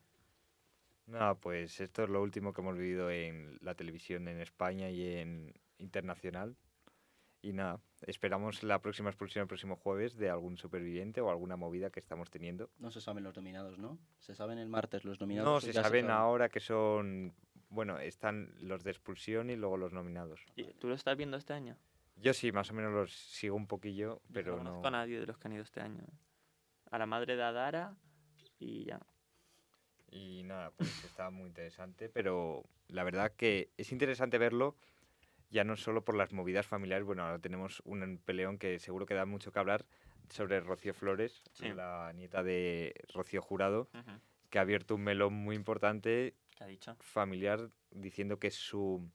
Nada, 1.06 1.34
pues 1.34 1.80
esto 1.80 2.02
es 2.02 2.08
lo 2.08 2.22
último 2.22 2.52
que 2.52 2.62
hemos 2.62 2.76
vivido 2.76 3.10
en 3.10 3.58
la 3.60 3.74
televisión 3.74 4.26
en 4.28 4.40
España 4.40 4.90
y 4.90 5.06
en 5.06 5.54
internacional. 5.78 6.56
Y 7.42 7.52
nada, 7.52 7.80
esperamos 8.00 8.62
la 8.62 8.80
próxima 8.80 9.10
expulsión 9.10 9.42
el 9.42 9.48
próximo 9.48 9.76
jueves 9.76 10.16
de 10.16 10.30
algún 10.30 10.56
superviviente 10.56 11.20
o 11.20 11.30
alguna 11.30 11.56
movida 11.56 11.90
que 11.90 12.00
estamos 12.00 12.30
teniendo. 12.30 12.70
No 12.78 12.90
se 12.90 13.00
saben 13.00 13.22
los 13.22 13.36
nominados, 13.36 13.78
¿no? 13.78 13.98
Se 14.18 14.34
saben 14.34 14.58
el 14.58 14.68
martes 14.68 15.04
los 15.04 15.20
nominados. 15.20 15.48
No, 15.48 15.56
o 15.56 15.60
se 15.60 15.72
ya 15.72 15.82
saben 15.82 16.10
ahora 16.10 16.48
que 16.48 16.58
son, 16.58 17.34
bueno, 17.68 18.00
están 18.00 18.54
los 18.58 18.82
de 18.82 18.90
expulsión 18.90 19.50
y 19.50 19.56
luego 19.56 19.76
los 19.76 19.92
nominados. 19.92 20.40
¿Y 20.56 20.64
¿Tú 20.72 20.88
lo 20.88 20.94
estás 20.94 21.16
viendo 21.16 21.36
este 21.36 21.52
año? 21.52 21.76
Yo 22.16 22.32
sí, 22.34 22.50
más 22.52 22.70
o 22.70 22.74
menos 22.74 22.92
los 22.92 23.12
sigo 23.12 23.56
un 23.56 23.66
poquillo, 23.66 24.20
pero 24.32 24.52
no 24.56 24.62
no. 24.64 24.70
conozco 24.70 24.88
a 24.88 24.90
nadie 24.90 25.20
de 25.20 25.26
los 25.26 25.38
que 25.38 25.48
han 25.48 25.52
ido 25.54 25.62
este 25.62 25.80
año. 25.80 26.00
¿eh? 26.02 26.12
A 26.90 26.98
la 26.98 27.06
madre 27.06 27.36
de 27.36 27.42
Adara 27.42 27.94
y 28.58 28.84
ya. 28.84 29.00
Y 30.10 30.42
nada, 30.44 30.70
pues 30.70 31.04
está 31.04 31.30
muy 31.30 31.48
interesante, 31.48 32.08
pero 32.08 32.64
la 32.88 33.04
verdad 33.04 33.32
que 33.36 33.70
es 33.76 33.92
interesante 33.92 34.38
verlo 34.38 34.76
ya 35.50 35.62
no 35.64 35.76
solo 35.76 36.04
por 36.04 36.16
las 36.16 36.32
movidas 36.32 36.66
familiares, 36.66 37.04
bueno, 37.06 37.22
ahora 37.22 37.38
tenemos 37.38 37.80
un 37.84 38.18
peleón 38.24 38.58
que 38.58 38.78
seguro 38.80 39.06
que 39.06 39.14
da 39.14 39.26
mucho 39.26 39.52
que 39.52 39.58
hablar 39.60 39.84
sobre 40.28 40.58
Rocío 40.60 40.92
Flores, 40.92 41.42
Sí. 41.52 41.68
la 41.68 42.12
nieta 42.14 42.42
de 42.42 42.94
Rocío 43.14 43.40
Jurado, 43.42 43.88
que 44.50 44.58
ha 44.58 44.62
abierto 44.62 44.96
un 44.96 45.02
melón 45.02 45.34
muy 45.34 45.54
importante 45.54 46.34
¿Qué 46.56 46.64
ha 46.64 46.66
dicho? 46.66 46.96
familiar 46.98 47.70
diciendo 47.92 48.38
que 48.40 48.50
su 48.50 49.08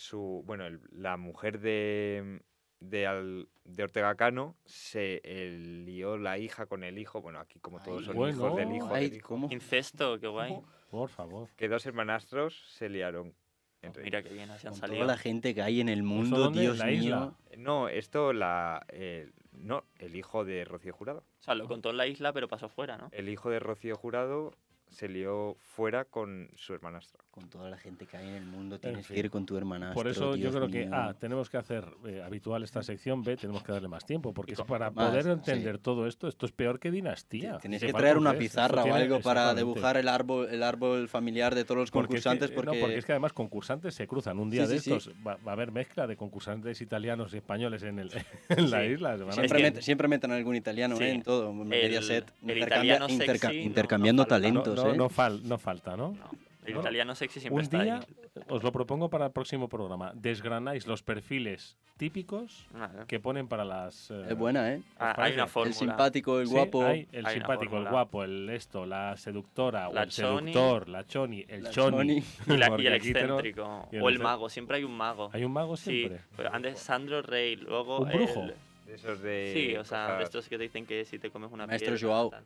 su 0.00 0.42
bueno 0.46 0.66
el- 0.66 0.80
la 0.90 1.16
mujer 1.16 1.60
de 1.60 2.40
de, 2.80 3.06
Al- 3.06 3.48
de 3.64 3.82
Ortega 3.82 4.14
Cano 4.14 4.56
se 4.64 5.20
eh, 5.22 5.50
lió 5.84 6.16
la 6.16 6.38
hija 6.38 6.64
con 6.66 6.82
el 6.82 6.98
hijo 6.98 7.20
bueno 7.20 7.38
aquí 7.38 7.60
como 7.60 7.78
todos 7.82 8.00
Ay, 8.00 8.06
son 8.06 8.16
bueno. 8.16 8.36
hijos 8.36 8.56
del 8.56 8.72
hijo 8.74 8.94
Ay, 8.94 9.08
del 9.10 9.16
hijo, 9.18 9.28
¿cómo? 9.28 9.48
Incesto, 9.50 10.18
qué 10.18 10.26
guay. 10.28 10.58
Por 10.90 11.08
favor. 11.10 11.48
que 11.56 11.68
dos 11.68 11.84
hermanastros 11.86 12.58
se 12.74 12.88
liaron 12.88 13.34
entre 13.82 14.02
Mira 14.02 14.22
qué 14.22 14.30
bien, 14.30 14.50
así 14.50 14.66
han 14.66 14.72
Con 14.72 14.80
salido. 14.80 15.02
toda 15.04 15.12
la 15.14 15.18
gente 15.18 15.54
que 15.54 15.62
hay 15.62 15.80
en 15.80 15.88
el 15.90 16.02
mundo? 16.02 16.50
Dios 16.50 16.78
¿La 16.78 16.86
mío. 16.86 16.94
isla? 16.94 17.34
no 17.58 17.88
esto 17.88 18.32
la 18.32 18.84
eh, 18.88 19.30
no 19.52 19.84
el 19.98 20.16
hijo 20.16 20.44
de 20.46 20.64
Rocío 20.64 20.92
Jurado 20.94 21.18
O 21.40 21.42
sea, 21.42 21.54
lo 21.54 21.66
contó 21.68 21.90
en 21.90 21.96
la 21.98 22.06
isla, 22.06 22.32
pero 22.32 22.48
pasó 22.48 22.68
fuera, 22.70 22.96
¿no? 22.96 23.08
el 23.12 23.28
hijo 23.28 23.50
de 23.50 23.58
Rocío 23.60 23.94
Jurado 23.96 24.54
se 24.90 25.08
lió 25.08 25.56
fuera 25.60 26.04
con 26.04 26.50
su 26.56 26.74
hermanastra. 26.74 27.20
Con 27.30 27.48
toda 27.48 27.70
la 27.70 27.76
gente 27.78 28.06
que 28.06 28.16
hay 28.16 28.26
en 28.28 28.34
el 28.34 28.44
mundo 28.44 28.74
En 28.74 28.80
tienes 28.80 29.06
fin. 29.06 29.14
que 29.14 29.20
ir 29.20 29.30
con 29.30 29.46
tu 29.46 29.56
hermanastro. 29.56 29.94
Por 29.94 30.08
eso 30.08 30.30
yo 30.32 30.50
Dios 30.50 30.56
creo 30.56 30.68
que 30.68 30.86
mío. 30.86 30.94
A, 30.96 31.14
tenemos 31.14 31.48
que 31.48 31.58
hacer 31.58 31.84
eh, 32.04 32.22
habitual 32.24 32.64
esta 32.64 32.82
sección, 32.82 33.22
B, 33.22 33.36
tenemos 33.36 33.62
que 33.62 33.70
darle 33.70 33.86
más 33.86 34.04
tiempo, 34.04 34.34
porque 34.34 34.54
es 34.54 34.60
para 34.62 34.90
más, 34.90 35.10
poder 35.10 35.22
sí. 35.24 35.30
entender 35.30 35.78
todo 35.78 36.08
esto, 36.08 36.26
esto 36.26 36.44
es 36.44 36.50
peor 36.52 36.80
que 36.80 36.90
dinastía. 36.90 37.58
Tienes 37.58 37.82
que 37.84 37.92
traer 37.92 38.18
una 38.18 38.34
pizarra 38.34 38.82
o 38.82 38.92
algo 38.94 39.20
para 39.20 39.54
dibujar 39.54 39.96
el 39.96 40.08
árbol, 40.08 40.48
el 40.50 40.62
árbol 40.64 41.08
familiar 41.08 41.54
de 41.54 41.64
todos 41.64 41.78
los 41.78 41.90
Porque 41.92 42.16
es 42.16 42.24
que- 42.24 42.28
concursantes. 42.28 42.50
no, 42.50 42.56
porque, 42.62 42.80
porque 42.80 42.98
es 42.98 43.04
que 43.06 43.12
además 43.12 43.32
concursantes 43.32 43.94
se 43.94 44.08
cruzan. 44.08 44.38
Un 44.40 44.50
día 44.50 44.66
Sí, 44.66 44.72
de 44.72 44.78
sí, 44.80 44.84
sí. 44.90 44.96
estos 44.96 45.14
va, 45.24 45.36
va 45.36 45.52
a 45.52 45.54
haber 45.54 45.70
mezcla 45.70 46.08
de 46.08 46.16
concursantes 46.16 46.80
italianos 46.80 47.32
y 47.32 47.36
españoles 47.36 47.84
en, 47.84 48.00
el, 48.00 48.10
en 48.48 48.70
la 48.70 48.80
Sí. 48.80 48.86
isla. 48.88 49.16
Siempre, 49.32 49.70
met- 49.72 49.80
siempre 49.80 50.08
meten 50.08 50.32
algún 50.32 50.56
italiano 50.56 50.96
Sí. 50.96 51.04
¿eh? 51.04 51.10
en 51.12 51.22
todo. 51.22 51.50
en 51.50 51.68
Mediaset. 51.68 52.32
el 52.44 52.58
intercambia- 52.58 52.98
no- 52.98 53.06
no 53.08 53.52
intercambiando 53.54 54.24
talentos. 54.26 54.79
No, 54.84 54.88
no, 54.88 54.94
¿eh? 54.94 54.96
no 54.98 55.08
fal- 55.10 55.42
no 55.42 55.58
falta, 55.58 55.96
¿no? 55.96 56.14
El 56.64 56.74
No. 56.74 56.80
italiano 56.80 57.14
sexy 57.14 57.40
siempre 57.40 57.56
Un 57.56 57.62
está 57.62 57.82
día, 57.82 57.96
ahí. 57.96 58.42
os 58.48 58.62
lo 58.62 58.70
propongo 58.70 59.08
para 59.08 59.26
el 59.26 59.32
próximo 59.32 59.68
programa, 59.68 60.12
desgranáis 60.14 60.86
los 60.86 61.02
perfiles 61.02 61.78
típicos 61.96 62.66
que 63.08 63.18
ponen 63.18 63.48
para 63.48 63.64
las... 63.64 64.10
eh, 64.10 64.26
Es 64.30 64.36
buena, 64.38 64.72
¿eh? 64.72 64.76
¿os 64.78 64.84
Ah, 64.98 65.14
hay 65.18 65.32
una 65.34 65.46
fórmula. 65.46 65.70
El 65.70 65.74
simpático, 65.74 66.38
el 66.40 66.46
Sí, 66.46 66.52
guapo. 66.52 66.84
hay 66.84 67.08
el 67.12 67.26
Hay 67.26 67.34
simpático, 67.34 67.76
el 67.78 67.88
guapo, 67.88 68.24
el 68.24 68.48
esto, 68.50 68.84
la 68.86 69.16
seductora, 69.16 69.88
o 69.88 69.94
La 69.94 70.02
el 70.04 70.10
choni. 70.10 70.52
seductor, 70.52 70.88
la 70.90 71.06
choni, 71.06 71.44
el 71.48 71.62
La 71.64 71.70
choni. 71.70 71.96
choni. 71.96 72.24
Y, 72.46 72.56
la- 72.58 72.76
y 72.80 72.86
el 72.86 72.92
excéntrico. 72.94 73.88
y 73.92 73.96
el 73.96 74.02
O 74.02 74.08
el 74.10 74.18
mago, 74.18 74.48
siempre 74.50 74.76
hay 74.78 74.84
un 74.84 74.96
mago. 74.96 75.30
Hay 75.32 75.44
un 75.44 75.52
mago 75.52 75.76
Sí, 75.78 76.00
siempre. 76.00 76.20
pero 76.36 76.54
antes 76.54 76.78
Sandro 76.78 77.22
Rey, 77.22 77.56
luego. 77.56 78.00
¿Un 78.00 78.08
brujo? 78.10 78.42
el- 78.44 78.54
De 78.86 78.94
esos 78.96 79.20
de... 79.22 79.50
Sí, 79.54 79.76
o 79.76 79.84
sea, 79.84 80.16
de 80.18 80.24
estos 80.24 80.48
que 80.48 80.56
te 80.58 80.64
dicen 80.64 80.84
que 80.84 81.04
si 81.04 81.18
te 81.18 81.30
comes 81.30 81.50
una 81.52 81.66
Maestro 81.66 81.94
piedra, 81.94 82.06
Joao. 82.08 82.30
tal. 82.30 82.44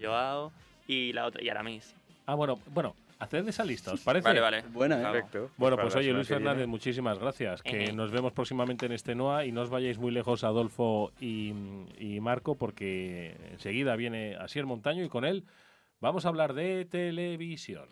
Joao 0.00 0.52
y 0.90 1.12
la 1.12 1.26
otra, 1.26 1.42
y 1.42 1.48
Aramis. 1.48 1.94
Ah, 2.26 2.34
bueno, 2.34 2.58
bueno, 2.72 2.94
haced 3.20 3.46
esa 3.48 3.64
lista, 3.64 3.92
¿os 3.92 4.00
parece? 4.00 4.24
Vale, 4.24 4.40
vale. 4.40 4.62
Buena, 4.72 5.00
¿eh? 5.00 5.12
Perfecto. 5.12 5.50
Bueno, 5.56 5.76
pues 5.76 5.94
la 5.94 6.00
oye, 6.00 6.12
Luis. 6.12 6.28
Fernández, 6.28 6.66
muchísimas 6.66 7.18
gracias. 7.18 7.62
Que 7.62 7.84
Ejé. 7.84 7.92
nos 7.92 8.10
vemos 8.10 8.32
próximamente 8.32 8.86
en 8.86 8.92
este 8.92 9.14
NOA 9.14 9.46
y 9.46 9.52
no 9.52 9.62
os 9.62 9.70
vayáis 9.70 9.98
muy 9.98 10.10
lejos, 10.10 10.42
Adolfo 10.42 11.12
y, 11.20 11.52
y 11.98 12.20
Marco, 12.20 12.56
porque 12.56 13.36
enseguida 13.52 13.94
viene 13.96 14.34
Asier 14.36 14.66
Montaño 14.66 15.04
y 15.04 15.08
con 15.08 15.24
él 15.24 15.44
vamos 16.00 16.24
a 16.24 16.28
hablar 16.28 16.54
de 16.54 16.84
televisión. 16.86 17.88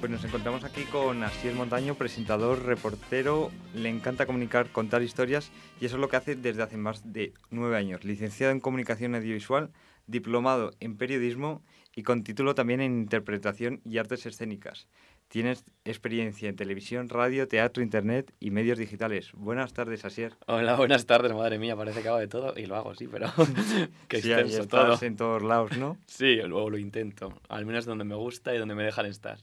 Pues 0.00 0.12
nos 0.12 0.24
encontramos 0.24 0.62
aquí 0.64 0.82
con 0.84 1.22
Asier 1.22 1.54
Montaño, 1.54 1.94
presentador, 1.94 2.64
reportero, 2.64 3.50
le 3.74 3.88
encanta 3.88 4.26
comunicar, 4.26 4.70
contar 4.70 5.02
historias 5.02 5.50
y 5.80 5.86
eso 5.86 5.96
es 5.96 6.00
lo 6.00 6.08
que 6.08 6.16
hace 6.16 6.36
desde 6.36 6.62
hace 6.62 6.76
más 6.76 7.12
de 7.12 7.32
nueve 7.50 7.76
años. 7.76 8.04
Licenciado 8.04 8.52
en 8.52 8.60
Comunicación 8.60 9.14
Audiovisual, 9.14 9.70
diplomado 10.06 10.72
en 10.80 10.96
Periodismo 10.96 11.62
y 11.94 12.02
con 12.02 12.22
título 12.24 12.54
también 12.54 12.80
en 12.82 12.92
Interpretación 12.98 13.80
y 13.84 13.96
Artes 13.98 14.26
Escénicas. 14.26 14.86
Tienes 15.28 15.64
experiencia 15.84 16.48
en 16.48 16.54
televisión, 16.56 17.08
radio, 17.08 17.48
teatro, 17.48 17.82
internet 17.82 18.32
y 18.38 18.50
medios 18.52 18.78
digitales. 18.78 19.32
Buenas 19.32 19.72
tardes, 19.72 20.04
Asier. 20.04 20.34
Hola, 20.46 20.76
buenas 20.76 21.06
tardes, 21.06 21.32
madre 21.32 21.58
mía, 21.58 21.74
parece 21.74 22.02
que 22.02 22.08
hago 22.08 22.18
de 22.18 22.28
todo 22.28 22.52
y 22.56 22.66
lo 22.66 22.76
hago, 22.76 22.94
sí, 22.94 23.08
pero 23.10 23.26
qué 24.08 24.20
Sí, 24.22 24.30
extenso 24.30 24.68
todo. 24.68 24.82
estás 24.92 25.02
en 25.02 25.16
todos 25.16 25.42
lados, 25.42 25.76
¿no? 25.78 25.96
Sí, 26.06 26.36
luego 26.46 26.70
lo 26.70 26.78
intento, 26.78 27.32
al 27.48 27.64
menos 27.66 27.86
donde 27.86 28.04
me 28.04 28.14
gusta 28.14 28.54
y 28.54 28.58
donde 28.58 28.74
me 28.76 28.84
dejan 28.84 29.06
estar. 29.06 29.38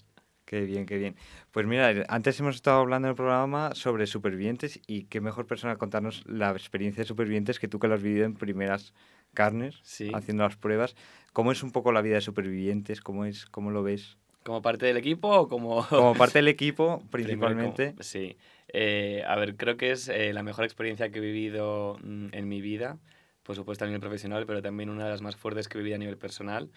Qué 0.53 0.61
bien, 0.65 0.85
qué 0.85 0.99
bien. 0.99 1.15
Pues 1.49 1.65
mira, 1.65 1.91
eh, 1.91 2.05
antes 2.09 2.39
hemos 2.39 2.53
estado 2.53 2.79
hablando 2.79 3.07
en 3.07 3.13
el 3.13 3.15
programa 3.15 3.73
sobre 3.73 4.05
supervivientes 4.05 4.79
y 4.85 5.05
qué 5.05 5.19
mejor 5.19 5.47
persona 5.47 5.77
contarnos 5.77 6.23
la 6.27 6.51
experiencia 6.51 7.01
de 7.01 7.07
supervivientes 7.07 7.57
que 7.57 7.67
tú 7.67 7.79
que 7.79 7.87
lo 7.87 7.95
has 7.95 8.03
vivido 8.03 8.23
en 8.25 8.35
primeras 8.35 8.93
carnes, 9.33 9.79
Sí. 9.81 10.11
haciendo 10.13 10.43
las 10.43 10.55
pruebas. 10.55 10.95
¿Cómo 11.31 11.51
es 11.51 11.63
un 11.63 11.71
poco 11.71 11.91
la 11.91 12.03
vida 12.03 12.13
de 12.15 12.21
supervivientes? 12.21 13.01
¿Cómo 13.01 13.25
es? 13.25 13.47
¿Cómo 13.47 13.71
lo 13.71 13.81
ves? 13.81 14.19
¿Como 14.43 14.61
parte 14.61 14.85
del 14.85 14.97
equipo 14.97 15.27
o 15.29 15.47
como...? 15.47 15.87
Como 15.89 16.13
parte 16.13 16.37
del 16.37 16.49
equipo, 16.49 17.01
principalmente. 17.09 17.93
como- 17.93 18.03
sí. 18.03 18.37
Eh, 18.67 19.23
a 19.27 19.35
ver, 19.35 19.55
creo 19.55 19.75
que 19.75 19.89
es 19.89 20.07
eh, 20.07 20.33
la 20.33 20.43
mejor 20.43 20.65
experiencia 20.65 21.09
que 21.09 21.17
he 21.17 21.21
vivido 21.23 21.97
mm, 22.03 22.27
en 22.31 22.47
mi 22.47 22.61
vida, 22.61 22.99
por 23.41 23.55
supuesto 23.55 23.85
a 23.85 23.87
nivel 23.87 24.01
profesional, 24.01 24.45
pero 24.45 24.61
también 24.61 24.91
una 24.91 25.05
de 25.05 25.09
las 25.09 25.23
más 25.23 25.35
fuertes 25.35 25.67
que 25.67 25.79
he 25.79 25.81
vivido 25.81 25.95
a 25.95 25.97
nivel 25.97 26.19
personal. 26.19 26.69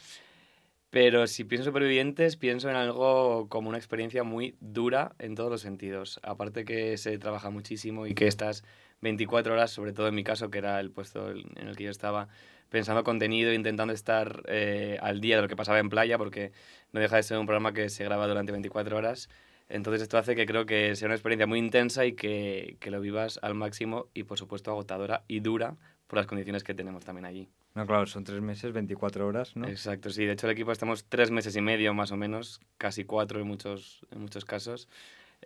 Pero 0.91 1.26
si 1.26 1.45
pienso 1.45 1.64
en 1.64 1.72
supervivientes, 1.72 2.37
pienso 2.37 2.70
en 2.70 2.76
algo 2.76 3.49
como 3.49 3.68
una 3.68 3.78
experiencia 3.78 4.22
muy 4.22 4.57
dura 4.61 5.14
en 5.18 5.34
todos 5.34 5.51
los 5.51 5.61
sentidos. 5.61 6.20
Aparte 6.22 6.64
que 6.64 6.97
se 6.97 7.18
trabaja 7.18 7.51
muchísimo 7.51 8.07
y 8.07 8.14
que 8.14 8.26
estás 8.26 8.64
24 9.01 9.53
horas, 9.53 9.70
sobre 9.70 9.93
todo 9.93 10.09
en 10.09 10.14
mi 10.14 10.24
caso, 10.24 10.51
que 10.51 10.59
era 10.59 10.80
el 10.80 10.91
puesto 10.91 11.30
en 11.30 11.68
el 11.68 11.76
que 11.76 11.84
yo 11.84 11.91
estaba, 11.91 12.28
pensando 12.70 13.05
contenido, 13.05 13.53
intentando 13.53 13.93
estar 13.93 14.43
eh, 14.47 14.99
al 15.03 15.20
día 15.20 15.37
de 15.37 15.43
lo 15.43 15.49
que 15.49 15.57
pasaba 15.57 15.78
en 15.80 15.91
playa, 15.91 16.18
porque 16.18 16.53
no 16.93 17.01
deja 17.01 17.16
de 17.16 17.22
ser 17.24 17.39
un 17.39 17.47
programa 17.47 17.72
que 17.72 17.89
se 17.89 18.05
graba 18.05 18.26
durante 18.28 18.53
24 18.53 18.97
horas. 18.97 19.28
Entonces 19.68 20.03
esto 20.03 20.18
hace 20.18 20.37
que 20.37 20.47
creo 20.47 20.64
que 20.66 20.95
sea 20.95 21.07
una 21.07 21.16
experiencia 21.16 21.47
muy 21.49 21.59
intensa 21.59 22.07
y 22.07 22.12
que, 22.12 22.76
que 22.78 22.91
lo 22.93 23.01
vivas 23.01 23.41
al 23.43 23.55
máximo 23.55 24.09
y 24.14 24.22
por 24.22 24.39
supuesto 24.39 24.70
agotadora 24.70 25.24
y 25.26 25.41
dura 25.41 25.76
por 26.07 26.18
las 26.18 26.26
condiciones 26.26 26.64
que 26.64 26.74
tenemos 26.74 27.04
también 27.04 27.24
allí. 27.24 27.48
No, 27.74 27.86
claro, 27.86 28.07
son 28.07 28.24
tres 28.24 28.40
meses, 28.40 28.72
24 28.72 29.26
horas, 29.26 29.57
¿no? 29.57 29.66
Exacto, 29.68 30.11
sí. 30.11 30.24
De 30.24 30.32
hecho, 30.32 30.46
el 30.46 30.52
equipo 30.52 30.72
estamos 30.72 31.04
tres 31.09 31.30
meses 31.30 31.57
y 31.57 31.61
medio 31.61 31.92
más 31.94 32.12
o 32.12 32.16
menos, 32.16 32.61
casi 32.78 33.04
cuatro 33.04 33.40
en 33.40 33.46
muchos, 33.46 34.07
en 34.11 34.20
muchos 34.20 34.44
casos, 34.44 34.88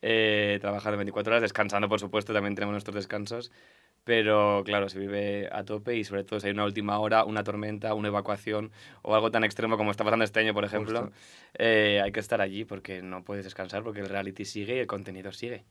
eh, 0.02 0.58
trabajando 0.60 0.96
24 0.98 1.32
horas, 1.32 1.42
descansando, 1.42 1.88
por 1.88 2.00
supuesto, 2.00 2.32
también 2.32 2.54
tenemos 2.54 2.72
nuestros 2.72 2.94
descansos. 2.94 3.50
Pero 4.04 4.62
claro, 4.64 4.88
se 4.88 4.98
vive 4.98 5.48
a 5.52 5.64
tope 5.64 5.94
y 5.96 6.04
sobre 6.04 6.24
todo 6.24 6.40
si 6.40 6.46
hay 6.46 6.52
una 6.54 6.64
última 6.64 6.98
hora, 6.98 7.24
una 7.24 7.44
tormenta, 7.44 7.92
una 7.92 8.08
evacuación 8.08 8.72
o 9.02 9.14
algo 9.14 9.30
tan 9.30 9.44
extremo 9.44 9.76
como 9.76 9.90
está 9.90 10.04
pasando 10.04 10.24
este 10.24 10.40
año, 10.40 10.54
por 10.54 10.64
ejemplo, 10.64 11.10
eh, 11.54 12.00
hay 12.02 12.10
que 12.10 12.20
estar 12.20 12.40
allí 12.40 12.64
porque 12.64 13.02
no 13.02 13.22
puedes 13.24 13.44
descansar 13.44 13.82
porque 13.82 14.00
el 14.00 14.08
reality 14.08 14.46
sigue 14.46 14.76
y 14.76 14.78
el 14.78 14.86
contenido 14.86 15.32
sigue. 15.32 15.64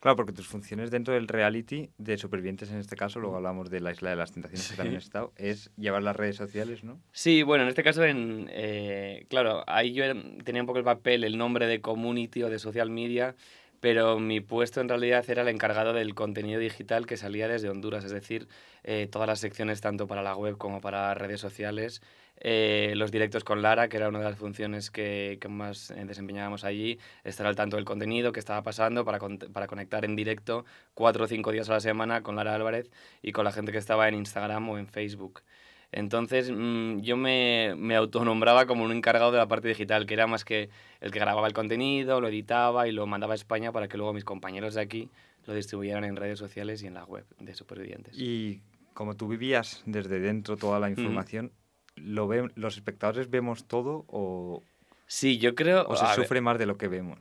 Claro, 0.00 0.14
porque 0.16 0.32
tus 0.32 0.46
funciones 0.46 0.90
dentro 0.92 1.14
del 1.14 1.26
reality 1.26 1.90
de 1.98 2.16
supervivientes 2.18 2.70
en 2.70 2.78
este 2.78 2.94
caso, 2.94 3.18
luego 3.18 3.36
hablamos 3.36 3.68
de 3.68 3.80
la 3.80 3.90
Isla 3.90 4.10
de 4.10 4.16
las 4.16 4.30
Tentaciones 4.30 4.66
que 4.68 4.74
Sí. 4.74 4.76
también 4.76 4.96
has 4.98 5.04
estado, 5.04 5.32
es 5.36 5.70
llevar 5.76 6.02
las 6.04 6.14
redes 6.14 6.36
sociales, 6.36 6.84
¿no? 6.84 7.00
Sí, 7.10 7.42
bueno, 7.42 7.64
en 7.64 7.68
este 7.70 7.82
caso, 7.82 8.04
en, 8.04 8.48
eh, 8.50 9.26
claro, 9.28 9.64
ahí 9.66 9.92
yo 9.92 10.04
tenía 10.44 10.62
un 10.62 10.66
poco 10.66 10.78
el 10.78 10.84
papel, 10.84 11.24
el 11.24 11.36
nombre 11.36 11.66
de 11.66 11.80
community 11.80 12.44
o 12.44 12.50
de 12.50 12.60
social 12.60 12.90
media, 12.90 13.34
pero 13.80 14.20
mi 14.20 14.40
puesto 14.40 14.80
en 14.80 14.88
realidad 14.88 15.28
era 15.28 15.42
el 15.42 15.48
encargado 15.48 15.92
del 15.92 16.14
contenido 16.14 16.60
digital 16.60 17.06
que 17.06 17.16
salía 17.16 17.48
desde 17.48 17.68
Honduras, 17.68 18.04
es 18.04 18.12
decir, 18.12 18.46
eh, 18.84 19.08
todas 19.10 19.26
las 19.28 19.40
secciones 19.40 19.80
tanto 19.80 20.06
para 20.06 20.22
la 20.22 20.36
web 20.36 20.56
como 20.58 20.80
para 20.80 21.12
redes 21.14 21.40
sociales, 21.40 22.02
eh, 22.40 22.92
los 22.96 23.10
directos 23.10 23.42
con 23.44 23.62
Lara, 23.62 23.88
que 23.88 23.96
era 23.96 24.08
una 24.08 24.18
de 24.18 24.24
las 24.24 24.38
funciones 24.38 24.90
que, 24.90 25.38
que 25.40 25.48
más 25.48 25.90
eh, 25.90 26.04
desempeñábamos 26.04 26.64
allí, 26.64 26.98
estar 27.24 27.46
al 27.46 27.56
tanto 27.56 27.76
del 27.76 27.84
contenido 27.84 28.32
que 28.32 28.40
estaba 28.40 28.62
pasando 28.62 29.04
para, 29.04 29.18
con- 29.18 29.38
para 29.38 29.66
conectar 29.66 30.04
en 30.04 30.14
directo 30.16 30.64
cuatro 30.94 31.24
o 31.24 31.26
cinco 31.28 31.50
días 31.52 31.68
a 31.68 31.74
la 31.74 31.80
semana 31.80 32.22
con 32.22 32.36
Lara 32.36 32.54
Álvarez 32.54 32.90
y 33.22 33.32
con 33.32 33.44
la 33.44 33.52
gente 33.52 33.72
que 33.72 33.78
estaba 33.78 34.08
en 34.08 34.14
Instagram 34.14 34.68
o 34.68 34.78
en 34.78 34.86
Facebook. 34.86 35.42
Entonces 35.90 36.50
mm, 36.54 37.00
yo 37.00 37.16
me, 37.16 37.74
me 37.76 37.96
autonombraba 37.96 38.66
como 38.66 38.84
un 38.84 38.92
encargado 38.92 39.32
de 39.32 39.38
la 39.38 39.48
parte 39.48 39.68
digital, 39.68 40.06
que 40.06 40.14
era 40.14 40.26
más 40.26 40.44
que 40.44 40.68
el 41.00 41.10
que 41.10 41.18
grababa 41.18 41.46
el 41.46 41.54
contenido, 41.54 42.20
lo 42.20 42.28
editaba 42.28 42.86
y 42.88 42.92
lo 42.92 43.06
mandaba 43.06 43.32
a 43.32 43.36
España 43.36 43.72
para 43.72 43.88
que 43.88 43.96
luego 43.96 44.12
mis 44.12 44.24
compañeros 44.24 44.74
de 44.74 44.82
aquí 44.82 45.08
lo 45.46 45.54
distribuyeran 45.54 46.04
en 46.04 46.16
redes 46.16 46.38
sociales 46.38 46.82
y 46.82 46.86
en 46.88 46.94
la 46.94 47.04
web 47.04 47.24
de 47.40 47.54
Supervivientes. 47.54 48.18
Y 48.18 48.60
como 48.92 49.16
tú 49.16 49.28
vivías 49.28 49.82
desde 49.86 50.20
dentro 50.20 50.58
toda 50.58 50.78
la 50.78 50.90
información, 50.90 51.52
¿lo 52.02 52.26
ven, 52.28 52.52
¿los 52.54 52.76
espectadores 52.76 53.30
vemos 53.30 53.66
todo 53.66 54.04
o, 54.08 54.62
Sí, 55.06 55.38
yo 55.38 55.54
creo... 55.54 55.86
o 55.88 55.96
se 55.96 56.04
ver, 56.04 56.14
sufre 56.14 56.40
más 56.40 56.58
de 56.58 56.66
lo 56.66 56.76
que 56.76 56.88
vemos? 56.88 57.18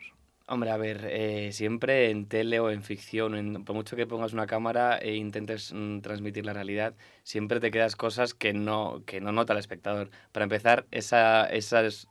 Hombre, 0.49 0.69
a 0.71 0.77
ver, 0.77 1.05
eh, 1.09 1.51
siempre 1.51 2.09
en 2.09 2.25
tele 2.25 2.61
o 2.61 2.69
en 2.69 2.81
ficción, 2.81 3.35
en- 3.35 3.65
por 3.65 3.75
mucho 3.75 3.97
que 3.97 4.07
pongas 4.07 4.31
una 4.31 4.47
cámara 4.47 4.97
e 4.97 5.15
intentes 5.15 5.73
mm, 5.73 5.99
transmitir 5.99 6.45
la 6.45 6.53
realidad, 6.53 6.95
siempre 7.23 7.59
te 7.59 7.69
quedas 7.69 7.97
cosas 7.97 8.33
que 8.33 8.53
no, 8.53 9.03
que 9.05 9.19
no 9.19 9.33
nota 9.33 9.51
el 9.53 9.59
espectador. 9.59 10.09
Para 10.31 10.45
empezar, 10.45 10.85
esa, 10.91 11.45
esas, 11.47 12.07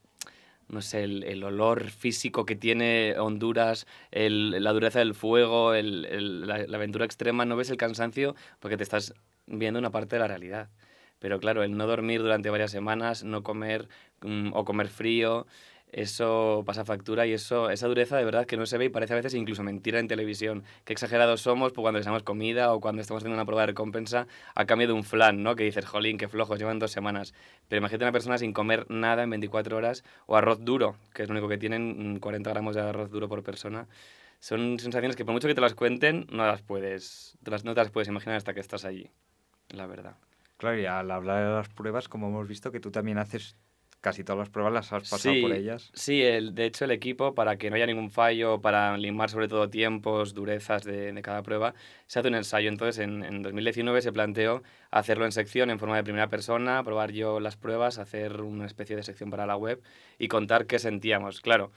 no 0.68 0.82
sé, 0.82 1.04
el, 1.04 1.22
el 1.24 1.44
olor 1.44 1.88
físico 1.88 2.44
que 2.44 2.56
tiene 2.56 3.14
Honduras, 3.18 3.86
el- 4.10 4.62
la 4.62 4.72
dureza 4.74 4.98
del 4.98 5.14
fuego, 5.14 5.72
el- 5.72 6.04
el- 6.04 6.46
la, 6.46 6.58
la 6.58 6.76
aventura 6.76 7.06
extrema, 7.06 7.46
no 7.46 7.56
ves 7.56 7.70
el 7.70 7.78
cansancio 7.78 8.34
porque 8.60 8.76
te 8.76 8.82
estás 8.82 9.14
viendo 9.46 9.78
una 9.78 9.90
parte 9.90 10.16
de 10.16 10.20
la 10.20 10.28
realidad. 10.28 10.68
Pero 11.18 11.40
claro, 11.40 11.62
el 11.62 11.76
no 11.76 11.86
dormir 11.86 12.20
durante 12.22 12.50
varias 12.50 12.70
semanas, 12.70 13.24
no 13.24 13.42
comer 13.42 13.88
mm, 14.22 14.52
o 14.54 14.64
comer 14.64 14.88
frío, 14.88 15.46
eso 15.92 16.62
pasa 16.66 16.84
factura 16.84 17.26
y 17.26 17.32
eso, 17.32 17.70
esa 17.70 17.86
dureza 17.86 18.16
de 18.16 18.24
verdad 18.24 18.44
que 18.44 18.56
no 18.56 18.66
se 18.66 18.76
ve 18.76 18.86
y 18.86 18.88
parece 18.88 19.12
a 19.12 19.16
veces 19.16 19.34
incluso 19.34 19.62
mentira 19.62 19.98
en 19.98 20.08
televisión. 20.08 20.64
Qué 20.84 20.92
exagerados 20.92 21.40
somos 21.40 21.72
pues, 21.72 21.82
cuando 21.82 21.98
les 21.98 22.06
damos 22.06 22.22
comida 22.22 22.74
o 22.74 22.80
cuando 22.80 23.00
estamos 23.00 23.22
haciendo 23.22 23.36
una 23.36 23.46
prueba 23.46 23.62
de 23.62 23.68
recompensa 23.68 24.26
a 24.54 24.66
cambio 24.66 24.88
de 24.88 24.92
un 24.92 25.04
flan, 25.04 25.42
¿no? 25.42 25.54
Que 25.56 25.64
dices, 25.64 25.86
jolín, 25.86 26.18
qué 26.18 26.28
flojos, 26.28 26.58
llevan 26.58 26.78
dos 26.78 26.90
semanas. 26.90 27.34
Pero 27.68 27.78
imagínate 27.78 28.04
una 28.04 28.12
persona 28.12 28.36
sin 28.36 28.52
comer 28.52 28.84
nada 28.90 29.22
en 29.22 29.30
24 29.30 29.76
horas 29.76 30.04
o 30.26 30.36
arroz 30.36 30.64
duro, 30.64 30.96
que 31.14 31.22
es 31.22 31.28
lo 31.28 31.32
único 31.32 31.48
que 31.48 31.58
tienen, 31.58 32.14
mm, 32.14 32.18
40 32.18 32.50
gramos 32.50 32.74
de 32.74 32.82
arroz 32.82 33.10
duro 33.10 33.28
por 33.28 33.42
persona. 33.42 33.86
Son 34.40 34.78
sensaciones 34.78 35.16
que 35.16 35.24
por 35.24 35.32
mucho 35.32 35.48
que 35.48 35.54
te 35.54 35.60
las 35.60 35.74
cuenten, 35.74 36.26
no 36.30 36.46
las 36.46 36.62
puedes, 36.62 37.38
no 37.64 37.74
te 37.74 37.80
las 37.80 37.90
puedes 37.90 38.08
imaginar 38.08 38.36
hasta 38.36 38.54
que 38.54 38.60
estás 38.60 38.84
allí, 38.84 39.08
la 39.70 39.86
verdad. 39.86 40.16
Claro, 40.57 40.80
y 40.80 40.86
al 40.86 41.11
hablar 41.11 41.44
de 41.44 41.54
las 41.54 41.68
pruebas, 41.68 42.09
como 42.09 42.28
hemos 42.28 42.48
visto 42.48 42.72
que 42.72 42.80
tú 42.80 42.90
también 42.90 43.18
haces 43.18 43.57
casi 44.00 44.22
todas 44.22 44.38
las 44.38 44.50
pruebas, 44.50 44.72
las 44.72 44.92
has 44.92 45.11
pasado 45.11 45.34
por 45.40 45.52
ellas. 45.52 45.90
Sí, 45.92 46.22
el, 46.22 46.54
de 46.54 46.66
hecho 46.66 46.84
el 46.84 46.92
equipo, 46.92 47.34
para 47.34 47.57
que 47.57 47.70
no 47.70 47.76
haya 47.76 47.86
ningún 47.86 48.11
fallo, 48.11 48.61
para 48.61 48.96
limar 48.96 49.30
sobre 49.30 49.48
todo 49.48 49.68
tiempos, 49.68 50.32
durezas 50.32 50.84
de, 50.84 51.12
de 51.12 51.22
cada 51.22 51.42
prueba, 51.42 51.74
se 52.07 52.20
hace 52.20 52.28
un 52.28 52.36
ensayo. 52.36 52.68
Entonces 52.68 53.02
en, 53.02 53.24
en 53.24 53.42
2019 53.42 54.00
se 54.02 54.12
planteó 54.12 54.62
hacerlo 54.92 55.24
en 55.24 55.32
sección, 55.32 55.70
en 55.70 55.80
forma 55.80 55.96
de 55.96 56.04
primera 56.04 56.28
persona, 56.28 56.84
probar 56.84 57.11
yo 57.11 57.40
las 57.40 57.57
pruebas, 57.57 57.98
hacer 57.98 58.42
una 58.42 58.66
especie 58.66 58.94
de 58.94 59.02
sección 59.02 59.28
para 59.28 59.44
la 59.44 59.57
web 59.57 59.82
y 60.18 60.28
contar 60.28 60.66
qué 60.66 60.78
sentíamos. 60.78 61.40
Claro, 61.40 61.72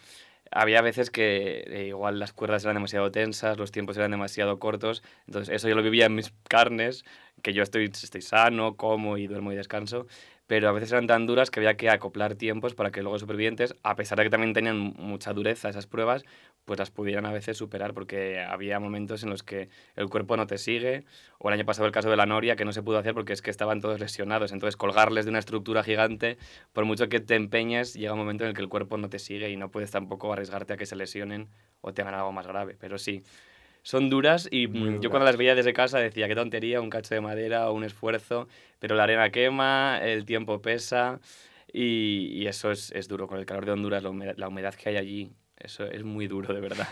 había 0.51 0.81
veces 0.81 1.09
que 1.09 1.63
eh, 1.67 1.87
igual 1.87 2.19
las 2.19 2.33
cuerdas 2.33 2.63
eran 2.63 2.75
demasiado 2.75 3.11
tensas, 3.11 3.57
los 3.57 3.71
tiempos 3.71 3.97
eran 3.97 4.11
demasiado 4.11 4.59
cortos, 4.59 5.03
entonces 5.27 5.53
eso 5.53 5.69
yo 5.69 5.75
lo 5.75 5.83
vivía 5.83 6.05
en 6.05 6.15
mis 6.15 6.33
carnes, 6.47 7.05
que 7.41 7.53
yo 7.53 7.63
estoy, 7.63 7.85
estoy 7.85 8.21
sano, 8.21 8.75
como 8.75 9.17
y 9.17 9.27
duermo 9.27 9.51
y 9.51 9.55
descanso, 9.55 10.07
pero 10.47 10.67
a 10.67 10.71
veces 10.71 10.91
eran 10.91 11.07
tan 11.07 11.27
duras 11.27 11.51
que 11.51 11.59
había 11.59 11.77
que 11.77 11.89
acoplar 11.89 12.35
tiempos 12.35 12.73
para 12.73 12.91
que 12.91 13.01
luego 13.01 13.15
los 13.15 13.21
supervivientes, 13.21 13.75
a 13.83 13.95
pesar 13.95 14.17
de 14.17 14.23
que 14.25 14.29
también 14.31 14.53
tenían 14.53 14.93
mucha 14.97 15.33
dureza 15.33 15.69
esas 15.69 15.85
pruebas, 15.85 16.25
pues 16.69 16.77
las 16.77 16.91
pudieran 16.91 17.25
a 17.25 17.31
veces 17.31 17.57
superar, 17.57 17.95
porque 17.95 18.41
había 18.41 18.79
momentos 18.79 19.23
en 19.23 19.31
los 19.31 19.41
que 19.41 19.69
el 19.95 20.07
cuerpo 20.07 20.37
no 20.37 20.45
te 20.45 20.59
sigue, 20.59 21.03
o 21.39 21.49
el 21.49 21.55
año 21.55 21.65
pasado 21.65 21.87
el 21.87 21.91
caso 21.91 22.11
de 22.11 22.15
la 22.15 22.27
Noria, 22.27 22.55
que 22.55 22.63
no 22.63 22.73
se 22.73 22.83
pudo 22.83 22.99
hacer 22.99 23.15
porque 23.15 23.33
es 23.33 23.41
que 23.41 23.49
estaban 23.49 23.81
todos 23.81 23.99
lesionados, 23.99 24.51
entonces 24.51 24.77
colgarles 24.77 25.25
de 25.25 25.31
una 25.31 25.39
estructura 25.39 25.81
gigante, 25.81 26.37
por 26.71 26.85
mucho 26.85 27.09
que 27.09 27.19
te 27.21 27.33
empeñes, 27.33 27.95
llega 27.95 28.13
un 28.13 28.19
momento 28.19 28.43
en 28.43 28.49
el 28.49 28.55
que 28.55 28.61
el 28.61 28.69
cuerpo 28.69 28.99
no 28.99 29.09
te 29.09 29.17
sigue 29.17 29.49
y 29.49 29.57
no 29.57 29.71
puedes 29.71 29.89
tampoco 29.89 30.31
arriesgarte 30.31 30.73
a 30.73 30.77
que 30.77 30.85
se 30.85 30.95
lesionen 30.95 31.47
o 31.81 31.91
te 31.91 32.03
hagan 32.03 32.13
algo 32.13 32.31
más 32.31 32.45
grave, 32.45 32.77
pero 32.79 32.99
sí 32.99 33.23
son 33.81 34.11
duras 34.11 34.47
y 34.51 34.67
yo 34.99 35.09
cuando 35.09 35.25
las 35.25 35.37
veía 35.37 35.55
desde 35.55 35.73
casa 35.73 35.97
decía, 35.97 36.27
qué 36.27 36.35
tontería, 36.35 36.81
un 36.81 36.91
cacho 36.91 37.15
de 37.15 37.21
madera 37.21 37.67
o 37.71 37.73
un 37.73 37.83
esfuerzo, 37.83 38.47
pero 38.77 38.93
la 38.93 39.05
arena 39.05 39.31
quema, 39.31 39.97
el 40.03 40.23
tiempo 40.25 40.61
pesa 40.61 41.19
y, 41.73 42.27
y 42.33 42.45
eso 42.45 42.69
es, 42.69 42.91
es, 42.91 43.07
duro. 43.07 43.27
Con 43.27 43.39
el 43.39 43.47
calor 43.47 43.65
de 43.65 43.71
Honduras, 43.71 44.03
la 44.03 44.09
humedad, 44.09 44.35
la 44.37 44.49
humedad, 44.49 44.75
que 44.75 44.89
hay 44.89 44.97
allí, 44.97 45.31
eso 45.59 45.85
es 45.85 46.03
muy 46.03 46.27
duro, 46.27 46.53
de 46.53 46.61
verdad. 46.61 46.87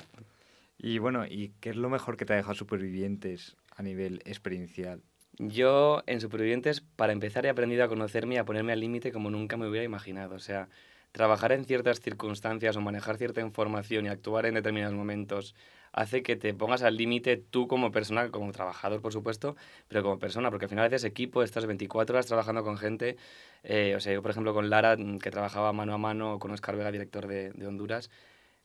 Y 0.78 1.00
bueno, 1.00 1.26
¿y 1.26 1.54
qué 1.60 1.72
es 1.72 1.76
lo 1.76 1.90
mejor 1.90 2.18
que 2.18 2.26
te 2.26 2.34
ha 2.34 2.36
dejado 2.36 2.54
Supervivientes 2.54 3.56
a 3.76 3.82
nivel 3.82 4.22
experiencial? 4.26 5.02
Yo 5.40 6.04
en 6.08 6.22
Supervivientes, 6.22 6.82
para 6.82 7.14
empezar, 7.14 7.46
he 7.46 7.50
aprendido 7.50 7.84
a 7.84 7.88
conocerme 7.88 8.36
y 8.36 8.38
a 8.38 8.46
ponerme 8.46 8.74
al 8.74 8.80
límite 8.80 9.12
como 9.12 9.30
nunca 9.30 9.58
me 9.58 9.68
hubiera 9.68 9.86
imaginado. 9.86 10.36
O 10.36 10.40
sea, 10.40 10.68
trabajar 11.12 11.52
en 11.52 11.66
ciertas 11.66 12.00
circunstancias 12.00 12.76
o 12.76 12.82
manejar 12.82 13.18
cierta 13.18 13.42
información 13.42 14.06
y 14.06 14.10
actuar 14.10 14.46
en 14.46 14.56
determinados 14.56 14.96
momentos 14.96 15.56
hace 15.94 16.22
que 16.22 16.36
te 16.36 16.54
pongas 16.54 16.84
al 16.84 16.96
límite 16.96 17.38
tú 17.38 17.68
como 17.68 17.92
persona, 17.92 18.30
como 18.30 18.52
trabajador, 18.52 19.02
por 19.02 19.14
supuesto, 19.14 19.56
pero 19.88 20.04
como 20.04 20.20
persona, 20.20 20.52
porque 20.52 20.66
al 20.66 20.70
final 20.70 20.86
haces 20.86 21.04
equipo, 21.04 21.42
estás 21.42 21.66
24 21.66 22.16
horas 22.16 22.28
trabajando 22.28 22.64
con 22.64 22.78
gente. 22.78 23.18
Eh, 23.64 23.96
o 23.96 24.00
sea, 24.00 24.14
yo, 24.14 24.22
por 24.22 24.32
ejemplo, 24.32 24.54
con 24.54 24.70
Lara, 24.70 24.96
mm, 24.96 25.18
que 25.18 25.32
trabajaba 25.32 25.74
mano 25.74 25.94
a 25.94 25.98
mano 25.98 26.38
con 26.38 26.52
Oscar 26.52 26.76
Vega, 26.76 26.92
director 26.92 27.28
de, 27.28 27.52
de 27.52 27.68
Honduras, 27.68 28.12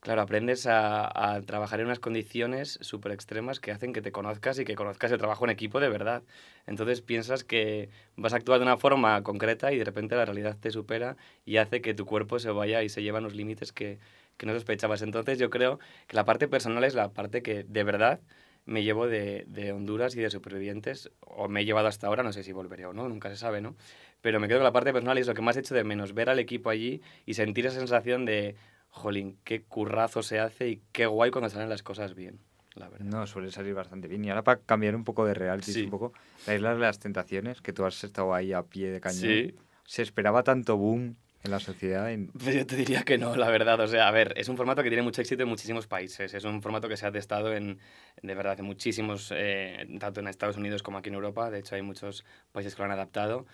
claro, 0.03 0.20
aprendes 0.20 0.66
a, 0.66 1.34
a, 1.34 1.40
trabajar 1.42 1.78
en 1.78 1.86
unas 1.86 2.00
condiciones 2.00 2.76
súper 2.82 3.12
extremas 3.12 3.61
que 3.61 3.70
hacen 3.70 3.92
que 3.92 4.03
te 4.03 4.11
conozcas 4.11 4.59
y 4.59 4.64
que 4.64 4.74
conozcas 4.74 5.12
el 5.12 5.18
trabajo 5.18 5.44
en 5.44 5.50
equipo 5.50 5.78
de 5.78 5.88
verdad. 5.88 6.24
Entonces 6.66 7.00
piensas 7.03 7.44
que 7.44 7.88
vas 8.16 8.32
a 8.32 8.36
actuar 8.36 8.59
de 8.59 8.64
una 8.64 8.76
forma 8.76 9.22
concreta 9.22 9.72
y 9.72 9.78
de 9.78 9.84
repente 9.84 10.16
la 10.16 10.24
realidad 10.24 10.57
te 10.61 10.72
supera 10.72 11.16
y 11.46 11.59
hace 11.59 11.80
que 11.80 11.94
tu 11.94 12.05
cuerpo 12.05 12.40
se 12.40 12.50
vaya 12.50 12.82
y 12.82 12.88
se 12.88 13.03
lleva 13.03 13.18
a 13.18 13.20
los 13.20 13.34
límites 13.34 13.72
que, 13.72 14.00
que 14.36 14.44
no 14.44 14.55
sospechabas. 14.55 15.03
Entonces 15.03 15.38
yo 15.38 15.50
creo 15.50 15.78
que 16.09 16.16
la 16.16 16.24
parte 16.24 16.48
personal 16.48 16.82
es 16.82 16.94
la 16.94 17.12
parte 17.12 17.42
que 17.44 17.62
de 17.62 17.84
verdad 17.84 18.20
me 18.64 18.82
llevo 18.82 19.07
de, 19.07 19.44
de, 19.46 19.72
Honduras 19.72 20.16
y 20.16 20.20
de 20.20 20.30
supervivientes, 20.30 21.11
o 21.20 21.48
me 21.48 21.61
he 21.61 21.64
llevado 21.64 21.88
hasta 21.88 22.09
ahora, 22.09 22.22
no 22.22 22.32
sé 22.32 22.42
si 22.42 22.53
volveré 22.53 22.86
o 22.86 22.92
no, 22.92 23.09
nunca 23.09 23.28
se 23.28 23.36
sabe, 23.36 23.61
¿no? 23.61 23.76
Pero 24.20 24.38
me 24.38 24.46
quedo 24.46 24.59
con 24.59 24.64
la 24.64 24.72
parte 24.72 24.92
personal 24.92 25.18
y 25.18 25.20
es 25.20 25.26
lo 25.26 25.34
que 25.34 25.42
más 25.42 25.57
he 25.57 25.61
hecho 25.61 25.74
de 25.74 25.82
menos, 25.82 26.14
ver 26.14 26.30
al 26.30 26.38
equipo 26.38 26.70
allí 26.70 27.03
y 27.26 27.34
sentir 27.34 27.66
esa 27.66 27.78
sensación 27.78 28.24
de, 28.24 28.55
jolín, 28.93 29.38
qué 29.43 29.62
currazo 29.62 30.22
se 30.22 30.38
hace 30.38 30.68
y 30.68 30.82
qué 30.93 31.07
guay 31.07 31.30
cuando 31.30 31.49
salen 31.49 31.68
las 31.68 31.82
cosas 31.82 32.14
bien. 32.14 32.38
La 32.74 32.88
verdad. 32.88 33.05
No, 33.05 33.26
suele 33.26 33.51
salir 33.51 33.74
bastante 33.74 34.07
bien. 34.07 34.24
Y 34.24 34.30
ahora 34.30 34.45
para 34.45 34.61
cambiar 34.61 34.95
un 34.95 35.05
poco 35.05 35.26
de 35.26 35.34
reality, 35.34 35.72
sí. 35.72 35.82
un 35.84 35.90
poco, 35.90 36.12
la 36.47 36.55
isla 36.55 36.74
de 36.74 36.80
las 36.80 36.99
tentaciones, 36.99 37.61
que 37.61 37.72
tú 37.72 37.84
has 37.84 38.03
estado 38.05 38.32
ahí 38.34 38.53
a 38.53 38.62
pie 38.62 38.90
de 38.90 39.01
cañón. 39.01 39.20
Sí. 39.20 39.55
¿Se 39.84 40.03
esperaba 40.03 40.43
tanto 40.43 40.76
boom 40.76 41.16
en 41.43 41.51
la 41.51 41.59
sociedad? 41.59 42.11
En... 42.12 42.28
Pues 42.38 42.55
yo 42.55 42.66
te 42.66 42.76
diría 42.76 43.03
que 43.03 43.18
no, 43.18 43.36
la 43.36 43.51
verdad. 43.51 43.80
O 43.80 43.86
sea, 43.86 44.09
a 44.09 44.11
ver, 44.11 44.32
es 44.36 44.49
un 44.49 44.57
formato 44.57 44.82
que 44.82 44.88
tiene 44.88 45.03
mucho 45.03 45.20
éxito 45.20 45.43
en 45.43 45.49
muchísimos 45.49 45.86
países. 45.86 46.32
Es 46.32 46.45
un 46.45 46.62
formato 46.62 46.88
que 46.88 46.97
se 46.97 47.07
ha 47.07 47.12
testado 47.12 47.53
en, 47.55 47.78
de 48.22 48.34
verdad, 48.34 48.59
en 48.59 48.66
muchísimos, 48.66 49.32
eh, 49.34 49.86
tanto 49.99 50.20
en 50.20 50.28
Estados 50.28 50.57
Unidos 50.57 50.82
como 50.82 50.99
aquí 50.99 51.09
en 51.09 51.16
Europa. 51.16 51.51
De 51.51 51.59
hecho, 51.59 51.74
hay 51.74 51.82
muchos 51.82 52.24
países 52.53 52.74
que 52.74 52.80
lo 52.82 52.86
han 52.86 52.93
adaptado. 52.93 53.47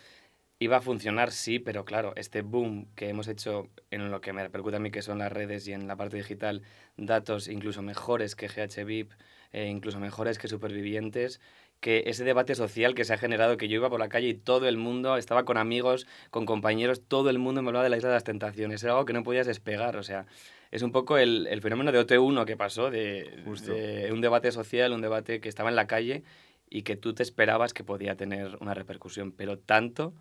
Iba 0.61 0.79
a 0.79 0.81
funcionar, 0.81 1.31
sí, 1.31 1.61
pero 1.61 1.85
claro, 1.85 2.15
este 2.17 2.43
boom 2.43 2.89
que 2.97 3.09
hemos 3.09 3.29
hecho 3.29 3.69
en 3.93 4.11
lo 4.11 4.21
que 4.21 4.33
me 4.33 4.43
repercute 4.43 4.77
a 4.77 4.81
mí, 4.81 4.91
que 4.91 5.03
son 5.03 5.19
las 5.19 5.31
redes 5.31 5.69
y 5.69 5.73
en 5.73 5.87
la 5.87 5.95
parte 5.95 6.17
digital, 6.17 6.63
datos 6.97 7.47
incluso 7.47 7.81
mejores 7.81 8.35
que 8.35 8.49
GHVIP, 8.49 9.13
eh, 9.53 9.69
incluso 9.69 10.01
mejores 10.01 10.37
que 10.37 10.49
Supervivientes, 10.49 11.41
que 11.79 12.03
ese 12.07 12.25
debate 12.25 12.57
social 12.57 12.97
que 12.97 13.05
se 13.05 13.15
ha 13.15 13.19
generado, 13.19 13.57
que 13.57 13.69
yo 13.69 13.77
iba 13.77 13.89
por 13.89 14.01
la 14.01 14.09
calle 14.09 14.29
y 14.31 14.35
todo 14.35 14.67
el 14.67 14.77
mundo, 14.77 15.17
estaba 15.17 15.45
con 15.45 15.59
amigos, 15.59 16.09
con 16.31 16.45
compañeros, 16.45 17.03
todo 17.07 17.31
el 17.31 17.39
mundo 17.39 17.63
me 17.63 17.69
hablaba 17.69 17.85
de 17.85 17.91
la 17.91 17.97
isla 17.99 18.09
de 18.09 18.17
las 18.17 18.25
tentaciones, 18.25 18.83
era 18.83 18.95
algo 18.95 19.05
que 19.05 19.13
no 19.13 19.23
podías 19.23 19.47
despegar, 19.47 19.97
o 19.97 20.03
sea, 20.03 20.27
es 20.73 20.83
un 20.83 20.91
poco 20.91 21.19
el, 21.19 21.47
el 21.47 21.63
fenómeno 21.63 21.93
de 21.93 22.01
OT1 22.05 22.45
que 22.47 22.57
pasó, 22.57 22.91
de, 22.91 23.45
de, 23.45 24.11
un 24.13 24.21
debate 24.21 24.51
social, 24.51 24.93
un 24.93 25.03
debate 25.03 25.41
que 25.41 25.49
estaba 25.49 25.71
en 25.71 25.77
la 25.77 25.87
calle 25.87 26.25
y 26.69 26.83
que 26.83 26.97
tú 26.97 27.15
te 27.15 27.23
esperabas 27.23 27.73
que 27.73 27.85
podía 27.85 28.17
tener 28.17 28.59
una 28.61 28.75
repercusión, 28.75 29.31
pero 29.31 29.57
tanto 29.57 30.15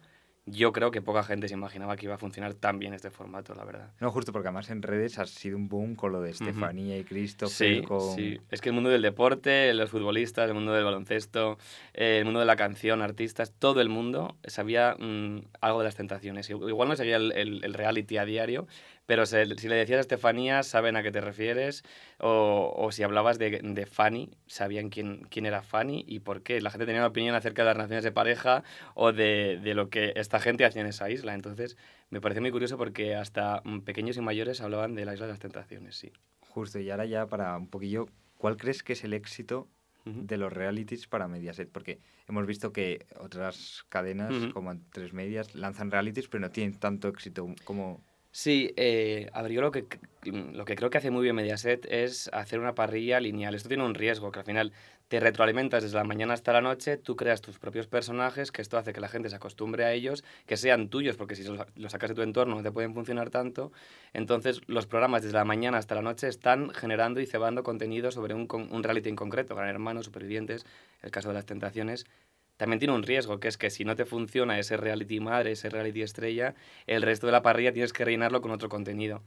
yo 0.47 0.71
creo 0.71 0.91
que 0.91 1.01
poca 1.01 1.23
gente 1.23 1.47
se 1.47 1.53
imaginaba 1.53 1.97
que 1.97 2.05
iba 2.05 2.15
a 2.15 2.17
funcionar 2.17 2.53
tan 2.53 2.79
bien 2.79 2.93
este 2.93 3.11
formato, 3.11 3.53
la 3.53 3.65
verdad. 3.65 3.91
No, 3.99 4.11
justo 4.11 4.31
porque 4.31 4.47
además 4.47 4.69
en 4.69 4.81
redes 4.81 5.19
ha 5.19 5.25
sido 5.25 5.57
un 5.57 5.67
boom 5.67 5.95
con 5.95 6.13
lo 6.13 6.21
de 6.21 6.31
Estefanía 6.31 6.95
uh 6.95 6.97
-huh. 6.97 7.01
y 7.01 7.03
Cristo. 7.03 7.47
Sí, 7.47 7.81
con... 7.81 8.15
sí, 8.15 8.39
es 8.49 8.61
que 8.61 8.69
el 8.69 8.73
mundo 8.73 8.89
del 8.89 9.01
deporte, 9.01 9.73
los 9.73 9.89
futbolistas, 9.89 10.47
el 10.47 10.53
mundo 10.53 10.71
del 10.71 10.85
baloncesto, 10.85 11.57
eh, 11.93 12.19
el 12.19 12.25
mundo 12.25 12.39
de 12.39 12.45
la 12.45 12.55
canción, 12.55 13.01
artistas, 13.01 13.51
todo 13.59 13.81
el 13.81 13.89
mundo 13.89 14.37
sabía 14.45 14.95
mmm, 14.97 15.39
algo 15.59 15.79
de 15.79 15.85
las 15.85 15.95
tentaciones. 15.95 16.49
Igual 16.49 16.87
no 16.87 16.95
seguía 16.95 17.17
el, 17.17 17.33
el, 17.33 17.63
el 17.65 17.73
reality 17.73 18.17
a 18.17 18.25
diario, 18.25 18.67
pero 19.07 19.25
se, 19.25 19.45
si 19.55 19.67
le 19.69 19.75
decías 19.75 19.97
a 19.97 20.01
Estefanía, 20.01 20.61
saben 20.63 20.97
a 20.97 21.01
qué 21.01 21.11
te 21.11 21.21
refieres, 21.21 21.83
o, 22.19 22.73
o 22.75 22.91
si 22.91 23.03
hablabas 23.03 23.39
de, 23.39 23.61
de, 23.63 23.85
Fanny, 23.85 24.29
sabían 24.45 24.89
quién, 24.89 25.25
quién 25.29 25.45
era 25.45 25.63
Fanny 25.63 26.03
y 26.07 26.19
por 26.19 26.43
qué. 26.43 26.61
La 26.61 26.69
gente 26.69 26.85
tenía 26.85 27.01
una 27.01 27.07
opinión 27.07 27.33
acerca 27.33 27.63
de 27.63 27.67
las 27.67 27.77
relaciones 27.77 28.03
de 28.03 28.11
pareja 28.11 28.63
o 28.93 29.13
de, 29.13 29.59
de 29.63 29.73
lo 29.73 29.89
que 29.89 30.11
esta 30.17 30.39
gente 30.39 30.65
hacía 30.65 30.81
en 30.81 30.87
esa 30.87 31.09
isla. 31.09 31.33
Entonces, 31.33 31.77
me 32.09 32.19
parece 32.21 32.41
muy 32.41 32.51
curioso 32.51 32.77
porque 32.77 33.15
hasta 33.15 33.63
pequeños 33.85 34.17
y 34.17 34.21
mayores 34.21 34.59
hablaban 34.59 34.93
de 34.93 35.05
la 35.05 35.13
isla 35.13 35.25
de 35.25 35.31
las 35.31 35.39
tentaciones, 35.39 35.95
sí. 35.95 36.11
Justo, 36.41 36.77
y 36.79 36.89
ahora 36.91 37.05
ya 37.05 37.27
para 37.27 37.55
un 37.55 37.69
poquillo, 37.69 38.07
¿cuál 38.37 38.57
crees 38.57 38.83
que 38.83 38.93
es 38.93 39.03
el 39.05 39.13
éxito 39.13 39.69
de 40.05 40.37
los 40.37 40.53
realities 40.53 41.07
para 41.07 41.27
Mediaset, 41.27 41.69
porque 41.69 41.99
hemos 42.27 42.45
visto 42.45 42.71
que 42.71 43.05
otras 43.19 43.83
cadenas 43.89 44.31
uh 44.31 44.35
-huh. 44.35 44.53
como 44.53 44.73
Tres 44.91 45.11
Medias 45.13 45.53
lanzan 45.53 45.91
realities, 45.91 46.27
pero 46.29 46.41
no 46.41 46.49
tienen 46.49 46.79
tanto 46.79 47.09
éxito 47.09 47.53
como 47.65 48.01
Sí, 48.39 48.71
eh, 48.77 49.31
a 49.33 49.41
ver, 49.41 49.51
yo 49.51 49.61
lo 49.61 49.71
que, 49.71 49.87
lo 50.25 50.63
que 50.63 50.75
creo 50.75 50.91
que 50.91 50.99
hace 50.99 51.09
muy 51.09 51.23
bien 51.23 51.35
Mediaset 51.35 51.87
es 51.89 52.29
hacer 52.31 52.59
una 52.59 52.75
parrilla 52.75 53.19
lineal. 53.19 53.55
Esto 53.55 53.67
tiene 53.67 53.83
un 53.83 53.95
riesgo, 53.95 54.31
que 54.31 54.37
al 54.37 54.45
final 54.45 54.73
te 55.07 55.19
retroalimentas 55.19 55.81
desde 55.81 55.97
la 55.97 56.03
mañana 56.03 56.35
hasta 56.35 56.53
la 56.53 56.61
noche, 56.61 56.97
tú 56.97 57.15
creas 57.15 57.41
tus 57.41 57.57
propios 57.57 57.87
personajes, 57.87 58.51
que 58.51 58.61
esto 58.61 58.77
hace 58.77 58.93
que 58.93 59.01
la 59.01 59.07
gente 59.07 59.31
se 59.31 59.35
acostumbre 59.35 59.85
a 59.85 59.91
ellos, 59.91 60.23
que 60.45 60.55
sean 60.55 60.89
tuyos, 60.89 61.17
porque 61.17 61.35
si 61.35 61.45
los, 61.45 61.65
los 61.75 61.91
sacas 61.91 62.09
de 62.09 62.15
tu 62.15 62.21
entorno 62.21 62.53
no 62.53 62.61
te 62.61 62.71
pueden 62.71 62.93
funcionar 62.93 63.31
tanto. 63.31 63.71
Entonces, 64.13 64.61
los 64.67 64.85
programas 64.85 65.23
desde 65.23 65.35
la 65.35 65.43
mañana 65.43 65.79
hasta 65.79 65.95
la 65.95 66.03
noche 66.03 66.27
están 66.27 66.69
generando 66.69 67.19
y 67.19 67.25
cebando 67.25 67.63
contenido 67.63 68.11
sobre 68.11 68.35
un, 68.35 68.47
un 68.51 68.83
reality 68.83 69.09
en 69.09 69.15
concreto, 69.15 69.55
Gran 69.55 69.69
Hermano, 69.69 70.03
Supervivientes, 70.03 70.63
el 71.01 71.09
caso 71.09 71.29
de 71.29 71.33
las 71.33 71.47
tentaciones, 71.47 72.05
también 72.57 72.79
tiene 72.79 72.93
un 72.93 73.03
riesgo, 73.03 73.39
que 73.39 73.47
es 73.47 73.57
que 73.57 73.69
si 73.69 73.85
no 73.85 73.95
te 73.95 74.05
funciona 74.05 74.59
ese 74.59 74.77
reality 74.77 75.19
madre, 75.19 75.53
ese 75.53 75.69
reality 75.69 76.01
estrella, 76.01 76.55
el 76.87 77.01
resto 77.01 77.27
de 77.27 77.31
la 77.31 77.41
parrilla 77.41 77.71
tienes 77.71 77.93
que 77.93 78.03
rellenarlo 78.03 78.41
con 78.41 78.51
otro 78.51 78.67
contenido. 78.67 79.21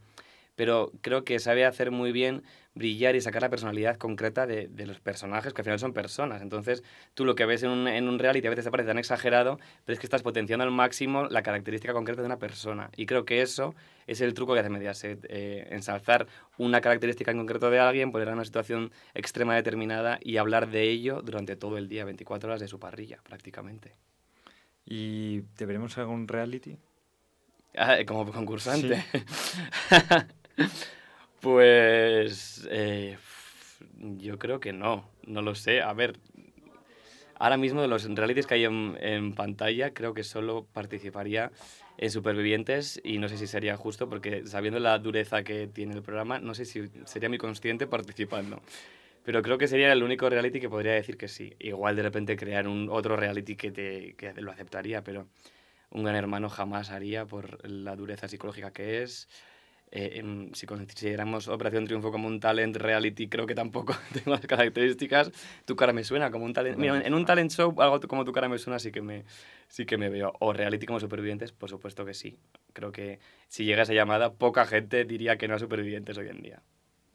Pero 0.55 0.91
creo 1.01 1.23
que 1.23 1.39
sabe 1.39 1.65
hacer 1.65 1.91
muy 1.91 2.11
bien 2.11 2.43
brillar 2.73 3.15
y 3.15 3.21
sacar 3.21 3.41
la 3.41 3.49
personalidad 3.49 3.97
concreta 3.97 4.47
de, 4.47 4.67
de, 4.67 4.85
los 4.85 4.99
personajes, 4.99 5.53
que 5.53 5.61
al 5.61 5.65
final 5.65 5.79
son 5.79 5.93
personas. 5.93 6.41
Entonces, 6.41 6.83
tú 7.13 7.25
lo 7.25 7.35
que 7.35 7.45
ves 7.45 7.63
en 7.63 7.69
un, 7.69 7.87
en 7.87 8.07
un 8.07 8.17
reality 8.17 8.47
a 8.47 8.49
veces 8.49 8.65
te 8.65 8.71
parece 8.71 8.87
tan 8.87 8.97
exagerado, 8.97 9.59
pero 9.85 9.93
es 9.93 9.99
que 9.99 10.05
estás 10.05 10.21
potenciando 10.21 10.63
al 10.63 10.71
máximo 10.71 11.25
la 11.25 11.43
característica 11.43 11.93
concreta 11.93 12.21
de 12.21 12.27
una 12.27 12.39
persona. 12.39 12.89
Y 12.95 13.05
creo 13.05 13.25
que 13.25 13.41
eso 13.41 13.75
es 14.07 14.21
el 14.21 14.33
truco 14.33 14.53
que 14.53 14.61
hace 14.61 14.69
Mediaset, 14.69 15.25
eh, 15.29 15.67
ensalzar 15.71 16.27
una 16.57 16.79
característica 16.81 17.31
en 17.31 17.37
concreto 17.37 17.69
de 17.69 17.79
alguien, 17.79 18.11
poner 18.11 18.29
en 18.29 18.35
una 18.35 18.45
situación 18.45 18.91
extrema 19.13 19.55
determinada 19.55 20.19
y 20.21 20.37
hablar 20.37 20.69
de 20.69 20.83
ello 20.83 21.21
durante 21.21 21.55
todo 21.55 21.77
el 21.77 21.89
día, 21.89 22.05
24 22.05 22.49
horas 22.49 22.61
de 22.61 22.67
su 22.67 22.79
parrilla, 22.79 23.19
prácticamente. 23.23 23.95
¿Y 24.85 25.41
te 25.55 25.65
veremos 25.65 25.97
algún 25.97 26.27
reality? 26.27 26.77
Ah, 27.77 27.97
como 28.05 28.29
concursante. 28.31 29.03
Sí. 29.11 29.19
Pues 31.39 32.67
eh, 32.71 33.17
yo 33.99 34.37
creo 34.37 34.59
que 34.59 34.73
no, 34.73 35.09
no 35.25 35.41
lo 35.41 35.55
sé. 35.55 35.81
A 35.81 35.93
ver, 35.93 36.19
ahora 37.35 37.57
mismo 37.57 37.81
de 37.81 37.87
los 37.87 38.03
realities 38.03 38.45
que 38.45 38.53
hay 38.55 38.65
en, 38.65 38.97
en 39.01 39.33
pantalla, 39.33 39.93
creo 39.93 40.13
que 40.13 40.23
solo 40.23 40.67
participaría 40.71 41.51
en 41.97 42.11
Supervivientes 42.11 42.99
y 43.03 43.17
no 43.17 43.27
sé 43.27 43.37
si 43.37 43.47
sería 43.47 43.75
justo 43.77 44.09
porque 44.09 44.45
sabiendo 44.45 44.79
la 44.79 44.97
dureza 44.99 45.43
que 45.43 45.67
tiene 45.67 45.93
el 45.93 46.01
programa, 46.01 46.39
no 46.39 46.53
sé 46.53 46.65
si 46.65 46.89
sería 47.05 47.29
muy 47.29 47.37
consciente 47.37 47.87
participando. 47.87 48.61
Pero 49.23 49.41
creo 49.43 49.57
que 49.57 49.67
sería 49.67 49.91
el 49.91 50.01
único 50.03 50.29
reality 50.29 50.59
que 50.59 50.69
podría 50.69 50.93
decir 50.93 51.17
que 51.17 51.27
sí. 51.27 51.53
Igual 51.59 51.95
de 51.95 52.03
repente 52.03 52.35
crear 52.35 52.67
un 52.67 52.89
otro 52.89 53.15
reality 53.15 53.55
que, 53.55 53.71
te, 53.71 54.15
que 54.15 54.33
lo 54.41 54.51
aceptaría, 54.51 55.03
pero 55.03 55.27
un 55.91 56.03
gran 56.03 56.15
hermano 56.15 56.49
jamás 56.49 56.89
haría 56.89 57.25
por 57.25 57.67
la 57.69 57.95
dureza 57.95 58.27
psicológica 58.27 58.71
que 58.71 59.03
es. 59.03 59.27
Eh, 59.93 60.19
en- 60.19 60.51
si 60.55 60.65
consideramos 60.65 61.49
Operación 61.49 61.85
Triunfo 61.85 62.11
como 62.11 62.27
un 62.27 62.39
talent 62.39 62.77
reality, 62.77 63.27
creo 63.27 63.45
que 63.45 63.55
tampoco 63.55 63.93
tengo 64.13 64.31
las 64.31 64.39
características. 64.47 65.31
Tu 65.65 65.75
cara 65.75 65.91
me 65.91 66.03
suena 66.05 66.31
como 66.31 66.45
un 66.45 66.53
talent. 66.53 66.77
Mira, 66.77 67.01
en 67.05 67.13
un 67.13 67.25
talent 67.25 67.51
show, 67.51 67.75
algo 67.81 67.99
como 68.07 68.23
tu 68.23 68.31
cara 68.31 68.47
me 68.47 68.57
suena, 68.57 68.79
sí 68.79 68.91
que 68.91 69.01
me, 69.01 69.25
sí 69.67 69.85
que 69.85 69.97
me 69.97 70.09
veo. 70.09 70.33
O 70.39 70.53
reality 70.53 70.85
como 70.85 70.99
supervivientes, 71.01 71.51
por 71.51 71.69
supuesto 71.69 72.05
que 72.05 72.13
sí. 72.13 72.37
Creo 72.71 72.91
que 72.93 73.19
si 73.49 73.65
llega 73.65 73.83
esa 73.83 73.93
llamada, 73.93 74.33
poca 74.33 74.65
gente 74.65 75.03
diría 75.03 75.37
que 75.37 75.49
no 75.49 75.55
a 75.55 75.59
supervivientes 75.59 76.17
hoy 76.17 76.29
en 76.29 76.41
día. 76.41 76.61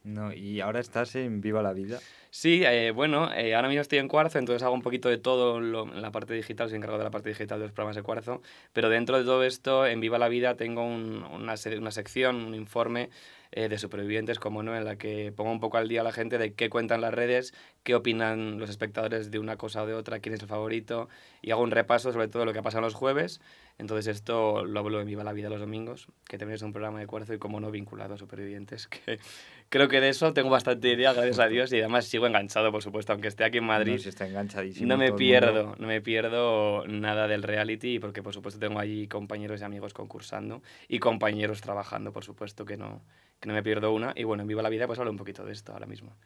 No, 0.06 0.32
y 0.32 0.60
ahora 0.60 0.78
estás 0.78 1.16
en 1.16 1.40
Viva 1.40 1.62
la 1.62 1.72
Vida. 1.72 1.98
Sí, 2.30 2.62
eh, 2.64 2.92
bueno, 2.92 3.32
eh, 3.34 3.56
ahora 3.56 3.66
mismo 3.66 3.80
estoy 3.82 3.98
en 3.98 4.06
Cuarzo, 4.06 4.38
entonces 4.38 4.62
hago 4.62 4.72
un 4.72 4.82
poquito 4.82 5.08
de 5.08 5.18
todo 5.18 5.58
en 5.58 6.00
la 6.00 6.12
parte 6.12 6.32
digital, 6.32 6.68
soy 6.68 6.76
encargado 6.76 6.98
de 6.98 7.04
la 7.04 7.10
parte 7.10 7.28
digital 7.30 7.58
de 7.58 7.64
los 7.64 7.72
programas 7.72 7.96
de 7.96 8.02
Cuarzo, 8.04 8.40
pero 8.72 8.88
dentro 8.88 9.18
de 9.18 9.24
todo 9.24 9.42
esto, 9.42 9.84
en 9.84 9.98
Viva 10.00 10.18
la 10.18 10.28
Vida 10.28 10.56
tengo 10.56 10.84
un- 10.84 11.24
una, 11.24 11.54
una 11.78 11.90
sección, 11.90 12.36
un 12.36 12.54
informe 12.54 13.10
eh, 13.52 13.68
de 13.68 13.78
supervivientes, 13.78 14.38
como 14.38 14.62
no, 14.62 14.76
en 14.76 14.84
la 14.84 14.96
que 14.96 15.32
pongo 15.34 15.50
un 15.50 15.60
poco 15.60 15.76
al 15.78 15.88
día 15.88 16.02
a 16.02 16.04
la 16.04 16.12
gente 16.12 16.36
de 16.38 16.52
qué 16.52 16.68
cuentan 16.68 17.00
las 17.00 17.14
redes, 17.14 17.54
qué 17.84 17.94
opinan 17.94 18.58
los 18.58 18.70
espectadores 18.70 19.30
de 19.30 19.38
una 19.38 19.56
cosa 19.56 19.82
o 19.82 19.86
de 19.86 19.94
otra, 19.94 20.18
quién 20.20 20.34
es 20.34 20.42
el 20.42 20.48
favorito, 20.48 21.08
y 21.42 21.52
hago 21.52 21.62
un 21.62 21.70
repaso 21.70 22.12
sobre 22.12 22.28
todo 22.28 22.44
lo 22.44 22.52
que 22.52 22.58
ha 22.58 22.62
pasado 22.62 22.82
los 22.82 22.94
jueves. 22.94 23.40
Entonces 23.78 24.08
esto 24.14 24.64
lo 24.64 24.80
hablo 24.80 25.00
en 25.00 25.06
Viva 25.06 25.22
la 25.24 25.32
Vida 25.32 25.48
los 25.48 25.60
domingos, 25.60 26.08
que 26.28 26.38
también 26.38 26.56
es 26.56 26.62
un 26.62 26.72
programa 26.72 26.98
de 26.98 27.06
Cuarzo 27.06 27.34
y 27.34 27.38
como 27.38 27.60
no 27.60 27.70
vinculado 27.70 28.14
a 28.14 28.18
supervivientes, 28.18 28.88
que 29.06 29.20
creo 29.68 29.88
que 29.88 30.00
de 30.00 30.08
eso 30.08 30.32
tengo 30.32 30.50
bastante 30.50 30.92
idea, 30.92 31.12
gracias 31.12 31.38
a 31.38 31.46
Dios, 31.46 31.72
y 31.72 31.78
además 31.78 32.06
sigo 32.06 32.26
enganchado, 32.26 32.70
por 32.72 32.82
supuesto, 32.82 33.12
aunque 33.12 33.28
esté 33.28 33.44
aquí 33.44 33.58
en 33.58 33.64
Madrid. 33.64 34.00
No, 34.02 34.08
está 34.08 34.26
enganchadísimo 34.26 34.88
No 34.88 34.96
me 34.96 35.12
pierdo, 35.12 35.74
no 35.78 35.86
me 35.86 36.00
pierdo 36.00 36.86
nada 36.86 37.28
del 37.28 37.42
reality, 37.42 37.98
porque 37.98 38.22
por 38.22 38.32
supuesto 38.32 38.60
tengo 38.60 38.78
allí 38.78 39.08
compañeros 39.08 39.60
y 39.60 39.64
amigos 39.64 39.94
concursando 39.94 40.62
y 40.88 40.98
compañeros 40.98 41.60
trabajando, 41.60 42.12
por 42.12 42.24
supuesto 42.24 42.64
que 42.64 42.76
no, 42.76 43.02
que 43.40 43.48
no 43.48 43.54
me 43.54 43.62
pierdo 43.62 43.92
una. 43.92 44.12
Y 44.16 44.24
bueno, 44.24 44.42
en 44.42 44.48
Viva 44.48 44.62
la 44.62 44.68
Vida 44.68 44.86
pues 44.86 44.98
hablo 44.98 45.10
un 45.10 45.18
poquito 45.18 45.44
de 45.44 45.52
esto 45.52 45.72
ahora 45.72 45.86
mismo. 45.86 46.16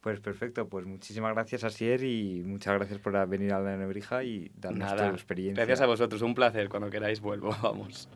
Pues 0.00 0.18
perfecto, 0.18 0.68
pues 0.68 0.84
muchísimas 0.84 1.32
gracias 1.32 1.62
Asier 1.62 2.02
y 2.02 2.42
muchas 2.44 2.74
gracias 2.74 2.98
por 2.98 3.28
venir 3.28 3.52
a 3.52 3.60
la 3.60 3.76
Nebrija 3.76 4.24
y 4.24 4.50
darnos 4.56 4.80
Nada, 4.80 5.08
tu 5.10 5.14
experiencia. 5.14 5.64
gracias 5.64 5.80
a 5.80 5.86
vosotros, 5.86 6.22
un 6.22 6.34
placer, 6.34 6.68
cuando 6.68 6.90
queráis 6.90 7.20
vuelvo, 7.20 7.56
vamos. 7.62 8.08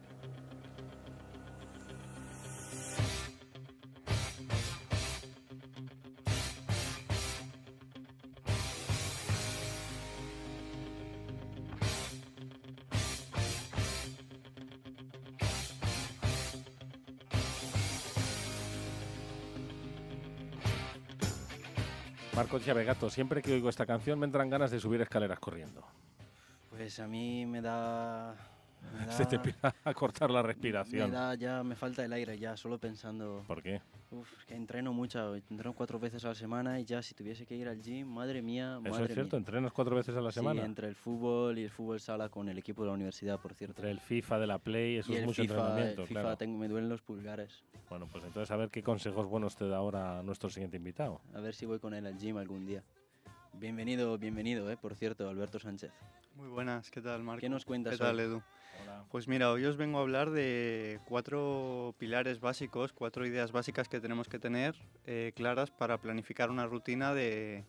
Siempre 23.10 23.42
que 23.42 23.52
oigo 23.52 23.68
esta 23.68 23.86
canción 23.86 24.18
me 24.18 24.26
entran 24.26 24.48
ganas 24.50 24.70
de 24.70 24.80
subir 24.80 25.00
escaleras 25.00 25.38
corriendo. 25.38 25.84
Pues 26.70 26.98
a 27.00 27.06
mí 27.06 27.46
me 27.46 27.60
da... 27.60 28.34
me 28.92 29.12
Se 29.12 29.24
te 29.24 29.36
da- 29.36 29.42
empieza 29.42 29.74
a 29.84 29.94
cortar 29.94 30.30
la 30.30 30.42
respiración. 30.42 31.10
Me 31.10 31.16
da 31.16 31.34
ya, 31.34 31.62
me 31.62 31.74
falta 31.76 32.04
el 32.04 32.12
aire 32.12 32.38
ya, 32.38 32.56
solo 32.56 32.78
pensando... 32.78 33.44
¿Por 33.46 33.62
qué? 33.62 33.80
Uf, 34.08 34.44
que 34.46 34.54
entreno 34.54 34.92
mucho, 34.92 35.34
entreno 35.34 35.74
cuatro 35.74 35.98
veces 35.98 36.24
a 36.24 36.28
la 36.28 36.34
semana 36.36 36.78
y 36.78 36.84
ya 36.84 37.02
si 37.02 37.12
tuviese 37.14 37.44
que 37.44 37.56
ir 37.56 37.66
al 37.68 37.82
gym, 37.82 38.06
madre 38.06 38.40
mía, 38.40 38.78
Eso 38.84 38.90
madre 38.90 39.06
es 39.06 39.14
cierto, 39.14 39.34
mía. 39.36 39.40
entrenas 39.40 39.72
cuatro 39.72 39.96
veces 39.96 40.14
a 40.16 40.20
la 40.20 40.30
semana. 40.30 40.60
Sí, 40.62 40.66
entre 40.66 40.86
el 40.86 40.94
fútbol 40.94 41.58
y 41.58 41.64
el 41.64 41.70
fútbol 41.70 41.98
sala 41.98 42.28
con 42.28 42.48
el 42.48 42.56
equipo 42.56 42.82
de 42.82 42.88
la 42.88 42.94
universidad, 42.94 43.40
por 43.40 43.52
cierto. 43.54 43.74
Entre 43.80 43.90
el 43.90 43.98
FIFA 43.98 44.38
de 44.38 44.46
la 44.46 44.58
Play, 44.60 44.98
eso 44.98 45.10
y 45.10 45.14
es 45.16 45.20
el 45.22 45.26
mucho 45.26 45.42
FIFA, 45.42 45.54
entrenamiento, 45.56 46.02
el 46.02 46.08
FIFA 46.08 46.20
claro. 46.20 46.36
tengo- 46.36 46.56
me 46.58 46.68
duelen 46.68 46.88
los 46.88 47.02
pulgares. 47.02 47.64
Bueno, 47.90 48.08
pues 48.10 48.22
entonces 48.24 48.50
a 48.52 48.56
ver 48.56 48.70
qué 48.70 48.82
consejos 48.82 49.26
buenos 49.26 49.56
te 49.56 49.66
da 49.68 49.78
ahora 49.78 50.22
nuestro 50.22 50.50
siguiente 50.50 50.76
invitado. 50.76 51.20
A 51.34 51.40
ver 51.40 51.54
si 51.54 51.66
voy 51.66 51.80
con 51.80 51.92
él 51.92 52.06
al 52.06 52.16
gym 52.16 52.36
algún 52.36 52.64
día. 52.64 52.84
Bienvenido, 53.58 54.18
bienvenido, 54.18 54.70
eh, 54.70 54.76
por 54.76 54.94
cierto, 54.94 55.28
Alberto 55.28 55.58
Sánchez. 55.58 55.90
Muy 56.34 56.48
buenas, 56.48 56.90
¿qué 56.90 57.00
tal, 57.00 57.22
Marco? 57.22 57.40
¿Qué 57.40 57.48
nos 57.48 57.64
cuentas 57.64 57.92
¿Qué 57.94 57.98
tal, 57.98 58.16
hoy? 58.18 58.24
Edu? 58.24 58.42
Pues 59.10 59.26
mira, 59.28 59.50
hoy 59.50 59.64
os 59.64 59.76
vengo 59.78 59.98
a 59.98 60.02
hablar 60.02 60.30
de 60.30 61.00
cuatro 61.08 61.94
pilares 61.98 62.40
básicos, 62.40 62.92
cuatro 62.92 63.26
ideas 63.26 63.52
básicas 63.52 63.88
que 63.88 64.00
tenemos 64.00 64.28
que 64.28 64.38
tener 64.38 64.74
eh, 65.06 65.32
claras 65.34 65.70
para 65.70 65.98
planificar 65.98 66.50
una 66.50 66.66
rutina 66.66 67.14
de, 67.14 67.64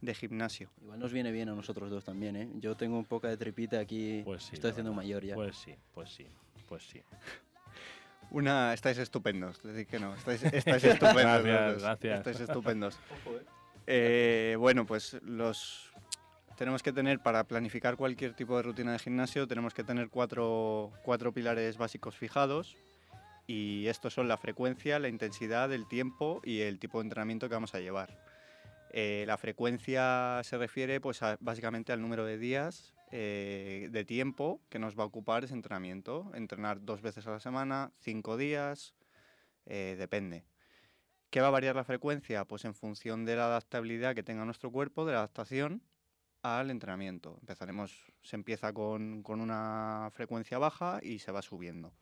de 0.00 0.14
gimnasio. 0.14 0.70
Igual 0.80 1.00
nos 1.00 1.12
viene 1.12 1.32
bien 1.32 1.48
a 1.48 1.54
nosotros 1.54 1.90
dos 1.90 2.04
también, 2.04 2.36
¿eh? 2.36 2.48
Yo 2.60 2.76
tengo 2.76 2.96
un 2.96 3.04
poco 3.04 3.26
de 3.26 3.36
tripita 3.36 3.80
aquí, 3.80 4.22
Pues 4.24 4.44
sí, 4.44 4.50
estoy 4.54 4.70
haciendo 4.70 4.92
verdad. 4.92 5.02
mayor 5.04 5.24
ya. 5.24 5.34
Pues 5.34 5.56
sí, 5.56 5.74
pues 5.92 6.10
sí, 6.10 6.26
pues 6.68 6.84
sí. 6.84 7.02
Una, 8.30 8.72
estáis 8.72 8.98
estupendos, 8.98 9.60
decir 9.62 9.86
que 9.88 9.98
no, 9.98 10.14
estáis, 10.14 10.42
estáis 10.44 10.84
estupendos. 10.84 11.42
Gracias, 11.42 11.82
gracias. 11.82 12.18
Estáis 12.18 12.40
estupendos. 12.40 12.94
Eh, 13.26 13.44
bueno, 13.86 14.86
pues 14.86 15.18
los 15.22 15.92
tenemos 16.56 16.82
que 16.82 16.92
tener 16.92 17.20
para 17.20 17.44
planificar 17.44 17.96
cualquier 17.96 18.34
tipo 18.34 18.56
de 18.56 18.62
rutina 18.62 18.92
de 18.92 18.98
gimnasio, 18.98 19.48
tenemos 19.48 19.74
que 19.74 19.84
tener 19.84 20.08
cuatro, 20.08 20.92
cuatro 21.02 21.32
pilares 21.32 21.76
básicos 21.76 22.16
fijados. 22.16 22.76
Y 23.46 23.86
estos 23.88 24.14
son 24.14 24.26
la 24.28 24.38
frecuencia, 24.38 24.98
la 24.98 25.08
intensidad, 25.08 25.72
el 25.72 25.86
tiempo 25.86 26.40
y 26.44 26.60
el 26.60 26.78
tipo 26.78 26.98
de 26.98 27.04
entrenamiento 27.04 27.48
que 27.48 27.54
vamos 27.54 27.74
a 27.74 27.80
llevar. 27.80 28.18
Eh, 28.90 29.24
la 29.26 29.36
frecuencia 29.36 30.40
se 30.44 30.56
refiere 30.56 31.00
pues, 31.00 31.20
básicamente 31.40 31.92
al 31.92 32.00
número 32.00 32.24
de 32.24 32.38
días 32.38 32.94
eh, 33.10 33.88
de 33.90 34.04
tiempo 34.04 34.60
que 34.70 34.78
nos 34.78 34.96
va 34.96 35.02
a 35.02 35.06
ocupar 35.06 35.44
ese 35.44 35.52
entrenamiento. 35.52 36.30
Entrenar 36.34 36.84
dos 36.84 37.02
veces 37.02 37.26
a 37.26 37.32
la 37.32 37.40
semana, 37.40 37.90
cinco 38.00 38.36
días, 38.36 38.94
eh, 39.66 39.96
depende. 39.98 40.44
¿Qué 41.34 41.40
va 41.40 41.48
a 41.48 41.50
variar 41.50 41.74
la 41.74 41.82
frecuencia? 41.82 42.44
Pues 42.44 42.64
en 42.64 42.76
función 42.76 43.24
de 43.24 43.34
la 43.34 43.46
adaptabilidad 43.46 44.14
que 44.14 44.22
tenga 44.22 44.44
nuestro 44.44 44.70
cuerpo, 44.70 45.04
de 45.04 45.14
la 45.14 45.18
adaptación 45.18 45.82
al 46.42 46.70
entrenamiento. 46.70 47.38
Empezaremos, 47.40 48.12
se 48.22 48.36
empieza 48.36 48.72
con, 48.72 49.24
con 49.24 49.40
una 49.40 50.10
frecuencia 50.12 50.58
baja 50.58 51.00
y 51.02 51.18
se 51.18 51.32
va 51.32 51.42
subiendo. 51.42 51.92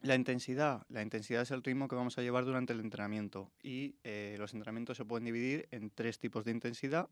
La 0.00 0.14
intensidad. 0.14 0.86
La 0.88 1.02
intensidad 1.02 1.42
es 1.42 1.50
el 1.50 1.62
ritmo 1.62 1.88
que 1.88 1.94
vamos 1.94 2.16
a 2.16 2.22
llevar 2.22 2.46
durante 2.46 2.72
el 2.72 2.80
entrenamiento. 2.80 3.52
Y 3.62 3.96
eh, 4.02 4.36
los 4.38 4.54
entrenamientos 4.54 4.96
se 4.96 5.04
pueden 5.04 5.26
dividir 5.26 5.68
en 5.70 5.90
tres 5.90 6.18
tipos 6.18 6.46
de 6.46 6.52
intensidad. 6.52 7.10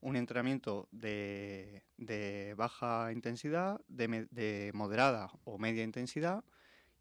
Un 0.00 0.16
entrenamiento 0.16 0.88
de, 0.90 1.84
de 1.98 2.54
baja 2.56 3.12
intensidad, 3.12 3.80
de, 3.86 4.26
de 4.32 4.72
moderada 4.74 5.30
o 5.44 5.56
media 5.58 5.84
intensidad 5.84 6.42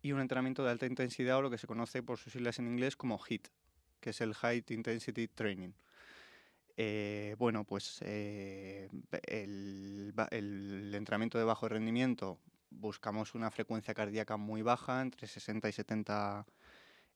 y 0.02 0.12
un 0.12 0.22
entrenamiento 0.22 0.64
de 0.64 0.72
alta 0.72 0.86
intensidad 0.86 1.38
o 1.38 1.42
lo 1.42 1.50
que 1.50 1.58
se 1.58 1.68
conoce 1.68 2.02
por 2.04 2.18
sus 2.18 2.34
siglas 2.34 2.60
en 2.60 2.68
inglés 2.68 2.96
como 2.96 3.20
HIIT, 3.20 3.48
que 4.00 4.12
es 4.12 4.22
el 4.22 4.34
High 4.34 4.66
Intensity 4.70 5.28
Training. 5.28 5.74
Eh, 6.78 7.36
bueno, 7.38 7.64
pues 7.64 8.00
eh, 8.02 8.90
el, 9.28 10.14
entrenamiento 10.96 11.38
de 11.38 11.44
bajo 11.44 11.68
rendimiento 11.70 12.40
buscamos 12.70 13.36
una 13.36 13.52
frecuencia 13.52 13.94
cardíaca 13.94 14.38
muy 14.38 14.62
baja, 14.62 15.02
entre 15.02 15.28
60 15.28 15.70
y 15.70 15.72
70 15.74 16.46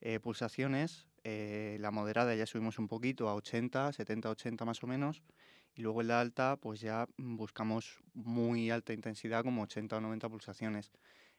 eh, 0.01 0.19
pulsaciones. 0.19 1.07
La 1.23 1.89
moderada 1.89 2.36
ya 2.36 2.45
subimos 2.45 2.77
un 2.77 2.88
poquito 2.88 3.27
a 3.27 3.33
80, 3.33 3.93
70, 3.93 4.29
80 4.29 4.65
más 4.65 4.83
o 4.83 4.88
menos. 4.88 5.23
Y 5.73 5.81
luego 5.81 6.01
en 6.01 6.09
la 6.09 6.21
alta, 6.21 6.57
pues 6.57 6.79
ya 6.79 7.07
buscamos 7.17 8.03
muy 8.13 8.69
alta 8.69 8.93
intensidad, 8.93 9.43
como 9.43 9.63
80 9.63 9.97
o 9.97 10.01
90 10.01 10.29
pulsaciones. 10.29 10.91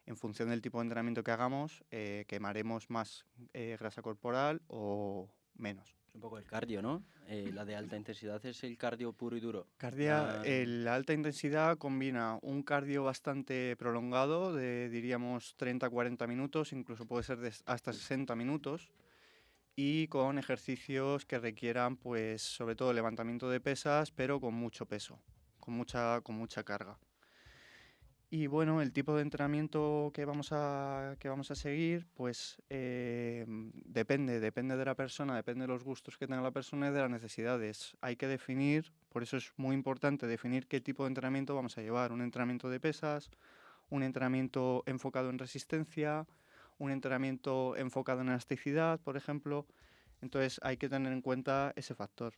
En 0.07 0.17
función 0.17 0.51
del 0.51 0.63
tipo 0.63 0.79
de 0.79 0.83
entrenamiento 0.85 1.25
que 1.25 1.33
hagamos, 1.33 1.85
eh, 1.91 2.25
quemaremos 2.29 2.89
más 2.91 3.27
eh, 3.53 3.77
grasa 3.79 4.03
corporal 4.03 4.63
o 4.69 5.29
menos. 5.57 5.97
Es 6.09 6.15
un 6.15 6.21
poco 6.21 6.39
el 6.39 6.45
cardio, 6.47 6.81
¿no? 6.81 7.03
Eh, 7.27 7.51
la 7.53 7.65
de 7.65 7.75
alta 7.75 7.97
intensidad 7.97 8.45
es 8.47 8.63
el 8.63 8.79
cardio 8.79 9.13
puro 9.13 9.37
y 9.37 9.41
duro. 9.41 9.67
Cardia, 9.77 10.43
Ah, 10.43 10.45
la 10.45 10.95
alta 10.95 11.13
intensidad 11.13 11.77
combina 11.77 12.39
un 12.43 12.63
cardio 12.63 13.03
bastante 13.03 13.75
prolongado 13.77 14.55
de 14.55 14.89
diríamos 14.89 15.57
30-40 15.57 16.29
minutos, 16.29 16.73
incluso 16.73 17.05
puede 17.05 17.25
ser 17.25 17.39
de 17.39 17.53
hasta 17.67 17.93
60 17.93 18.37
minutos, 18.37 18.93
y 19.75 20.07
con 20.07 20.39
ejercicios 20.39 21.27
que 21.27 21.41
requieran, 21.41 21.97
pues, 21.97 22.43
sobre 22.43 22.77
todo 22.77 22.93
levantamiento 22.93 23.51
de 23.51 23.61
pesas, 23.61 24.13
pero 24.13 24.41
con 24.41 24.55
mucho 24.55 24.87
peso, 24.87 25.21
con 25.59 25.75
mucha, 25.75 26.21
con 26.21 26.37
mucha 26.37 26.63
carga. 26.63 26.97
Y 28.29 28.49
bueno, 28.49 28.83
el 28.83 28.93
tipo 28.93 29.15
de 29.15 29.23
entrenamiento 29.23 30.11
que 30.13 30.25
vamos 30.25 30.49
a, 30.51 31.15
que 31.21 31.29
vamos 31.29 31.53
a 31.53 31.55
seguir, 31.55 32.09
pues 32.15 32.61
eh, 32.71 33.45
depende, 33.47 34.41
depende 34.41 34.77
de 34.77 34.85
la 34.85 34.97
persona, 34.97 35.37
depende 35.37 35.63
de 35.63 35.69
los 35.69 35.85
gustos 35.85 36.19
que 36.19 36.27
tenga 36.27 36.43
la 36.43 36.51
persona 36.51 36.89
y 36.89 36.93
de 36.93 37.01
las 37.01 37.11
necesidades. 37.11 37.97
Hay 38.01 38.17
que 38.17 38.27
definir, 38.27 38.93
por 39.11 39.23
eso 39.23 39.37
es 39.37 39.53
muy 39.57 39.77
importante 39.77 40.27
definir 40.27 40.67
qué 40.67 40.81
tipo 40.81 41.05
de 41.05 41.09
entrenamiento 41.09 41.55
vamos 41.55 41.79
a 41.79 41.83
llevar. 41.83 42.11
Un 42.11 42.21
entrenamiento 42.21 42.69
de 42.69 42.81
pesas, 42.81 43.31
un 43.91 44.03
entrenamiento 44.03 44.83
enfocado 44.87 45.31
en 45.31 45.39
resistencia, 45.39 46.27
un 46.79 46.91
entrenamiento 46.91 47.77
enfocado 47.77 48.23
en 48.23 48.29
elasticidad, 48.29 49.01
por 49.01 49.17
ejemplo. 49.17 49.67
Entonces 50.21 50.59
hay 50.65 50.79
que 50.79 50.89
tener 50.89 51.13
en 51.13 51.23
cuenta 51.23 51.73
ese 51.77 51.95
factor. 51.95 52.35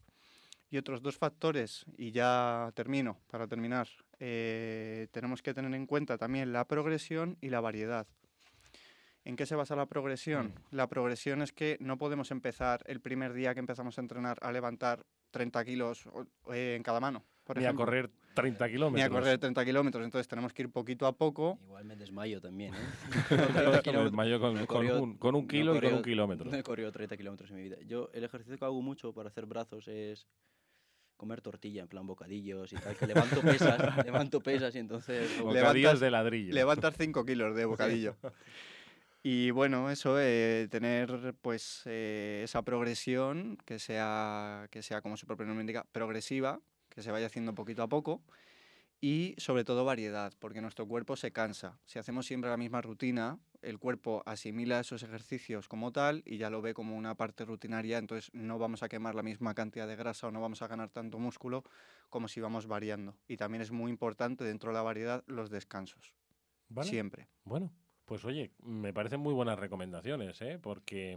Y 0.70 0.76
otros 0.76 1.02
dos 1.02 1.16
factores, 1.16 1.86
y 1.96 2.10
ya 2.10 2.70
termino, 2.74 3.20
para 3.30 3.46
terminar, 3.46 3.88
eh, 4.18 5.08
tenemos 5.12 5.40
que 5.40 5.54
tener 5.54 5.74
en 5.74 5.86
cuenta 5.86 6.18
también 6.18 6.52
la 6.52 6.66
progresión 6.66 7.38
y 7.40 7.48
la 7.48 7.60
variedad. 7.60 8.06
¿En 9.24 9.36
qué 9.36 9.46
se 9.46 9.56
basa 9.56 9.76
la 9.76 9.86
progresión? 9.86 10.54
La 10.70 10.88
progresión 10.88 11.42
es 11.42 11.52
que 11.52 11.76
no 11.80 11.98
podemos 11.98 12.30
empezar 12.30 12.82
el 12.86 13.00
primer 13.00 13.32
día 13.32 13.54
que 13.54 13.60
empezamos 13.60 13.98
a 13.98 14.00
entrenar 14.00 14.38
a 14.42 14.52
levantar 14.52 15.04
30 15.30 15.64
kilos 15.64 16.08
eh, 16.52 16.74
en 16.76 16.82
cada 16.82 17.00
mano. 17.00 17.24
Por 17.44 17.58
a 17.58 17.60
ejemplo. 17.60 17.84
correr 17.84 18.10
30 18.42 18.64
Ni 18.64 18.70
a 18.70 18.72
kilómetros. 18.72 19.10
correr 19.10 19.38
30 19.38 19.64
kilómetros. 19.64 20.04
Entonces 20.04 20.28
tenemos 20.28 20.52
que 20.52 20.62
ir 20.62 20.70
poquito 20.70 21.06
a 21.06 21.12
poco. 21.16 21.58
Igual 21.64 21.84
me 21.84 21.96
desmayo 21.96 22.40
también, 22.40 22.74
¿eh? 22.74 22.78
Me 23.92 24.04
desmayo 24.04 24.40
con- 24.40 24.54
No 24.54 24.60
he 24.62 24.66
con 24.66 24.76
corrido- 24.76 25.02
un- 25.02 25.16
con 25.18 25.34
un 25.34 25.46
kilo 25.48 25.76
y 25.76 25.80
con 25.80 25.94
un 25.94 26.02
kilómetro. 26.02 26.50
No 26.50 26.56
he 26.56 26.62
corrido 26.62 26.90
30 26.92 27.16
kilómetros 27.16 27.50
en 27.50 27.56
mi 27.56 27.62
vida. 27.62 27.76
Yo, 27.86 28.10
el 28.14 28.24
ejercicio 28.24 28.58
que 28.58 28.64
hago 28.64 28.80
mucho 28.82 29.12
para 29.12 29.28
hacer 29.28 29.46
brazos 29.46 29.88
es 29.88 30.26
comer 31.16 31.40
tortilla, 31.40 31.82
en 31.82 31.88
plan 31.88 32.06
bocadillos 32.06 32.72
y 32.72 32.76
tal, 32.76 32.94
que 32.96 33.06
levanto 33.08 33.40
pesas, 33.40 33.76
levanto 34.06 34.40
pesas 34.40 34.72
y 34.76 34.78
entonces... 34.78 35.40
Bocadillos 35.42 35.98
de 35.98 36.10
ladrillo. 36.12 36.54
Levantar 36.54 36.92
5 36.94 37.24
kilos 37.24 37.56
de 37.56 37.64
bocadillo. 37.64 38.14
Y 39.24 39.50
bueno, 39.50 39.90
eso, 39.90 40.16
eh, 40.20 40.68
tener 40.70 41.34
pues 41.42 41.82
eh, 41.86 42.42
esa 42.44 42.62
progresión 42.62 43.58
que 43.66 43.80
sea, 43.80 44.68
que 44.70 44.80
sea, 44.80 45.02
como 45.02 45.16
su 45.16 45.26
propio 45.26 45.44
nombre 45.44 45.62
indica, 45.62 45.84
progresiva, 45.90 46.60
que 46.98 47.02
se 47.04 47.12
vaya 47.12 47.26
haciendo 47.26 47.54
poquito 47.54 47.84
a 47.84 47.88
poco 47.88 48.24
y 49.00 49.36
sobre 49.38 49.62
todo 49.62 49.84
variedad, 49.84 50.32
porque 50.40 50.60
nuestro 50.60 50.88
cuerpo 50.88 51.14
se 51.14 51.30
cansa. 51.30 51.78
Si 51.86 52.00
hacemos 52.00 52.26
siempre 52.26 52.50
la 52.50 52.56
misma 52.56 52.82
rutina, 52.82 53.38
el 53.62 53.78
cuerpo 53.78 54.24
asimila 54.26 54.80
esos 54.80 55.04
ejercicios 55.04 55.68
como 55.68 55.92
tal 55.92 56.24
y 56.26 56.38
ya 56.38 56.50
lo 56.50 56.60
ve 56.60 56.74
como 56.74 56.96
una 56.96 57.14
parte 57.14 57.44
rutinaria, 57.44 57.98
entonces 57.98 58.34
no 58.34 58.58
vamos 58.58 58.82
a 58.82 58.88
quemar 58.88 59.14
la 59.14 59.22
misma 59.22 59.54
cantidad 59.54 59.86
de 59.86 59.94
grasa 59.94 60.26
o 60.26 60.32
no 60.32 60.40
vamos 60.40 60.60
a 60.60 60.66
ganar 60.66 60.90
tanto 60.90 61.20
músculo 61.20 61.62
como 62.10 62.26
si 62.26 62.40
vamos 62.40 62.66
variando. 62.66 63.14
Y 63.28 63.36
también 63.36 63.62
es 63.62 63.70
muy 63.70 63.92
importante 63.92 64.42
dentro 64.42 64.70
de 64.70 64.74
la 64.74 64.82
variedad 64.82 65.22
los 65.28 65.50
descansos. 65.50 66.14
Vale. 66.68 66.90
Siempre. 66.90 67.28
Bueno, 67.44 67.70
pues 68.06 68.24
oye, 68.24 68.50
me 68.64 68.92
parecen 68.92 69.20
muy 69.20 69.34
buenas 69.34 69.56
recomendaciones, 69.56 70.42
¿eh? 70.42 70.58
porque 70.60 71.16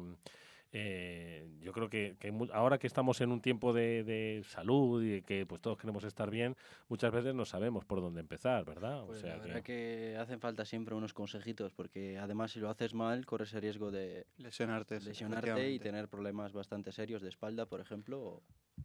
eh, 0.73 1.47
yo 1.61 1.73
creo 1.73 1.89
que, 1.89 2.15
ahora 2.53 2.77
que 2.77 2.87
estamos 2.87 3.19
en 3.21 3.31
un 3.31 3.41
tiempo 3.41 3.73
de, 3.73 4.03
de 4.03 4.43
salud 4.45 5.03
y 5.03 5.09
de 5.09 5.21
que 5.21 5.45
pues 5.45 5.61
todos 5.61 5.77
queremos 5.77 6.03
estar 6.03 6.29
bien, 6.29 6.55
muchas 6.87 7.11
veces 7.11 7.35
no 7.35 7.45
sabemos 7.45 7.85
por 7.85 8.01
dónde 8.01 8.21
empezar, 8.21 8.63
¿verdad? 8.65 9.03
Pues 9.05 9.19
o 9.19 9.21
sea 9.21 9.37
la 9.37 9.43
verdad 9.43 9.63
que 9.63 10.17
hacen 10.19 10.39
falta 10.39 10.65
siempre 10.65 10.95
unos 10.95 11.13
consejitos, 11.13 11.73
porque 11.73 12.17
además 12.17 12.51
si 12.51 12.59
lo 12.59 12.69
haces 12.69 12.93
mal, 12.93 13.25
corres 13.25 13.53
el 13.53 13.61
riesgo 13.61 13.91
de 13.91 14.25
lesionarte, 14.37 14.99
lesionarte 15.01 15.71
y 15.71 15.79
tener 15.79 16.07
problemas 16.07 16.53
bastante 16.53 16.91
serios 16.91 17.21
de 17.21 17.29
espalda, 17.29 17.65
por 17.65 17.81
ejemplo. 17.81 18.19
o- 18.21 18.43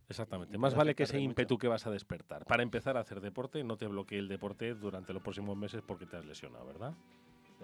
Exactamente. 0.09 0.55
y 0.55 0.59
Más 0.59 0.75
vale 0.75 0.95
que 0.95 1.05
ese 1.05 1.17
mucho. 1.17 1.25
ímpetu 1.31 1.59
que 1.59 1.69
vas 1.69 1.87
a 1.87 1.91
despertar. 1.91 2.45
Para 2.45 2.63
empezar 2.63 2.97
a 2.97 3.01
hacer 3.01 3.21
deporte, 3.21 3.63
no 3.65 3.77
te 3.77 3.87
bloquee 3.87 4.19
el 4.19 4.29
deporte 4.29 4.75
durante 4.75 5.13
los 5.13 5.23
próximos 5.23 5.57
meses 5.57 5.83
porque 5.83 6.07
te 6.07 6.17
has 6.17 6.25
lesionado, 6.25 6.67
¿verdad? 6.67 6.95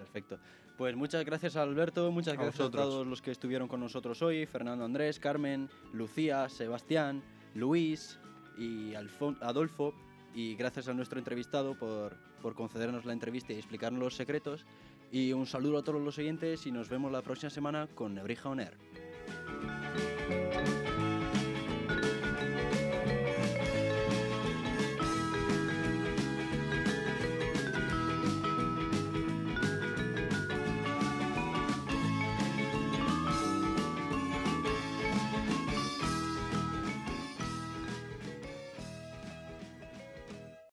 Perfecto. 0.03 0.39
Pues 0.77 0.95
muchas 0.95 1.23
gracias 1.25 1.55
Alberto, 1.55 2.11
muchas 2.11 2.33
A 2.33 2.37
gracias 2.41 2.67
a 2.67 2.71
todos 2.71 3.07
los 3.07 3.21
que 3.21 3.31
estuvieron 3.31 3.67
con 3.67 3.79
nosotros 3.79 4.21
hoy, 4.21 4.45
Fernando 4.45 4.83
Andrés, 4.85 5.19
Carmen, 5.19 5.69
Lucía, 5.93 6.49
Sebastián, 6.49 7.21
Luis 7.55 8.17
y 8.57 8.93
Alfon- 8.93 9.37
Adolfo, 9.41 9.93
y 10.33 10.55
gracias 10.55 10.87
a 10.87 10.93
nuestro 10.93 11.19
entrevistado 11.19 11.77
por, 11.77 12.17
por 12.41 12.55
concedernos 12.55 13.05
la 13.05 13.13
entrevista 13.13 13.53
y 13.53 13.57
explicarnos 13.57 13.99
los 14.01 14.15
secretos. 14.15 14.65
Y 15.11 15.31
un 15.31 15.45
saludo 15.45 15.77
a 15.77 15.83
todos 15.83 16.01
los 16.01 16.17
oyentes 16.17 16.65
y 16.65 16.71
nos 16.71 16.89
vemos 16.89 17.11
la 17.11 17.21
próxima 17.21 17.51
semana 17.51 17.87
con 17.93 18.15
Nebrija 18.15 18.49
On 18.49 18.59
Air. 18.59 18.75